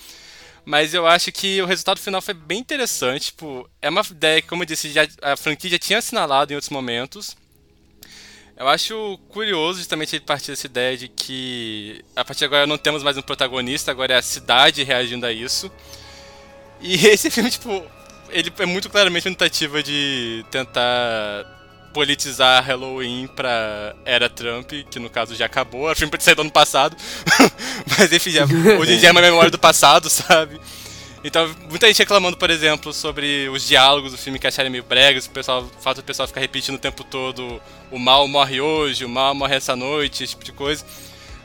[0.64, 3.26] Mas eu acho que o resultado final foi bem interessante.
[3.26, 6.56] Tipo, é uma ideia que, como eu disse, já, a franquia já tinha assinalado em
[6.56, 7.36] outros momentos.
[8.56, 12.78] Eu acho curioso justamente ele partir dessa ideia de que a partir de agora não
[12.78, 15.70] temos mais um protagonista, agora é a cidade reagindo a isso.
[16.80, 17.84] E esse filme, tipo,
[18.30, 21.63] ele é muito claramente uma tentativa de tentar
[21.94, 26.42] politizar Halloween pra era Trump, que no caso já acabou, o filme pode sair do
[26.42, 26.96] ano passado,
[27.96, 28.44] mas enfim, já,
[28.78, 30.60] hoje em dia é uma memória do passado, sabe?
[31.22, 35.24] Então, muita gente reclamando, por exemplo, sobre os diálogos do filme que acharam meio bregas,
[35.24, 39.06] o pessoal, o fato do pessoal ficar repetindo o tempo todo o mal morre hoje,
[39.06, 40.84] o mal morre essa noite, esse tipo de coisa.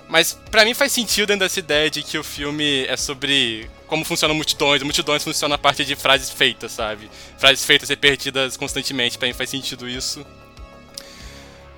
[0.09, 4.05] Mas para mim faz sentido dentro dessa ideia de que o filme é sobre como
[4.05, 4.81] funcionam multidões.
[4.83, 7.09] Multidões funciona a partir de frases feitas, sabe?
[7.37, 9.17] Frases feitas repetidas constantemente.
[9.17, 10.25] Pra mim faz sentido isso.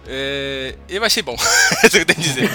[0.08, 1.36] É, eu achei bom,
[1.84, 2.50] é isso que eu tenho a dizer.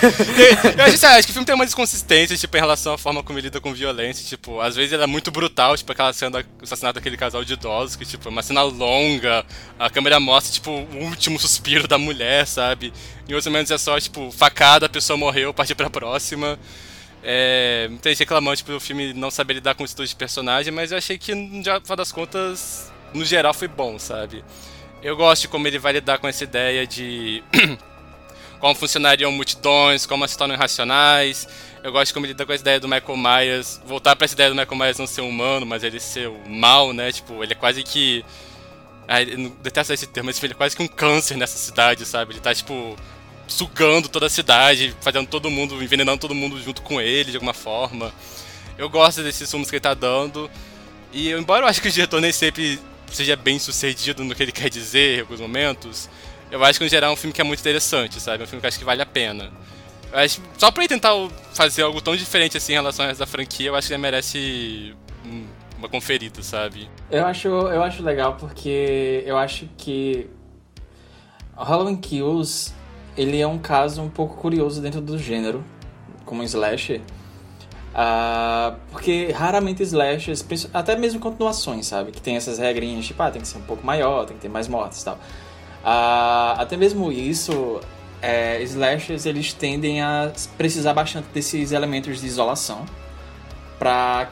[0.79, 3.39] eu, acho, acho que o filme tem uma inconsistência, tipo, em relação à forma como
[3.39, 4.25] ele lida com violência.
[4.27, 7.53] Tipo, às vezes ela é muito brutal, tipo, aquela cena do assassinato daquele casal de
[7.53, 9.47] idosos, que, tipo, é uma cena longa,
[9.79, 12.93] a câmera mostra, tipo, o último suspiro da mulher, sabe?
[13.29, 16.59] Em outros momentos é só, tipo, facada, a pessoa morreu, partir pra próxima.
[17.29, 20.73] É, muita gente reclamando, tipo, do filme não saber lidar com esse tipo de personagem,
[20.73, 24.45] mas eu achei que, no final das contas, no geral foi bom, sabe?
[25.03, 27.43] Eu gosto de como ele vai lidar com essa ideia de
[28.61, 31.49] como funcionariam multidões, como se tornam irracionais.
[31.83, 34.35] Eu gosto de como ele lida com essa ideia do Michael Myers, voltar para essa
[34.35, 37.11] ideia do Michael Myers não ser humano, mas ele ser o mal, né?
[37.11, 38.25] Tipo, ele é quase que.
[39.09, 42.07] Ai, eu detesto esse termo, mas tipo, ele é quase que um câncer nessa cidade,
[42.07, 42.35] sabe?
[42.35, 42.97] Ele tá, tipo,
[43.47, 47.55] sugando toda a cidade, fazendo todo mundo, envenenando todo mundo junto com ele de alguma
[47.55, 48.13] forma.
[48.77, 50.51] Eu gosto desses sumos que ele tá dando.
[51.13, 52.79] E embora eu acho que o diretor nem sempre
[53.11, 56.11] seja bem sucedido no que ele quer dizer em alguns momentos,
[56.51, 58.43] eu acho que no geral é um filme que é muito interessante, sabe?
[58.43, 59.51] É um filme que eu acho que vale a pena.
[60.13, 61.13] Eu acho, só pra ele tentar
[61.55, 64.95] fazer algo tão diferente assim em relação a essa franquia, eu acho que ele merece
[65.79, 66.89] uma conferida, sabe?
[67.11, 70.29] Eu acho, eu acho legal porque eu acho que
[71.57, 72.73] Halloween Kills
[73.17, 75.65] ele é um caso um pouco curioso dentro do gênero,
[76.25, 77.01] como slasher.
[77.97, 80.45] Uh, porque raramente slashers,
[80.75, 82.13] até mesmo continuações, sabe?
[82.13, 84.51] Que tem essas regrinhas, tipo, ah, tem que ser um pouco maior, tem que ter
[84.51, 85.15] mais mortes e tal.
[85.15, 87.81] Uh, até mesmo isso,
[88.21, 88.61] é,
[89.25, 92.85] eles tendem a precisar bastante desses elementos de isolação
[93.79, 94.29] para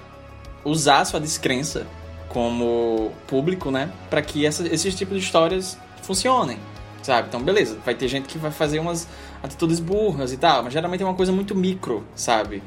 [0.62, 1.86] usar sua descrença
[2.28, 3.90] como público, né?
[4.10, 6.58] Para que essa, esses tipos de histórias funcionem,
[7.04, 7.28] sabe?
[7.28, 9.06] Então, beleza, vai ter gente que vai fazer umas
[9.42, 12.62] atitudes burras e tal, mas geralmente é uma coisa muito micro, sabe?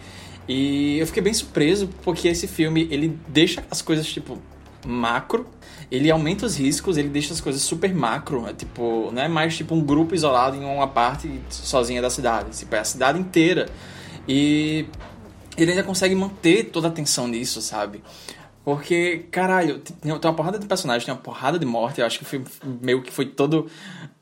[0.48, 4.38] E eu fiquei bem surpreso porque esse filme ele deixa as coisas tipo
[4.86, 5.48] macro,
[5.92, 9.58] ele aumenta os riscos, ele deixa as coisas super macro, é, tipo, não é mais
[9.58, 13.68] tipo um grupo isolado em uma parte sozinha da cidade, tipo, é a cidade inteira.
[14.28, 14.86] E
[15.58, 18.04] ele ainda consegue manter toda a atenção nisso, sabe?
[18.64, 22.02] Porque, caralho, tem uma porrada de personagens, tem uma porrada de morte.
[22.02, 22.46] Eu acho que filme
[22.82, 23.68] meio que foi todo.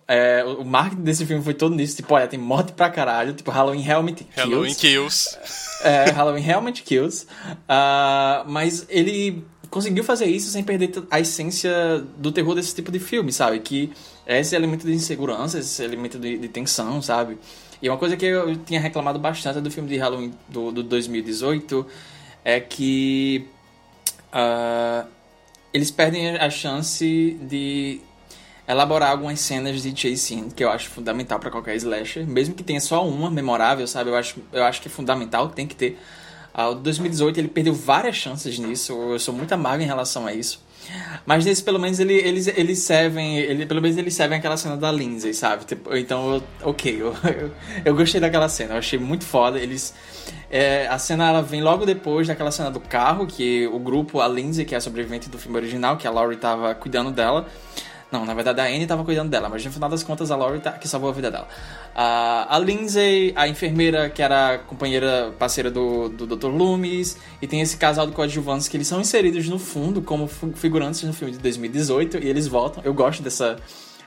[0.08, 1.96] É, o marketing desse filme foi todo nisso.
[1.96, 3.34] Tipo, olha, tem morte pra caralho.
[3.34, 4.50] Tipo, Halloween realmente kills.
[4.50, 5.38] Halloween kills.
[5.82, 7.26] É, Halloween realmente kills.
[7.26, 13.00] Uh, mas ele conseguiu fazer isso sem perder a essência do terror desse tipo de
[13.00, 13.60] filme, sabe?
[13.60, 13.92] Que
[14.26, 17.38] é esse elemento de insegurança, esse elemento de, de tensão, sabe?
[17.82, 21.86] E uma coisa que eu tinha reclamado bastante do filme de Halloween do, do 2018
[22.44, 23.48] é que
[24.32, 25.08] uh,
[25.74, 28.00] eles perdem a chance de
[28.68, 32.64] elaborar algumas cenas de chase scene, que eu acho fundamental para qualquer slasher, mesmo que
[32.64, 34.10] tenha só uma memorável, sabe?
[34.10, 36.00] Eu acho, eu acho que é fundamental, tem que ter.
[36.58, 40.34] Uh, o 2018 ele perdeu várias chances nisso, eu sou muito amargo em relação a
[40.34, 40.64] isso.
[41.26, 43.38] Mas nesse, pelo menos, ele, eles, eles servem.
[43.38, 45.66] Ele, pelo menos eles servem aquela cena da Lindsay, sabe?
[45.66, 47.52] Tipo, então, eu, ok, eu, eu,
[47.84, 49.60] eu, gostei daquela cena, eu achei muito foda.
[49.60, 49.94] Eles.
[50.50, 54.28] É, a cena ela vem logo depois daquela cena do carro, que o grupo, a
[54.28, 57.48] Lindsay, que é a sobrevivente do filme original, que a Laurie tava cuidando dela.
[58.12, 60.62] Não, na verdade a Anne tava cuidando dela, mas no final das contas a Laurie
[60.62, 61.48] tá, que salvou a vida dela.
[61.96, 66.48] Uh, a Lindsay, a enfermeira que era companheira, parceira do, do Dr.
[66.48, 71.04] Loomis, e tem esse casal de coadjuvantes que eles são inseridos no fundo como figurantes
[71.04, 72.84] no filme de 2018 e eles voltam.
[72.86, 73.58] Eu gosto dessa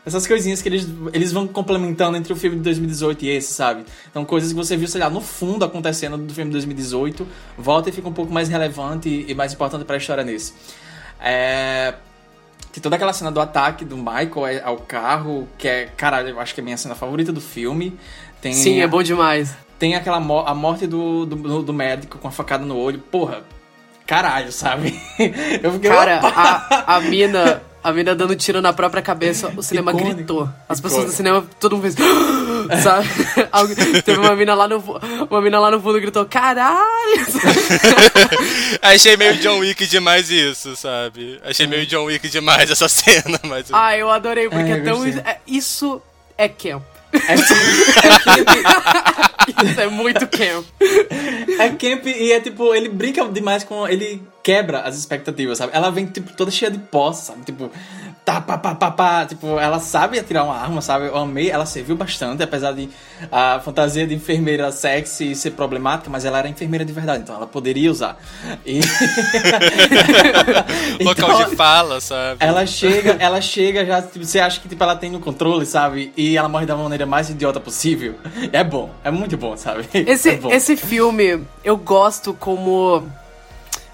[0.06, 3.84] Essas coisinhas que eles, eles vão complementando entre o filme de 2018 e esse, sabe?
[4.08, 7.26] Então, coisas que você viu, sei lá, no fundo acontecendo do filme de 2018,
[7.58, 10.54] volta e fica um pouco mais relevante e mais importante para a história nesse.
[11.20, 11.94] É.
[12.78, 16.54] Que toda aquela cena do ataque do Michael ao carro, que é, caralho, eu acho
[16.54, 17.98] que é a minha cena favorita do filme.
[18.40, 19.52] Tem, Sim, é bom demais.
[19.80, 23.00] Tem aquela mo a morte do, do, do médico com a facada no olho.
[23.00, 23.42] Porra,
[24.06, 24.96] caralho, sabe?
[25.60, 27.62] Eu fiquei, Cara, a, a mina.
[27.82, 30.14] A mina dando tiro na própria cabeça, o cinema Icônico.
[30.14, 30.48] gritou.
[30.68, 31.96] As pessoas do cinema, todo mundo fez.
[32.82, 33.08] Sabe?
[34.02, 34.78] Teve uma mina lá no.
[35.30, 36.78] Uma mina lá no fundo gritou, caralho!
[38.82, 41.40] Achei meio John Wick demais isso, sabe?
[41.44, 43.66] Achei meio John Wick demais essa cena, mas.
[43.72, 45.06] Ah, eu adorei, porque é, é tão.
[45.06, 46.02] É, isso
[46.36, 46.82] é camp.
[47.12, 47.36] É, é
[49.70, 50.66] Isso é muito camp.
[51.58, 53.88] É camp e é tipo, ele brinca demais com.
[53.88, 55.72] Ele quebra as expectativas, sabe?
[55.74, 57.44] Ela vem, tipo, toda cheia de posse, sabe?
[57.44, 57.70] Tipo,
[58.28, 59.24] tá, pá, pá, pá, pá.
[59.24, 61.06] Tipo, ela sabe atirar uma arma, sabe?
[61.06, 62.90] Eu amei, ela serviu bastante, apesar de
[63.32, 67.46] a fantasia de enfermeira sexy ser problemática, mas ela era enfermeira de verdade, então ela
[67.46, 68.18] poderia usar.
[68.66, 68.80] E...
[71.02, 72.36] Local então, de fala, sabe?
[72.40, 76.12] Ela chega, ela chega já, tipo, você acha que tipo, ela tem no controle, sabe?
[76.14, 78.16] E ela morre da maneira mais idiota possível.
[78.52, 79.88] É bom, é muito bom, sabe?
[79.94, 80.52] Esse, é bom.
[80.52, 83.08] esse filme, eu gosto como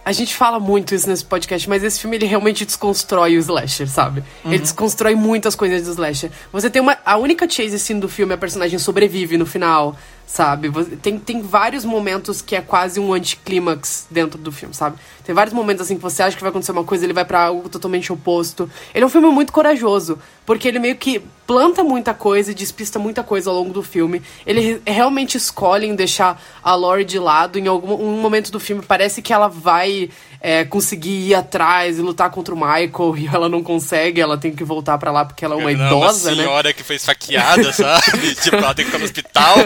[0.05, 3.89] a gente fala muito isso nesse podcast, mas esse filme ele realmente desconstrói o slasher,
[3.89, 4.23] sabe?
[4.45, 4.53] Uhum.
[4.53, 6.31] Ele desconstrói muitas coisas do slasher.
[6.53, 6.99] Você tem uma.
[7.05, 10.71] A única chase scene do filme, a personagem sobrevive no final sabe?
[10.97, 14.97] Tem, tem vários momentos que é quase um anticlímax dentro do filme, sabe?
[15.25, 17.43] Tem vários momentos assim que você acha que vai acontecer uma coisa, ele vai para
[17.43, 18.69] algo totalmente oposto.
[18.95, 22.99] Ele é um filme muito corajoso, porque ele meio que planta muita coisa e despista
[22.99, 24.23] muita coisa ao longo do filme.
[24.47, 28.83] Ele realmente escolhe em deixar a Lori de lado em algum um momento do filme.
[28.83, 30.11] Parece que ela vai
[30.47, 34.55] é, conseguir ir atrás e lutar contra o Michael e ela não consegue, ela tem
[34.55, 36.43] que voltar para lá porque ela é uma não, idosa, uma né?
[36.43, 38.35] senhora que foi esfaqueada, sabe?
[38.35, 39.57] tipo, ela tem que ficar no hospital.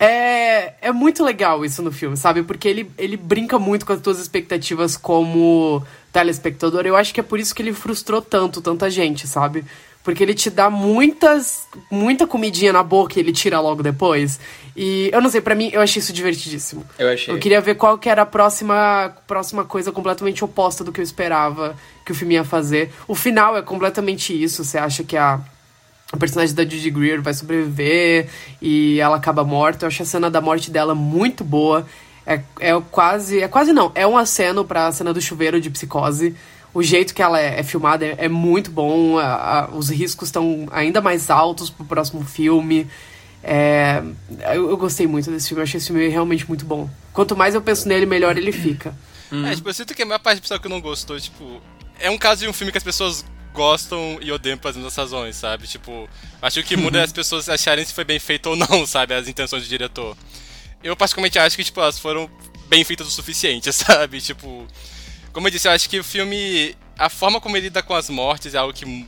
[0.00, 2.42] É, é muito legal isso no filme, sabe?
[2.42, 6.86] Porque ele, ele brinca muito com as tuas expectativas como telespectador.
[6.86, 9.62] Eu acho que é por isso que ele frustrou tanto, tanta gente, sabe?
[10.04, 14.38] Porque ele te dá muitas, muita comidinha na boca e ele tira logo depois.
[14.76, 16.84] E eu não sei, para mim, eu achei isso divertidíssimo.
[16.98, 17.32] Eu achei.
[17.32, 21.02] Eu queria ver qual que era a próxima, próxima coisa completamente oposta do que eu
[21.02, 21.74] esperava
[22.04, 22.92] que o filme ia fazer.
[23.08, 24.62] O final é completamente isso.
[24.62, 25.40] Você acha que a,
[26.12, 28.28] a personagem da Judy Greer vai sobreviver
[28.60, 29.86] e ela acaba morta.
[29.86, 31.86] Eu acho a cena da morte dela muito boa.
[32.26, 33.40] É, é quase.
[33.40, 33.90] É quase não.
[33.94, 36.36] É um aceno pra cena do chuveiro de psicose
[36.74, 40.28] o jeito que ela é, é filmada é, é, muito bom, a, a, os riscos
[40.28, 42.88] estão ainda mais altos pro próximo filme.
[43.42, 44.02] É,
[44.54, 46.90] eu, eu, gostei muito desse filme, eu achei esse filme realmente muito bom.
[47.12, 48.94] Quanto mais eu penso nele, melhor ele fica.
[49.30, 49.46] Hum.
[49.46, 51.60] É, tipo, eu sinto que a maior parte do pessoal que não gostou, tipo,
[52.00, 55.36] é um caso de um filme que as pessoas gostam e odeiam pelas mesmas razões,
[55.36, 55.68] sabe?
[55.68, 56.08] Tipo,
[56.42, 59.14] acho que muda as pessoas acharem se foi bem feito ou não, sabe?
[59.14, 60.16] As intenções do diretor.
[60.82, 62.28] Eu, particularmente, acho que, tipo, elas foram
[62.66, 64.20] bem feitas o suficiente, sabe?
[64.20, 64.66] Tipo,
[65.34, 66.74] como eu disse, eu acho que o filme.
[66.96, 69.06] A forma como ele lida com as mortes é algo que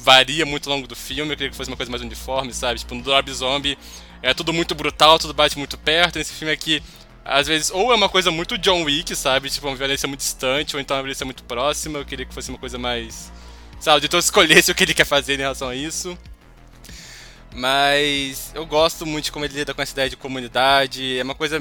[0.00, 1.32] varia muito ao longo do filme.
[1.32, 2.80] Eu queria que fosse uma coisa mais uniforme, sabe?
[2.80, 3.78] Tipo, no Dorb Zombie
[4.22, 6.18] é tudo muito brutal, tudo bate muito perto.
[6.18, 6.82] Nesse filme aqui,
[7.22, 9.50] às vezes, ou é uma coisa muito John Wick, sabe?
[9.50, 11.98] Tipo, uma violência muito distante, ou então uma violência muito próxima.
[11.98, 13.30] Eu queria que fosse uma coisa mais.
[13.78, 16.16] Sabe, então escolhesse o que ele quer fazer em relação a isso.
[17.54, 21.18] Mas eu gosto muito de como ele lida com essa ideia de comunidade.
[21.18, 21.60] É uma coisa.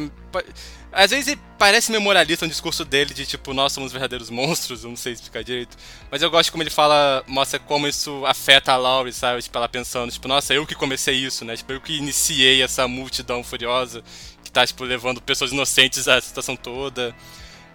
[0.97, 5.13] Às vezes parece memorialista no discurso dele de tipo, nós somos verdadeiros monstros, não sei
[5.13, 5.77] explicar direito.
[6.09, 9.39] Mas eu gosto como ele fala, mostra como isso afeta a Laurie, sabe?
[9.43, 11.55] Tipo, ela pensando, tipo, nossa, eu que comecei isso, né?
[11.55, 14.03] Tipo, eu que iniciei essa multidão furiosa
[14.43, 17.15] que tá, tipo, levando pessoas inocentes à situação toda.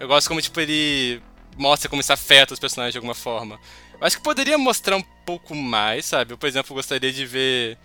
[0.00, 1.22] Eu gosto como, tipo, ele
[1.56, 3.56] mostra como isso afeta os personagens de alguma forma.
[4.00, 6.32] Eu acho que poderia mostrar um pouco mais, sabe?
[6.32, 7.78] Eu, por exemplo, gostaria de ver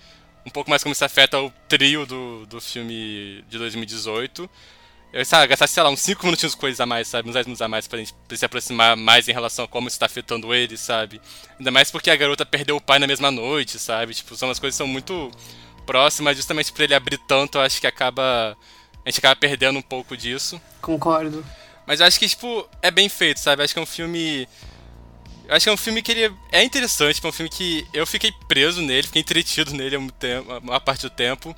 [0.44, 4.50] um pouco mais como isso afeta o trio do, do filme de 2018
[5.18, 7.28] eu, sabe, gastar, sei lá, uns 5 minutinhos coisas a mais, sabe?
[7.28, 9.98] Uns 10 minutos a mais pra gente se aproximar mais em relação a como isso
[9.98, 11.20] tá afetando ele, sabe?
[11.58, 14.14] Ainda mais porque a garota perdeu o pai na mesma noite, sabe?
[14.14, 15.32] Tipo, são as coisas que são muito
[15.88, 18.56] próximas, justamente por ele abrir tanto, eu acho que acaba.
[19.04, 20.62] A gente acaba perdendo um pouco disso.
[20.82, 21.44] Concordo.
[21.88, 23.62] Mas eu acho que, tipo, é bem feito, sabe?
[23.62, 24.48] Eu acho que é um filme.
[25.48, 27.88] Eu acho que é um filme que ele é interessante, tipo, é um filme que
[27.92, 31.56] eu fiquei preso nele, fiquei entretido nele a, tempo, a parte do tempo.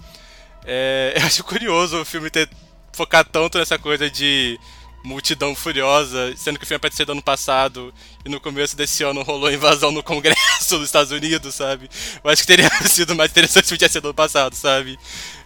[0.64, 2.48] É, eu acho curioso o filme ter
[2.93, 4.59] focar tanto nessa coisa de
[5.03, 7.93] multidão furiosa, sendo que o filme apareceu do ano passado
[8.25, 11.89] e no começo desse ano rolou invasão no Congresso dos Estados Unidos, sabe?
[12.23, 14.97] Eu acho que teria sido mais interessante se tivesse sido ano passado, sabe?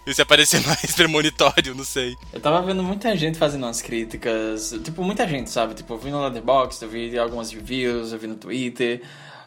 [0.06, 2.16] Isso ia parecer mais premonitório, não sei.
[2.32, 5.74] Eu tava vendo muita gente fazendo umas críticas, tipo, muita gente, sabe?
[5.74, 9.02] Tipo, eu vi no Letterboxd, eu vi algumas reviews, eu vi no Twitter.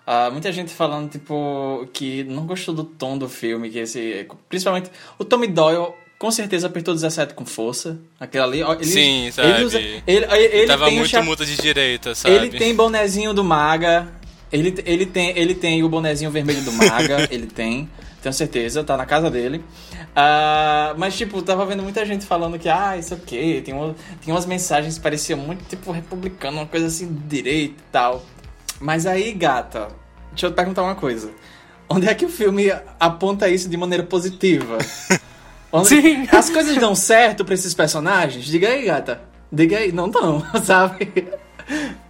[0.06, 4.26] Ah, muita gente falando, tipo, que não gostou do tom do filme, que esse.
[4.48, 5.94] Principalmente o Tommy Doyle.
[6.18, 8.00] Com certeza apertou 17 com força.
[8.20, 8.62] Aquele ali.
[8.62, 9.50] Ele, Sim, sabe?
[9.50, 12.36] Ele, usa- ele, ele, ele Tava muito cha- de direita, sabe?
[12.36, 14.08] Ele tem bonezinho do Maga.
[14.52, 17.28] Ele, ele, tem, ele tem o bonezinho vermelho do Maga.
[17.32, 17.88] ele tem.
[18.22, 19.64] Tenho certeza, tá na casa dele.
[20.16, 23.96] Ah, mas, tipo, tava vendo muita gente falando que, ah, isso aqui, tem, uma,
[24.26, 28.26] tem umas mensagens que pareciam muito, tipo, republicano, uma coisa assim, direita e tal.
[28.82, 29.90] Mas aí, gata,
[30.32, 31.30] deixa eu te perguntar uma coisa.
[31.88, 34.80] Onde é que o filme aponta isso de maneira positiva?
[35.72, 36.28] Onde Sim.
[36.32, 38.46] As coisas dão certo pra esses personagens?
[38.46, 39.22] Diga aí, gata.
[39.52, 39.92] Diga aí.
[39.92, 41.28] Não dão, sabe?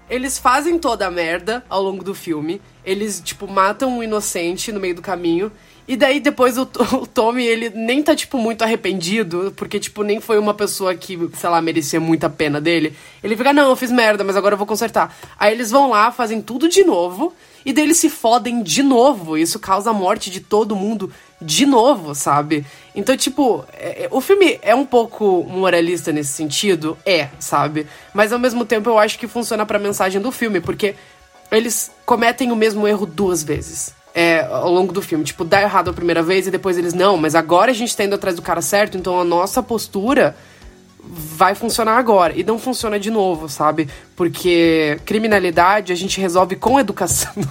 [0.10, 2.62] Eles fazem toda a merda ao longo do filme.
[2.86, 5.52] Eles, tipo, matam um inocente no meio do caminho.
[5.88, 6.64] E daí depois o,
[7.02, 11.18] o Tommy, ele nem tá, tipo, muito arrependido, porque, tipo, nem foi uma pessoa que,
[11.34, 12.94] sei lá, merecia muita pena dele.
[13.24, 15.16] Ele fica, não, eu fiz merda, mas agora eu vou consertar.
[15.40, 17.34] Aí eles vão lá, fazem tudo de novo,
[17.68, 19.38] e daí eles se fodem de novo.
[19.38, 21.12] Isso causa a morte de todo mundo
[21.42, 22.66] de novo, sabe?
[22.96, 26.98] Então, tipo, é- é- o filme é um pouco moralista nesse sentido?
[27.06, 27.86] É, sabe?
[28.14, 30.96] Mas ao mesmo tempo eu acho que funciona pra mensagem do filme, porque
[31.52, 33.94] eles cometem o mesmo erro duas vezes.
[34.16, 35.26] É, ao longo do filme.
[35.26, 38.06] Tipo, dá errado a primeira vez e depois eles, não, mas agora a gente tá
[38.06, 40.38] indo atrás do cara certo, então a nossa postura
[41.10, 42.34] vai funcionar agora.
[42.36, 43.88] E não funciona de novo, sabe?
[44.16, 47.32] Porque criminalidade a gente resolve com educação.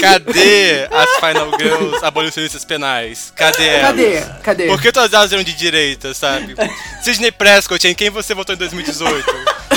[0.00, 3.32] Cadê as Final Girls abolicionistas penais?
[3.34, 3.88] Cadê elas?
[3.88, 4.20] Cadê?
[4.42, 4.66] Cadê?
[4.68, 6.54] Por que todas elas eram de direita, sabe?
[7.02, 9.26] Sidney Prescott, em quem você votou em 2018?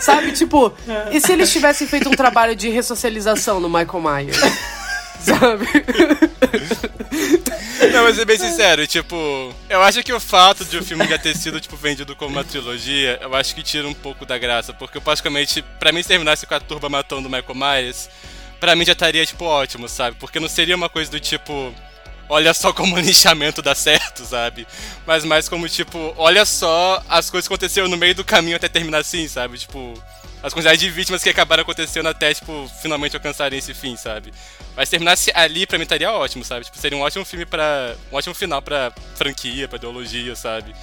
[0.00, 0.72] Sabe, tipo,
[1.12, 4.40] e se eles tivessem feito um trabalho de ressocialização no Michael Myers?
[5.24, 5.66] Sabe?
[7.92, 11.18] Não, mas ser bem sincero, tipo, eu acho que o fato de o filme já
[11.18, 14.72] ter sido, tipo, vendido como uma trilogia, eu acho que tira um pouco da graça,
[14.72, 18.08] porque eu praticamente, pra mim, se terminasse com a turba matando o Michael Myers,
[18.58, 20.16] pra mim já estaria, tipo, ótimo, sabe?
[20.18, 21.74] Porque não seria uma coisa do tipo,
[22.28, 24.66] olha só como o lixamento dá certo, sabe?
[25.06, 28.68] Mas mais como, tipo, olha só as coisas que aconteceram no meio do caminho até
[28.68, 29.58] terminar assim, sabe?
[29.58, 29.94] Tipo,
[30.42, 34.32] as quantidades de vítimas que acabaram acontecendo até, tipo, finalmente alcançarem esse fim, sabe?
[34.80, 36.64] Mas se terminasse ali, pra mim estaria ótimo, sabe?
[36.64, 37.94] Tipo, seria um ótimo filme pra.
[38.10, 40.74] um ótimo final pra franquia, pra ideologia, sabe?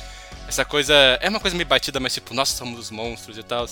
[0.48, 0.94] Essa coisa.
[1.20, 3.68] É uma coisa meio batida, mas tipo, nós somos os monstros e tal.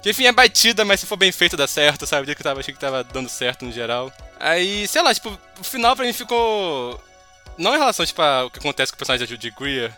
[0.00, 2.30] Que enfim, é batida, mas se for bem feito dá certo, sabe?
[2.30, 4.12] Eu que tava, achei que tava dando certo no geral.
[4.38, 7.02] Aí, sei lá, tipo, o final pra mim ficou.
[7.58, 9.92] Não em relação, tipo, ao que acontece com o personagem da Judy Greer,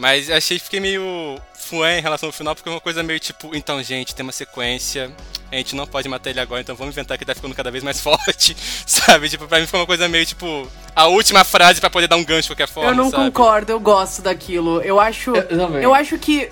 [0.00, 3.20] mas achei que fiquei meio fué em relação ao final, porque é uma coisa meio
[3.20, 5.10] tipo, então, gente, tem uma sequência,
[5.52, 7.70] a gente não pode matar ele agora, então vamos inventar que ele tá ficando cada
[7.70, 8.56] vez mais forte,
[8.86, 9.28] sabe?
[9.28, 10.66] Tipo, pra mim ficou uma coisa meio tipo,
[10.96, 13.24] a última frase pra poder dar um gancho de qualquer forma, eu não sabe?
[13.30, 14.80] concordo, eu gosto daquilo.
[14.80, 15.34] Eu acho.
[15.36, 16.50] Eu- eu acho que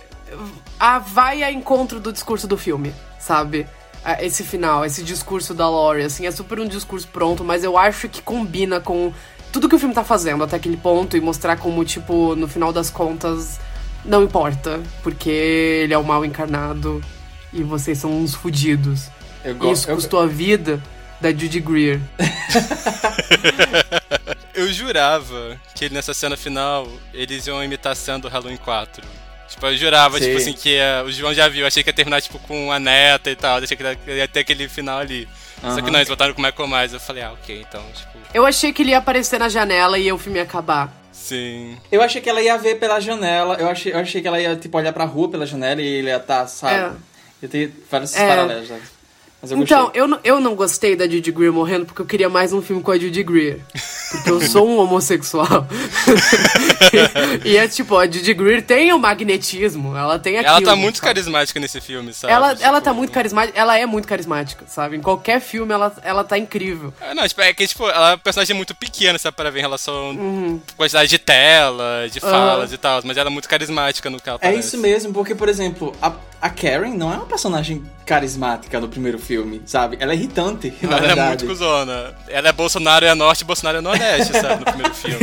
[0.79, 3.66] a, vai a encontro do discurso do filme, sabe?
[4.20, 8.09] Esse final, esse discurso da Laurie, assim, é super um discurso pronto, mas eu acho
[8.09, 9.12] que combina com
[9.53, 12.73] tudo que o filme tá fazendo até aquele ponto e mostrar como, tipo, no final
[12.73, 13.59] das contas,
[14.05, 17.03] não importa, porque ele é o mal encarnado
[17.53, 19.09] e vocês são uns fudidos.
[19.45, 20.83] Eu Isso eu- custou a vida
[21.20, 22.01] da Judy Greer.
[24.55, 29.05] Eu jurava que ele, nessa cena final, eles iam imitar a cena do Halloween 4.
[29.49, 30.25] Tipo, eu jurava, Sim.
[30.27, 31.65] tipo assim, que ia- o João já viu.
[31.66, 33.59] Achei que ia terminar, tipo, com a neta e tal.
[33.59, 35.29] Achei que ia ter aquele final ali.
[35.60, 36.93] Só que não, eles botaram com o Michael Myers.
[36.93, 38.18] Eu falei, ah, ok, então, tipo...
[38.32, 40.93] Eu achei que ele ia aparecer na janela e o filme ia acabar.
[41.12, 41.76] Sim.
[41.90, 43.55] Eu achei que ela ia ver pela janela.
[43.59, 46.09] Eu achei, eu achei que ela ia, tipo, olhar pra rua pela janela e ele
[46.09, 46.97] ia estar, sabe?
[47.43, 48.28] Ia ter vários É.
[48.28, 48.80] paralelos, né?
[49.40, 52.28] Mas eu então, eu, não- eu não gostei da Judy Greer morrendo porque eu queria
[52.28, 53.60] mais um filme com a Judy Greer.
[54.10, 55.66] Porque eu sou um homossexual.
[57.44, 60.56] e, e é tipo, a Judy Greer tem o magnetismo, ela tem aquilo.
[60.56, 61.06] Ela tá muito sabe?
[61.09, 62.32] carismática nesse filme, sabe?
[62.32, 64.97] Ela, Tipo, ela tá muito carismática, ela é muito carismática, sabe?
[64.97, 66.93] Em qualquer filme ela, ela tá incrível.
[67.01, 69.59] É, Não, tipo, é que, tipo, ela é uma personagem muito pequena, sabe, para ver
[69.60, 70.60] em relação Uhum.
[70.73, 74.28] à quantidade de tela, de falas e tal, mas ela é muito carismática no que
[74.28, 74.69] ela É aparece.
[74.69, 79.19] isso mesmo, porque, por exemplo, a, a Karen não é uma personagem carismática no primeiro
[79.19, 79.27] filme,
[79.66, 79.96] sabe?
[80.00, 81.44] Ela é irritante, na Ela é verdade.
[81.44, 82.14] muito cuzona.
[82.28, 85.18] Ela é Bolsonaro é norte e Bolsonaro é nordeste, sabe, no primeiro filme.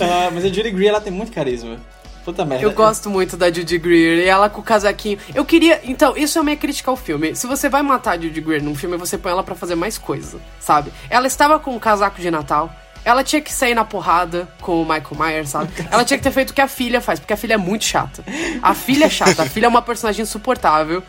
[0.00, 1.78] Ah, mas a Judy Greer, ela tem muito carisma.
[2.24, 2.64] Puta merda.
[2.64, 5.18] Eu gosto muito da Judy Greer e ela com o casaquinho.
[5.34, 5.80] Eu queria.
[5.84, 7.34] Então, isso é uma crítica ao filme.
[7.34, 9.96] Se você vai matar a Judy Greer num filme, você põe ela pra fazer mais
[9.96, 10.92] coisa, sabe?
[11.08, 12.70] Ela estava com um casaco de Natal.
[13.02, 15.72] Ela tinha que sair na porrada com o Michael Myers, sabe?
[15.90, 17.84] Ela tinha que ter feito o que a filha faz, porque a filha é muito
[17.86, 18.22] chata.
[18.62, 21.02] A filha é chata, a filha é uma personagem insuportável.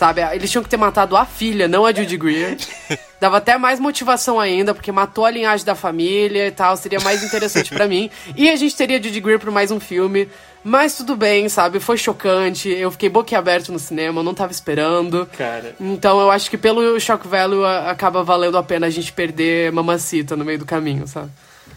[0.00, 0.22] Sabe?
[0.34, 2.56] Eles tinham que ter matado a filha, não a Judy Greer.
[3.20, 6.74] Dava até mais motivação ainda, porque matou a linhagem da família e tal.
[6.74, 8.10] Seria mais interessante para mim.
[8.34, 10.26] E a gente teria Judy Greer por mais um filme.
[10.64, 11.80] Mas tudo bem, sabe?
[11.80, 12.70] Foi chocante.
[12.70, 15.28] Eu fiquei boquiaberto no cinema, eu não tava esperando.
[15.36, 15.76] Cara.
[15.78, 20.34] Então eu acho que pelo shock value acaba valendo a pena a gente perder Mamacita
[20.34, 21.28] no meio do caminho, sabe?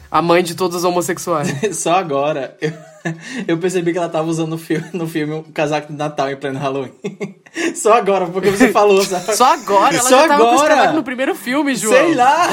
[0.10, 1.54] A mãe de todos os homossexuais.
[1.78, 2.72] Só agora eu,
[3.48, 6.36] eu percebi que ela tava usando no filme, no filme um casaco de Natal em
[6.36, 6.94] pleno Halloween.
[7.76, 9.36] Só agora, porque você falou, sabe?
[9.36, 9.96] Só agora?
[9.96, 10.76] Ela Só já tava agora?
[10.76, 11.94] casaco no primeiro filme, João.
[11.94, 12.48] Sei lá!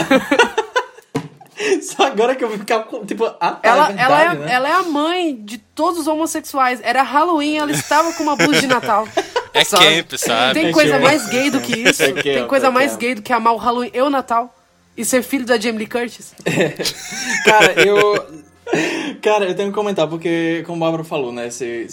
[1.82, 4.34] Só agora que eu vi ficar com, tipo, ah, tá, Ela, é verdade, ela, é,
[4.34, 4.52] né?
[4.54, 6.80] ela é a mãe de todos os homossexuais.
[6.82, 9.06] Era Halloween, ela estava com uma blusa de Natal.
[9.52, 10.54] É camp, sabe?
[10.54, 11.02] Tem É coisa camp.
[11.02, 12.02] mais gay do que isso?
[12.02, 14.54] É camp, Tem coisa é mais gay do que amar o Halloween e o Natal?
[14.96, 16.32] E ser filho da Jamie Lee Curtis?
[17.44, 18.26] Cara, eu.
[19.22, 21.48] Cara, eu tenho que comentar, porque, como o Bárbara falou, né?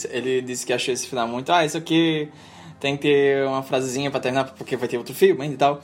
[0.09, 1.51] ele disse que achou esse final muito.
[1.51, 2.29] Ah, isso aqui
[2.79, 5.81] tem que ter uma frasezinha pra terminar, porque vai ter outro filme ainda e tal.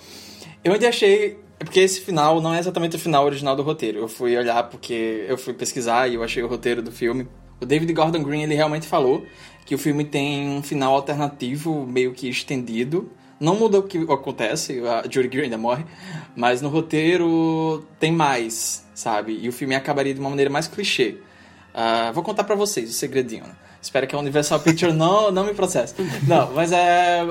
[0.64, 1.38] Eu ainda achei.
[1.60, 3.99] é Porque esse final não é exatamente o final original do roteiro.
[3.99, 7.28] Eu fui olhar porque eu fui pesquisar e eu achei o roteiro do filme.
[7.60, 9.26] O David Gordon Green, ele realmente falou
[9.65, 13.11] que o filme tem um final alternativo, meio que estendido.
[13.44, 15.84] Não muda o que acontece, a Judy Greer ainda morre,
[16.34, 19.38] mas no roteiro tem mais, sabe?
[19.41, 21.18] E o filme acabaria de uma maneira mais clichê.
[21.74, 23.44] Ah, vou contar pra vocês o segredinho.
[23.44, 23.53] né?
[23.82, 25.94] Espero que a Universal Picture não, não me processe.
[26.26, 27.22] Não, mas é.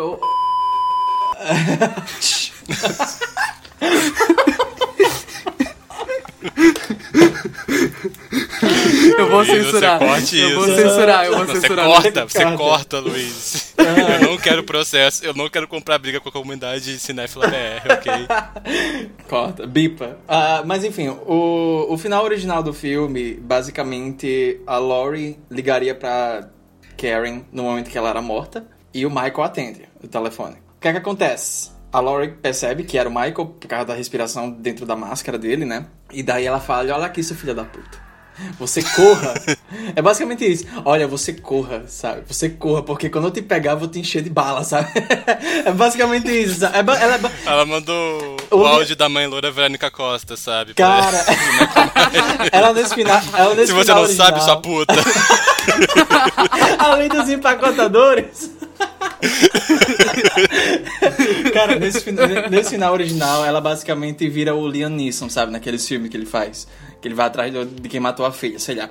[9.19, 9.99] Eu vou censurar.
[9.99, 10.77] Você corte eu vou isso.
[10.77, 11.87] censurar, eu vou Você censurar.
[11.87, 12.57] corta, você Corta.
[12.59, 13.62] corta, Luiz.
[13.77, 18.13] Eu não quero processo, eu não quero comprar briga com a comunidade cinéfila BR, ok?
[19.29, 20.19] Corta, bipa.
[20.29, 26.49] Ah, mas enfim, o, o final original do filme, basicamente, a Laurie ligaria pra
[26.97, 30.57] Karen no momento que ela era morta e o Michael atende o telefone.
[30.77, 31.71] O que é que acontece?
[31.93, 35.65] A Laurie percebe que era o Michael por causa da respiração dentro da máscara dele,
[35.65, 35.87] né?
[36.11, 38.12] E daí ela fala: Olha aqui, seu filho da puta.
[38.59, 39.35] Você corra.
[39.95, 40.65] é basicamente isso.
[40.85, 42.23] Olha, você corra, sabe?
[42.27, 44.89] Você corra, porque quando eu te pegar, eu vou te encher de bala, sabe?
[45.65, 46.61] é basicamente isso.
[46.61, 46.79] Sabe?
[46.79, 50.37] É ba- ela é ba- Ela mandou O- o áudio da mãe loura Verônica Costa,
[50.37, 50.75] sabe?
[50.75, 51.25] Cara,
[52.51, 53.21] ela nesse final.
[53.37, 54.95] Ela nesse Se você não sabe, original- sua puta.
[56.79, 58.51] Além dos empacotadores.
[61.53, 62.11] Cara, nesse,
[62.51, 65.53] nesse final original, ela basicamente vira o Liam Neeson, sabe?
[65.53, 66.67] Naqueles filmes que ele faz.
[67.03, 68.89] Que ele vai atrás do- de quem matou a filha, sei lá.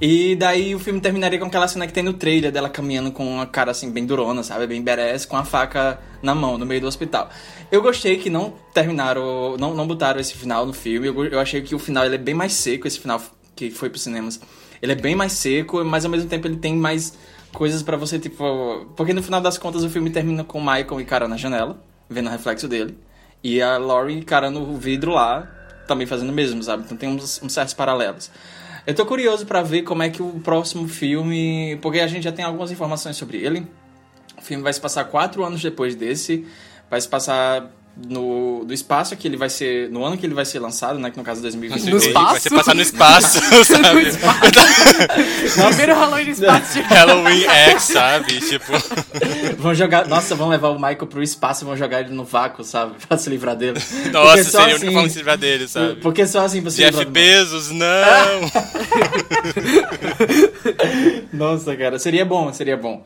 [0.00, 3.26] E daí o filme terminaria com aquela cena que tem no trailer dela caminhando com
[3.26, 4.66] uma cara assim, bem durona, sabe?
[4.68, 7.28] Bem badass, com a faca na mão, no meio do hospital.
[7.70, 11.08] Eu gostei que não terminaram, não, não botaram esse final no filme.
[11.08, 13.20] Eu, eu achei que o final ele é bem mais seco, esse final
[13.56, 14.40] que foi pros cinemas.
[14.80, 17.18] Ele é bem mais seco, mas ao mesmo tempo ele tem mais
[17.52, 18.86] coisas pra você, tipo.
[18.96, 22.28] Porque no final das contas o filme termina com o Michael encarando a janela, vendo
[22.28, 22.96] o reflexo dele,
[23.42, 25.50] e a Laurie encarando o vidro lá,
[25.88, 26.84] também fazendo o mesmo, sabe?
[26.84, 28.30] Então tem uns, uns certos paralelos.
[28.86, 31.76] Eu tô curioso pra ver como é que o próximo filme.
[31.82, 33.66] Porque a gente já tem algumas informações sobre ele.
[34.36, 36.46] O filme vai se passar quatro anos depois desse.
[36.88, 37.70] Vai se passar
[38.06, 39.90] no, do espaço que ele vai ser.
[39.90, 41.10] No ano que ele vai ser lançado, né?
[41.10, 41.92] Que no caso é 2022.
[41.92, 42.30] No espaço?
[42.30, 44.08] Vai ser passar no espaço, No sabe?
[44.08, 44.40] espaço.
[45.68, 46.72] Primeiro Halloween no espaço.
[46.74, 48.40] de- Halloween X, sabe?
[48.40, 48.72] Tipo,
[49.58, 50.06] Vão jogar.
[50.06, 52.94] Nossa, vão levar o Michael pro espaço e vão jogar ele no vácuo, sabe?
[53.08, 53.80] Pra se livrar dele.
[54.12, 55.96] nossa, Porque seria a única assim- forma de se livrar dele, sabe?
[55.96, 57.88] Porque só assim você Jeff Bezos, não!
[61.32, 63.04] Nossa, cara, seria bom, seria bom.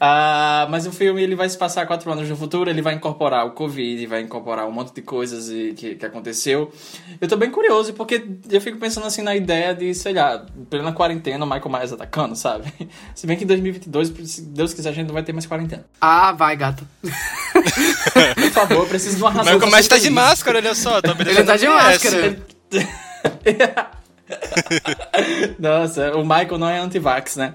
[0.00, 3.46] Ah, mas o filme ele vai se passar quatro anos no futuro, ele vai incorporar
[3.46, 6.72] o Covid, vai incorporar um monte de coisas e- que, que aconteceu.
[7.20, 10.92] Eu tô bem curioso, porque eu fico pensando assim na ideia de, sei lá, plena
[10.92, 12.64] quarentena, o Michael Myers atacando, sabe?
[13.14, 15.84] Se bem que em 2022, se Deus quiser, a gente não vai ter mais quarentena.
[16.00, 16.86] Ah, vai, gato.
[17.02, 19.56] Por favor, eu preciso de uma razão.
[19.56, 21.00] O Comete ser tá de máscara, olha só.
[21.00, 22.38] Tá Ele tá de máscara.
[25.58, 27.52] Nossa, o Michael não é anti-vax, né?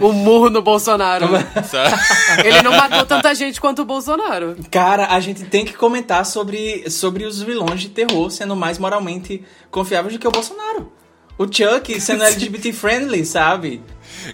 [0.00, 1.26] O murro no Bolsonaro.
[2.44, 4.56] Ele não matou tanta gente quanto o Bolsonaro.
[4.70, 9.44] Cara, a gente tem que comentar sobre, sobre os vilões de terror sendo mais moralmente
[9.70, 10.92] confiáveis do que o Bolsonaro.
[11.36, 13.82] O Chuck sendo LGBT friendly, sabe?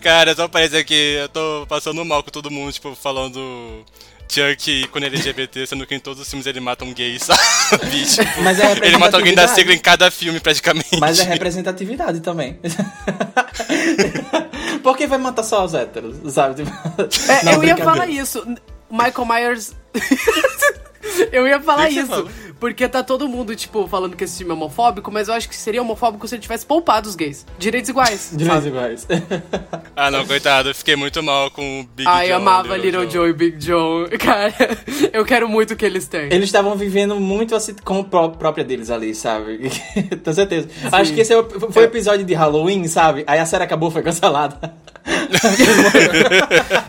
[0.02, 3.84] Cara, só parece aqui, eu tô passando mal com todo mundo, tipo, falando
[4.30, 7.40] Chuck é LGBT, sendo que em todos os filmes ele mata um gay, sabe?
[8.06, 10.98] Tipo, Mas é ele mata alguém da sigla em cada filme, praticamente.
[11.00, 12.58] Mas é representatividade também.
[14.82, 16.64] Por que vai matar só os héteros, sabe?
[16.64, 16.70] Tipo,
[17.30, 18.46] É, não, eu ia falar isso.
[18.90, 19.74] Michael Myers.
[21.32, 22.28] eu ia falar isso.
[22.60, 25.56] Porque tá todo mundo, tipo, falando que esse filme é homofóbico, mas eu acho que
[25.56, 27.46] seria homofóbico se ele tivesse poupado os gays.
[27.58, 28.30] Direitos iguais.
[28.36, 29.06] Direitos iguais.
[29.96, 32.36] Ah, não, coitado, eu fiquei muito mal com o Big Ai, John.
[32.36, 34.06] amava Little Joe e Big John.
[34.18, 34.54] Cara,
[35.12, 36.28] eu quero muito que eles tenham.
[36.30, 39.70] Eles estavam vivendo muito a sitcom pró- própria deles ali, sabe?
[40.22, 40.68] Tenho certeza.
[40.90, 43.24] Acho que esse é foi o episódio de Halloween, sabe?
[43.26, 44.74] Aí a série acabou, foi cancelada.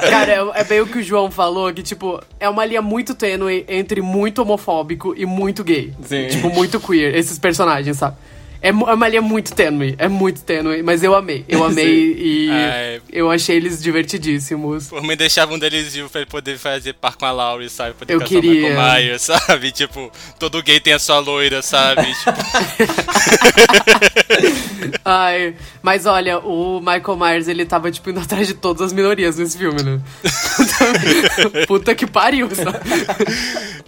[0.10, 3.14] Cara, é, é bem o que o João falou, que, tipo, é uma linha muito
[3.16, 5.94] tênue entre muito homofóbico e muito gay.
[6.04, 6.28] Sim.
[6.28, 8.18] Tipo, muito queer, esses personagens, sabe?
[8.62, 11.44] É mu- é uma linha muito tênue, é muito tênue, mas eu amei.
[11.50, 13.02] Eu amei e Ai.
[13.12, 14.88] eu achei eles divertidíssimos.
[14.88, 17.94] Por mim, deixava um deles vivo pra ele poder fazer par com a Laurie, sabe?
[17.96, 18.52] Poder Eu casar queria.
[18.52, 19.72] o Michael Myers, sabe?
[19.72, 22.02] Tipo, todo gay tem a sua loira, sabe?
[22.22, 22.32] Tipo,
[25.04, 29.38] Ai, mas olha, o Michael Myers, ele tava, tipo, indo atrás de todas as minorias
[29.38, 30.00] nesse filme, né?
[31.68, 32.80] Puta que pariu, sabe?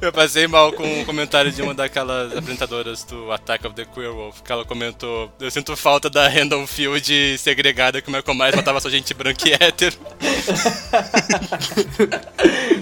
[0.01, 4.11] eu passei mal com um comentário de uma daquelas apresentadoras do Attack of the Queer
[4.11, 8.55] Wolf, que ela comentou: Eu sinto falta da Randall Field segregada que o Michael Myers
[8.55, 9.95] matava só gente branca e hétero.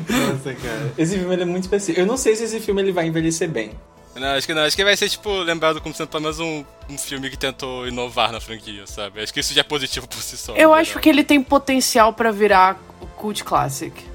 [0.10, 0.94] Nossa, cara.
[0.98, 2.00] Esse filme ele é muito específico.
[2.00, 3.72] Eu não sei se esse filme ele vai envelhecer bem.
[4.16, 4.64] Não, acho que não.
[4.64, 7.88] Acho que vai ser, tipo, lembrado como sendo pelo menos um, um filme que tentou
[7.88, 9.22] inovar na franquia, sabe?
[9.22, 10.56] Acho que isso já é positivo por si só.
[10.56, 12.78] Eu no acho que ele tem potencial pra virar
[13.16, 14.11] cult classic.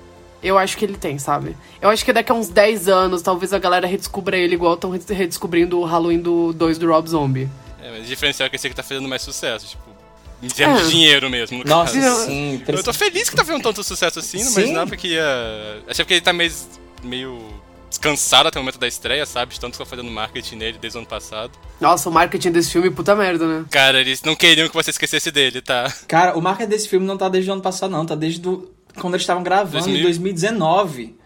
[0.46, 1.56] Eu acho que ele tem, sabe?
[1.80, 4.90] Eu acho que daqui a uns 10 anos, talvez a galera redescubra ele igual estão
[4.90, 7.48] redescobrindo o Halloween do 2 do Rob Zombie.
[7.82, 9.84] É, mas o diferencial é que esse aqui tá fazendo mais sucesso, tipo,
[10.42, 10.84] em termos É.
[10.84, 11.58] de dinheiro mesmo.
[11.58, 12.26] No Nossa, caso.
[12.26, 12.62] sim.
[12.66, 15.82] Eu tô feliz que tá fazendo tanto sucesso assim, não imaginava que ia.
[15.88, 16.52] Achei que ele tá meio,
[17.02, 17.38] meio
[17.88, 19.54] descansado até o momento da estreia, sabe?
[19.54, 21.52] De tanto que estão fazendo marketing nele desde o ano passado.
[21.80, 23.64] Nossa, o marketing desse filme, puta merda, né?
[23.70, 25.92] Cara, eles não queriam que você esquecesse dele, tá?
[26.08, 28.04] Cara, o marketing desse filme não tá desde o ano passado, não.
[28.04, 28.70] Tá desde do...
[29.00, 29.98] quando eles estavam gravando, 2000?
[29.98, 31.16] em 2019.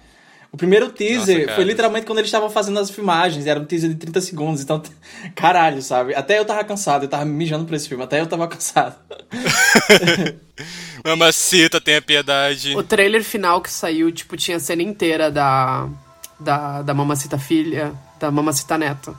[0.53, 3.47] O primeiro teaser Nossa, foi literalmente quando eles estavam fazendo as filmagens.
[3.47, 4.63] Era um teaser de 30 segundos.
[4.63, 4.83] Então,
[5.35, 6.15] caralho, sabe?
[6.15, 7.05] Até eu tava cansado.
[7.05, 8.03] Eu tava mijando por esse filme.
[8.03, 8.97] Até eu tava cansado.
[11.05, 12.77] Mamacita, tenha piedade.
[12.77, 15.89] O trailer final que saiu, tipo, tinha a cena inteira da,
[16.39, 19.15] da, da Mamacita Filha, da Mamacita Neta.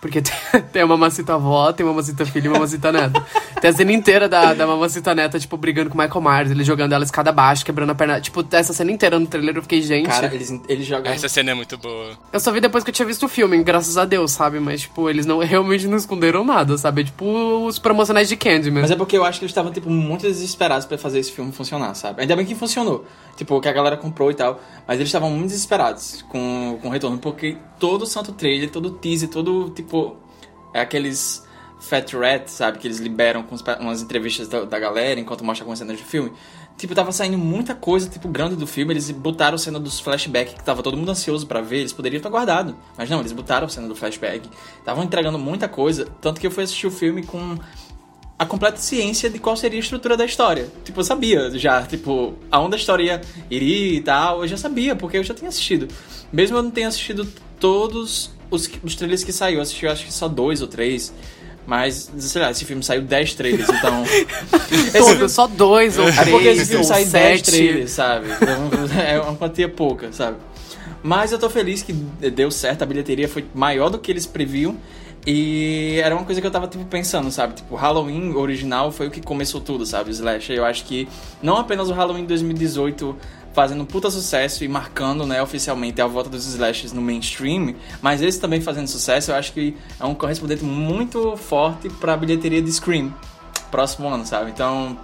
[0.00, 0.22] Porque
[0.72, 3.26] tem, a Mamacita Avó, tem a Mamacita Filha e a Mamacita Neta.
[3.60, 6.64] Tem a cena inteira da, da Mamacita Neta, tipo, brigando com o Michael Myers, ele
[6.64, 8.20] jogando ela escada abaixo, quebrando a perna.
[8.20, 10.06] Tipo, essa cena inteira no trailer eu fiquei, gente.
[10.06, 11.10] Cara, eles, eles jogam.
[11.10, 12.12] Essa cena é muito boa.
[12.32, 14.60] Eu só vi depois que eu tinha visto o filme, graças a Deus, sabe?
[14.60, 17.00] Mas, tipo, eles não realmente não esconderam nada, sabe?
[17.00, 18.82] É tipo os promocionais de Candyman.
[18.82, 21.52] Mas é porque eu acho que eles estavam, tipo, muito desesperados pra fazer esse filme
[21.52, 22.20] funcionar, sabe?
[22.20, 23.04] Ainda bem que funcionou.
[23.36, 24.60] Tipo, que a galera comprou e tal.
[24.86, 27.18] Mas eles estavam muito desesperados com, com o retorno.
[27.18, 29.85] Porque todo o santo trailer, todo o teaser, todo, tipo...
[30.74, 31.46] É aqueles
[31.80, 32.78] fat rat, sabe?
[32.78, 36.32] Que eles liberam com umas entrevistas da, da galera enquanto mostra algumas cenas do filme.
[36.76, 38.92] Tipo, tava saindo muita coisa, tipo, grande do filme.
[38.92, 41.78] Eles botaram cena dos flashbacks que tava todo mundo ansioso pra ver.
[41.78, 42.76] Eles poderiam ter guardado.
[42.98, 44.48] Mas não, eles botaram cena do flashback.
[44.78, 46.06] Estavam entregando muita coisa.
[46.20, 47.56] Tanto que eu fui assistir o filme com
[48.38, 50.70] a completa ciência de qual seria a estrutura da história.
[50.84, 55.16] Tipo, eu sabia já, tipo, aonde a história iria e tal, eu já sabia, porque
[55.16, 55.88] eu já tinha assistido.
[56.30, 57.26] Mesmo eu não tenha assistido
[57.58, 61.12] todos os, os trailers que saiu, eu assisti acho que só dois ou três.
[61.66, 64.04] Mas, sei lá, esse filme saiu 10 trailers, então.
[64.06, 66.30] filme- só dois ou é três.
[66.30, 67.50] porque esse filme ou sai 10 sete.
[67.50, 68.26] trailers, sabe?
[68.40, 68.70] Então,
[69.02, 70.36] é uma quantia pouca, sabe?
[71.02, 74.76] Mas eu tô feliz que deu certo, a bilheteria foi maior do que eles previam.
[75.26, 77.54] E era uma coisa que eu tava, tipo, pensando, sabe?
[77.54, 80.12] Tipo, o Halloween original foi o que começou tudo, sabe?
[80.12, 80.52] Slash.
[80.52, 81.08] Eu acho que
[81.42, 83.16] não apenas o Halloween 2018
[83.56, 88.20] fazendo um puta sucesso e marcando, né, oficialmente a volta dos slashes no mainstream, mas
[88.20, 92.70] esse também fazendo sucesso, eu acho que é um correspondente muito forte pra bilheteria de
[92.70, 93.14] Scream
[93.70, 94.50] próximo ano, sabe?
[94.50, 94.98] Então,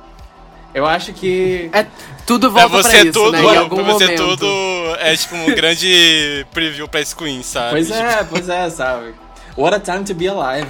[0.75, 1.87] eu acho que É,
[2.27, 3.43] tudo Pra volta você pra isso, tudo, né?
[3.43, 4.23] Em algum você momento.
[4.23, 4.47] tudo
[4.99, 7.71] é tipo um grande preview pra Screen, sabe?
[7.71, 9.15] Pois é, pois é, sabe?
[9.57, 10.69] What a time to be alive.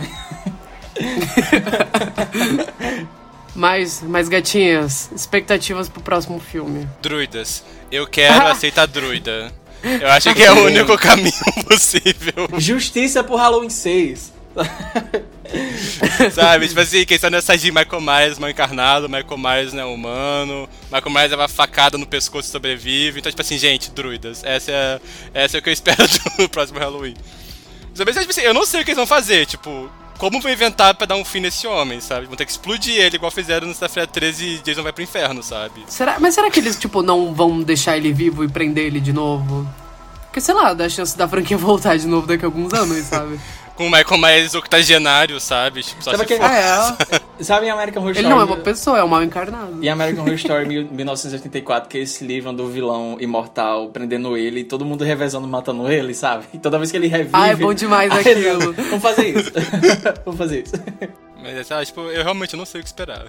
[3.54, 6.88] Mas, mas gatinhas, expectativas pro próximo filme.
[7.02, 7.64] Druidas.
[7.90, 9.52] Eu quero aceitar druida.
[9.82, 11.32] Eu acho que é o único caminho
[11.68, 12.48] possível.
[12.56, 14.32] Justiça pro Halloween 6.
[16.32, 16.68] Sabe?
[16.68, 21.10] Tipo assim, questão dessa de Michael Myers mal encarnado, Michael Myers não é humano, Michael
[21.10, 23.20] Myers leva facada no pescoço e sobrevive.
[23.20, 24.42] Então, tipo assim, gente, druidas.
[24.44, 25.00] Essa é,
[25.34, 26.06] essa é o que eu espero
[26.38, 27.16] do próximo Halloween.
[27.94, 31.06] Tipo assim, eu não sei o que eles vão fazer, tipo, como vão inventar pra
[31.06, 32.26] dar um fim nesse homem, sabe?
[32.26, 35.42] Vão ter que explodir ele, igual fizeram no Sexta-feira 13 e Jason vai pro inferno,
[35.42, 35.84] sabe?
[35.88, 39.12] Será, mas será que eles, tipo, não vão deixar ele vivo e prender ele de
[39.12, 39.68] novo?
[40.26, 43.38] Porque, sei lá, dá chance da franquia voltar de novo daqui a alguns anos, sabe?
[43.76, 45.82] Com o Michael Myers octogenário, sabe?
[45.82, 46.48] Tipo, só Sabe se aquele...
[46.48, 47.22] for.
[47.42, 48.34] Sabe em American Horror Ele Story?
[48.34, 49.78] não é uma pessoa, é um mal encarnado.
[49.82, 54.60] E American Horror Story mil- 1984, que eles se livram do vilão imortal, prendendo ele,
[54.60, 56.44] e todo mundo revezando, matando ele, sabe?
[56.52, 57.30] E toda vez que ele revive...
[57.32, 58.72] Ah, é bom demais aquilo.
[58.74, 59.50] Vamos fazer isso.
[60.24, 60.74] Vamos fazer isso.
[61.42, 63.24] Mas, sabe, tipo, eu realmente não sei o que esperar.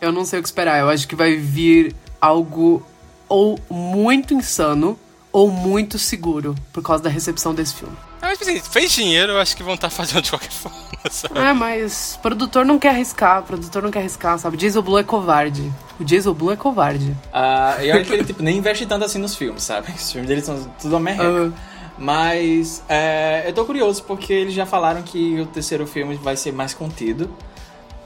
[0.00, 0.78] Eu não sei o que esperar.
[0.78, 2.86] Eu acho que vai vir algo
[3.28, 4.98] ou muito insano
[5.32, 7.96] ou muito seguro por causa da recepção desse filme.
[8.20, 10.78] Mas assim, fez dinheiro, eu acho que vão estar fazendo de qualquer forma,
[11.10, 11.38] sabe?
[11.38, 14.56] É, mas produtor não quer arriscar, produtor não quer arriscar, sabe?
[14.56, 15.72] Jason Blue é covarde.
[15.98, 17.16] O Jason Blue é covarde.
[17.32, 19.90] Ah, eu acho que ele tipo, nem investe tanto assim nos filmes, sabe?
[19.96, 21.24] Os filmes dele são tudo uma merda.
[21.24, 21.52] Uhum.
[21.98, 26.52] Mas é, eu tô curioso porque eles já falaram que o terceiro filme vai ser
[26.52, 27.30] mais contido.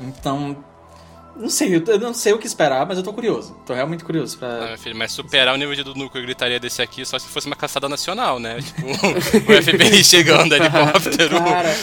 [0.01, 0.56] Então,
[1.36, 3.56] não sei, eu não sei o que esperar, mas eu tô curioso.
[3.66, 4.74] Tô realmente curioso pra.
[4.74, 7.47] Ah, filho, mas superar o nível de do núcleo gritaria desse aqui só se fosse
[7.47, 8.59] uma caçada nacional, né?
[8.61, 8.86] Tipo,
[9.52, 11.39] o FBI chegando helicóptero.
[11.39, 11.74] Cara,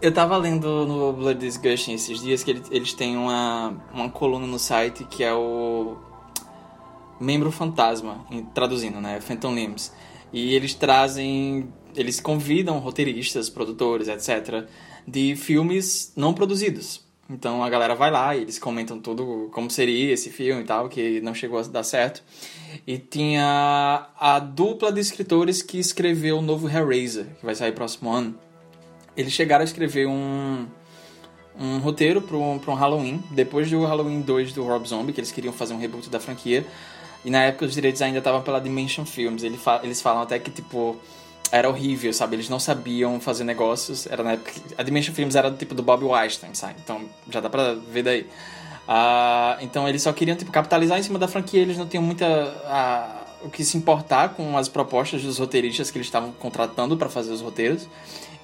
[0.00, 4.58] eu tava lendo no Blood Disgusting esses dias que eles, têm uma, uma coluna no
[4.58, 5.96] site que é o
[7.20, 8.24] Membro Fantasma,
[8.54, 9.20] traduzindo, né?
[9.20, 9.92] Phantom Limbs.
[10.32, 11.68] E eles trazem.
[11.94, 14.66] Eles convidam roteiristas, produtores, etc.,
[15.06, 17.05] de filmes não produzidos.
[17.28, 20.88] Então a galera vai lá e eles comentam tudo como seria esse filme e tal,
[20.88, 22.22] que não chegou a dar certo.
[22.86, 28.10] E tinha a dupla de escritores que escreveu o novo Hellraiser, que vai sair próximo
[28.12, 28.38] ano.
[29.16, 30.66] Eles chegaram a escrever um,
[31.58, 35.32] um roteiro para um, um Halloween, depois do Halloween 2 do Rob Zombie, que eles
[35.32, 36.64] queriam fazer um reboot da franquia.
[37.24, 39.42] E na época os direitos ainda estavam pela Dimension Films.
[39.42, 40.96] Eles falam até que, tipo,
[41.50, 42.36] era horrível, sabe?
[42.36, 44.06] Eles não sabiam fazer negócios.
[44.06, 46.74] Era na época que a Dimension Films era do tipo do Bob Weinstein, sabe?
[46.82, 48.26] Então já dá pra ver daí.
[48.88, 51.60] Ah, então eles só queriam, tipo, capitalizar em cima da franquia.
[51.60, 52.26] Eles não tinham muita...
[52.66, 57.08] ah, o que se importar com as propostas dos roteiristas que eles estavam contratando para
[57.08, 57.88] fazer os roteiros.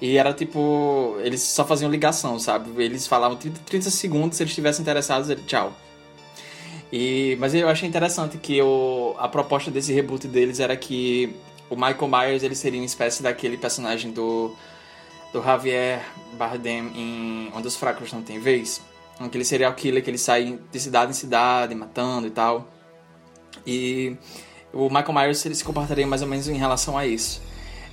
[0.01, 1.17] E era tipo.
[1.21, 2.71] Eles só faziam ligação, sabe?
[2.83, 5.73] Eles falavam 30, 30 segundos, se eles estivessem interessados, ele tchau.
[6.91, 11.33] E, mas eu achei interessante que o, a proposta desse reboot deles era que
[11.73, 14.55] o Michael Myers ele seria uma espécie daquele personagem do,
[15.31, 16.01] do Javier
[16.33, 18.81] Bardem em Onde os Fracos Não Têm Vez.
[19.19, 22.67] Aquele serial killer que ele sai de cidade em cidade matando e tal.
[23.65, 24.15] E
[24.71, 27.41] o Michael Myers ele se comportaria mais ou menos em relação a isso.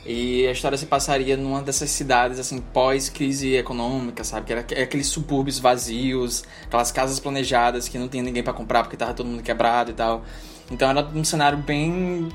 [0.05, 4.47] E a história se passaria numa dessas cidades, assim, pós-crise econômica, sabe?
[4.47, 8.97] Que era aqueles subúrbios vazios, aquelas casas planejadas que não tinha ninguém para comprar porque
[8.97, 10.25] tava todo mundo quebrado e tal.
[10.71, 12.29] Então era um cenário bem.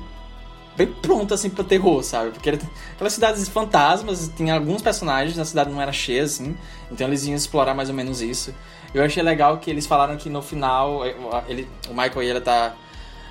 [0.76, 2.30] Bem pronto, assim, pro terror, sabe?
[2.30, 2.58] Porque era
[2.92, 6.56] aquelas cidades fantasmas, tinha alguns personagens, a cidade não era cheia, assim.
[6.90, 8.54] Então eles iam explorar mais ou menos isso.
[8.94, 11.02] Eu achei legal que eles falaram que no final,
[11.48, 12.74] ele, o Michael e ele tá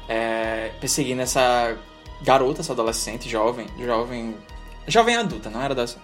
[0.07, 1.77] é, perseguindo essa
[2.21, 4.35] garota, essa adolescente, jovem, jovem,
[4.87, 6.01] jovem adulta, não era adolescente.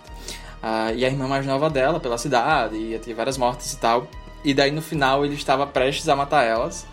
[0.62, 4.08] Ah, e a irmã mais nova dela pela cidade, ia ter várias mortes e tal.
[4.44, 6.86] E daí no final ele estava prestes a matar elas.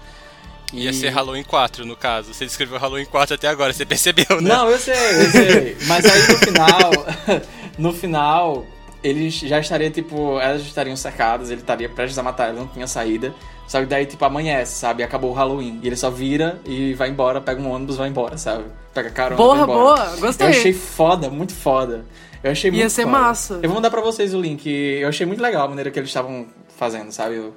[0.72, 0.84] E...
[0.84, 2.32] Ia ser Halloween 4, no caso.
[2.34, 4.48] Você descreveu Halloween 4 até agora, você percebeu, né?
[4.48, 5.76] Não, eu sei, eu sei.
[5.86, 6.90] Mas aí no final,
[7.78, 8.66] no final,
[9.02, 12.66] eles já estariam, tipo, elas já estariam cercadas, ele estaria prestes a matar ela, não
[12.66, 13.34] tinha saída.
[13.66, 15.02] Só que daí, tipo, amanhece, sabe?
[15.02, 15.78] Acabou o Halloween.
[15.82, 18.64] E ele só vira e vai embora, pega um ônibus e vai embora, sabe?
[18.94, 19.66] Pega carona embora.
[19.66, 20.46] boa, gostei.
[20.46, 22.04] Eu achei foda, muito foda.
[22.42, 23.18] Eu achei Ia muito ser foda.
[23.18, 23.54] massa.
[23.62, 24.66] Eu vou mandar pra vocês o link.
[24.68, 26.46] Eu achei muito legal a maneira que eles estavam
[26.78, 27.36] fazendo, sabe?
[27.36, 27.54] Eu-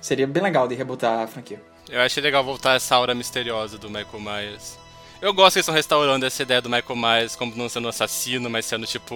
[0.00, 1.60] Seria bem legal de rebutar a franquia.
[1.88, 4.78] Eu achei legal voltar essa aura misteriosa do Michael Myers.
[5.20, 7.88] Eu gosto que eles estão restaurando essa ideia do Michael Myers como não sendo um
[7.88, 9.14] assassino, mas sendo, tipo,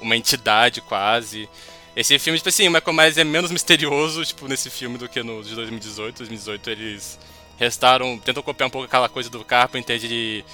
[0.00, 1.48] uma entidade quase.
[1.96, 5.22] Esse filme, tipo assim, o Michael Myers é menos misterioso, tipo, nesse filme do que
[5.22, 6.18] no de 2018.
[6.18, 7.18] 2018 eles
[7.58, 10.44] restaram, tentam copiar um pouco aquela coisa do Carpenter de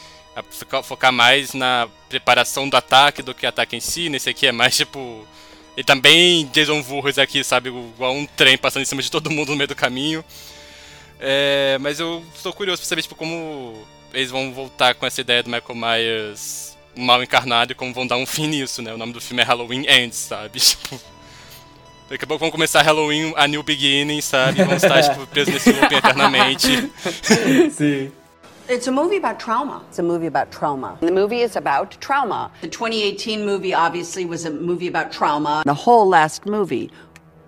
[0.82, 4.08] focar- mais na preparação do ataque do que ataque em si.
[4.08, 5.26] Nesse aqui é mais, tipo...
[5.76, 9.50] E também Jason Voorhees aqui, sabe, igual um trem passando em cima de todo mundo
[9.50, 10.24] no meio do caminho.
[11.18, 15.42] É, mas eu estou curioso pra saber tipo, como eles vão voltar com essa ideia
[15.42, 18.92] do Michael Myers mal encarnado e como vão dar um fim nisso, né?
[18.92, 20.60] O nome do filme é Halloween Ends, sabe?
[22.08, 24.62] Tipo, daqui a pouco vão começar Halloween A New Beginning, sabe?
[24.62, 26.92] Vão estar tipo, presos nesse looping eternamente.
[27.72, 28.12] Sim.
[28.68, 29.82] It's a movie about trauma.
[29.88, 30.98] It's a movie about trauma.
[31.00, 32.50] The movie is about trauma.
[32.60, 35.62] The 2018 movie obviously was a movie about trauma.
[35.64, 36.90] The whole last movie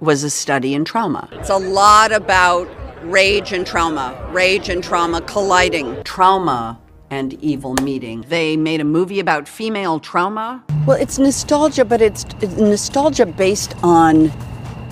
[0.00, 1.28] was a study in trauma.
[1.32, 2.68] It's a lot about
[3.02, 6.78] rage and trauma, rage and trauma colliding, trauma
[7.10, 8.24] and evil meeting.
[8.28, 10.62] They made a movie about female trauma.
[10.86, 14.30] Well, it's nostalgia, but it's it's nostalgia based on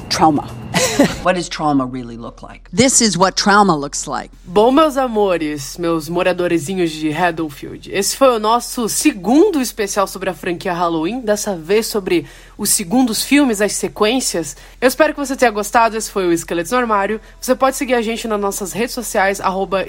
[0.09, 0.51] trauma.
[1.23, 2.69] what does trauma really look like?
[2.71, 4.31] This is what trauma looks like.
[4.47, 10.35] Bom, meus amores, meus moradorezinhos de Haddonfield, esse foi o nosso segundo especial sobre a
[10.35, 12.27] franquia Halloween, dessa vez sobre
[12.59, 14.57] os segundos filmes, as sequências.
[14.81, 17.21] Eu espero que você tenha gostado, esse foi o Esqueletos no Armário.
[17.41, 19.85] Você pode seguir a gente nas nossas redes sociais, arroba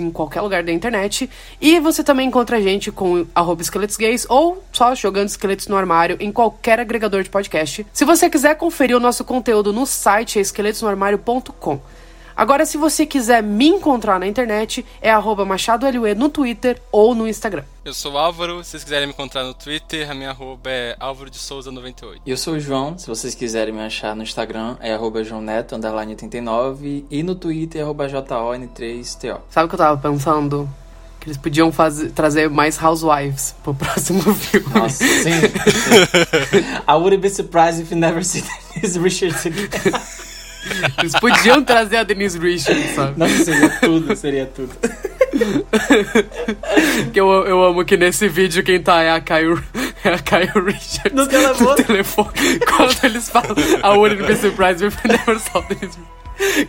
[0.00, 1.28] em qualquer lugar da internet.
[1.60, 3.62] E você também encontra a gente com arroba
[4.28, 7.86] ou só jogando Esqueletos no Armário em qualquer agregador de podcast.
[7.92, 11.80] Se você quiser conferir o nosso conteúdo no site, é esqueletosnoarmário.com.
[12.40, 17.28] Agora, se você quiser me encontrar na internet, é arroba MachadoLE no Twitter ou no
[17.28, 17.64] Instagram.
[17.84, 20.96] Eu sou o Álvaro, se vocês quiserem me encontrar no Twitter, a minha arroba é
[20.98, 22.22] Álvaro de Souza 98.
[22.24, 25.76] E eu sou o João, se vocês quiserem me achar no Instagram, é arroba joãoneto,
[25.76, 29.40] underline 89, e no Twitter é arroba JON3TO.
[29.50, 30.66] Sabe o que eu tava pensando?
[31.20, 34.66] Que eles podiam fazer, trazer mais Housewives pro próximo filme.
[34.74, 35.30] Nossa, sim.
[36.88, 38.42] I wouldn't be surprised if you never see
[38.72, 40.29] Denise Richards again.
[40.98, 43.18] Eles podiam trazer a Denise Richards, sabe?
[43.18, 44.70] Nossa, seria tudo, seria tudo.
[47.12, 49.60] que eu, eu amo que nesse vídeo quem tá é a Kyle,
[50.04, 51.12] é a Kyle Richards.
[51.12, 51.68] No telefone.
[51.68, 52.30] No telefone.
[52.66, 55.98] Quando eles falam I wouldn't be surprised if you never saw Denise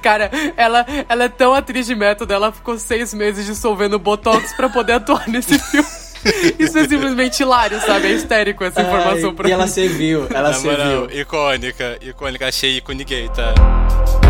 [0.02, 4.68] Cara, ela, ela é tão atriz de método, ela ficou seis meses dissolvendo Botox pra
[4.68, 5.88] poder atuar nesse filme.
[6.60, 8.08] Isso é simplesmente hilário, sabe?
[8.08, 9.72] É histérico essa informação Ai, pra E ela mim.
[9.72, 10.78] serviu, ela Na moral,
[11.08, 11.20] serviu.
[11.22, 14.21] icônica, icônica, achei ícone gay, tá?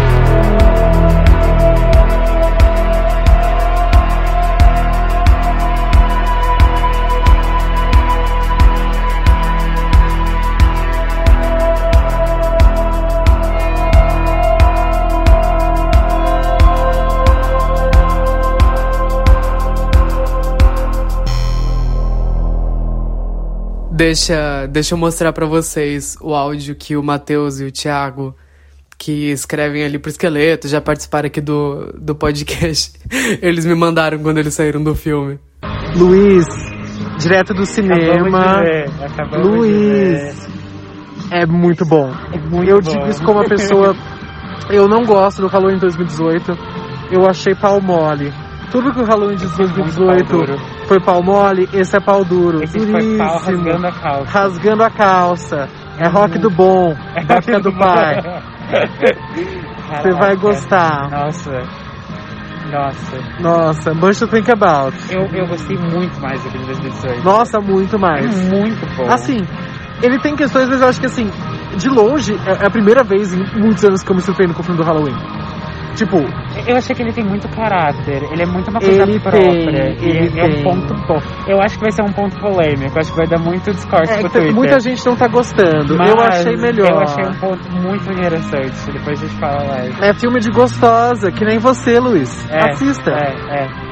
[24.01, 28.35] Deixa, deixa eu mostrar pra vocês o áudio que o Matheus e o Thiago,
[28.97, 32.93] que escrevem ali pro esqueleto, já participaram aqui do, do podcast,
[33.43, 35.37] eles me mandaram quando eles saíram do filme.
[35.95, 36.47] Luiz,
[37.19, 38.39] direto do cinema.
[38.39, 40.47] Acabamos de ver, acabamos de Luiz,
[41.29, 42.11] é muito bom.
[42.49, 42.89] muito eu bom.
[42.89, 43.95] digo isso como uma pessoa.
[44.69, 46.57] Eu não gosto do Halloween 2018.
[47.11, 48.33] Eu achei pau mole.
[48.71, 50.80] Tudo que o Halloween de 2018 pau duro.
[50.91, 52.61] Foi pau mole, esse é pau duro.
[52.61, 53.63] Esse foi pau Duríssimo.
[53.63, 54.31] rasgando a calça.
[54.39, 55.69] Rasgando a calça.
[55.97, 56.93] É rock do bom,
[57.25, 58.21] da fé do pai.
[60.01, 61.09] Você vai gostar.
[61.09, 61.51] Nossa.
[62.71, 63.17] Nossa.
[63.39, 64.97] Nossa, much to think about.
[65.09, 67.23] Eu, eu gostei muito mais do que de 2018.
[67.23, 68.25] Nossa, muito mais.
[68.25, 69.09] É muito bom.
[69.09, 69.37] Assim,
[70.01, 71.29] ele tem questões, mas eu acho que assim,
[71.77, 74.61] de longe, é é a primeira vez em muitos anos que eu me surpreendo com
[74.61, 75.15] o filme do Halloween.
[75.95, 76.17] Tipo,
[76.67, 79.41] Eu achei que ele tem muito caráter, ele é muito uma coisa Ele própria.
[79.41, 81.19] tem, ele é um ponto bom.
[81.47, 84.19] Eu acho que vai ser um ponto polêmico, acho que vai dar muito discurso é
[84.19, 84.53] pro Twitter.
[84.55, 85.97] muita gente não tá gostando.
[85.97, 86.91] Mas eu achei melhor.
[86.91, 90.07] Eu achei um ponto muito interessante, depois a gente fala lá.
[90.07, 92.49] É filme de gostosa, que nem você, Luiz.
[92.49, 93.11] É, Assista.
[93.11, 93.90] É, é.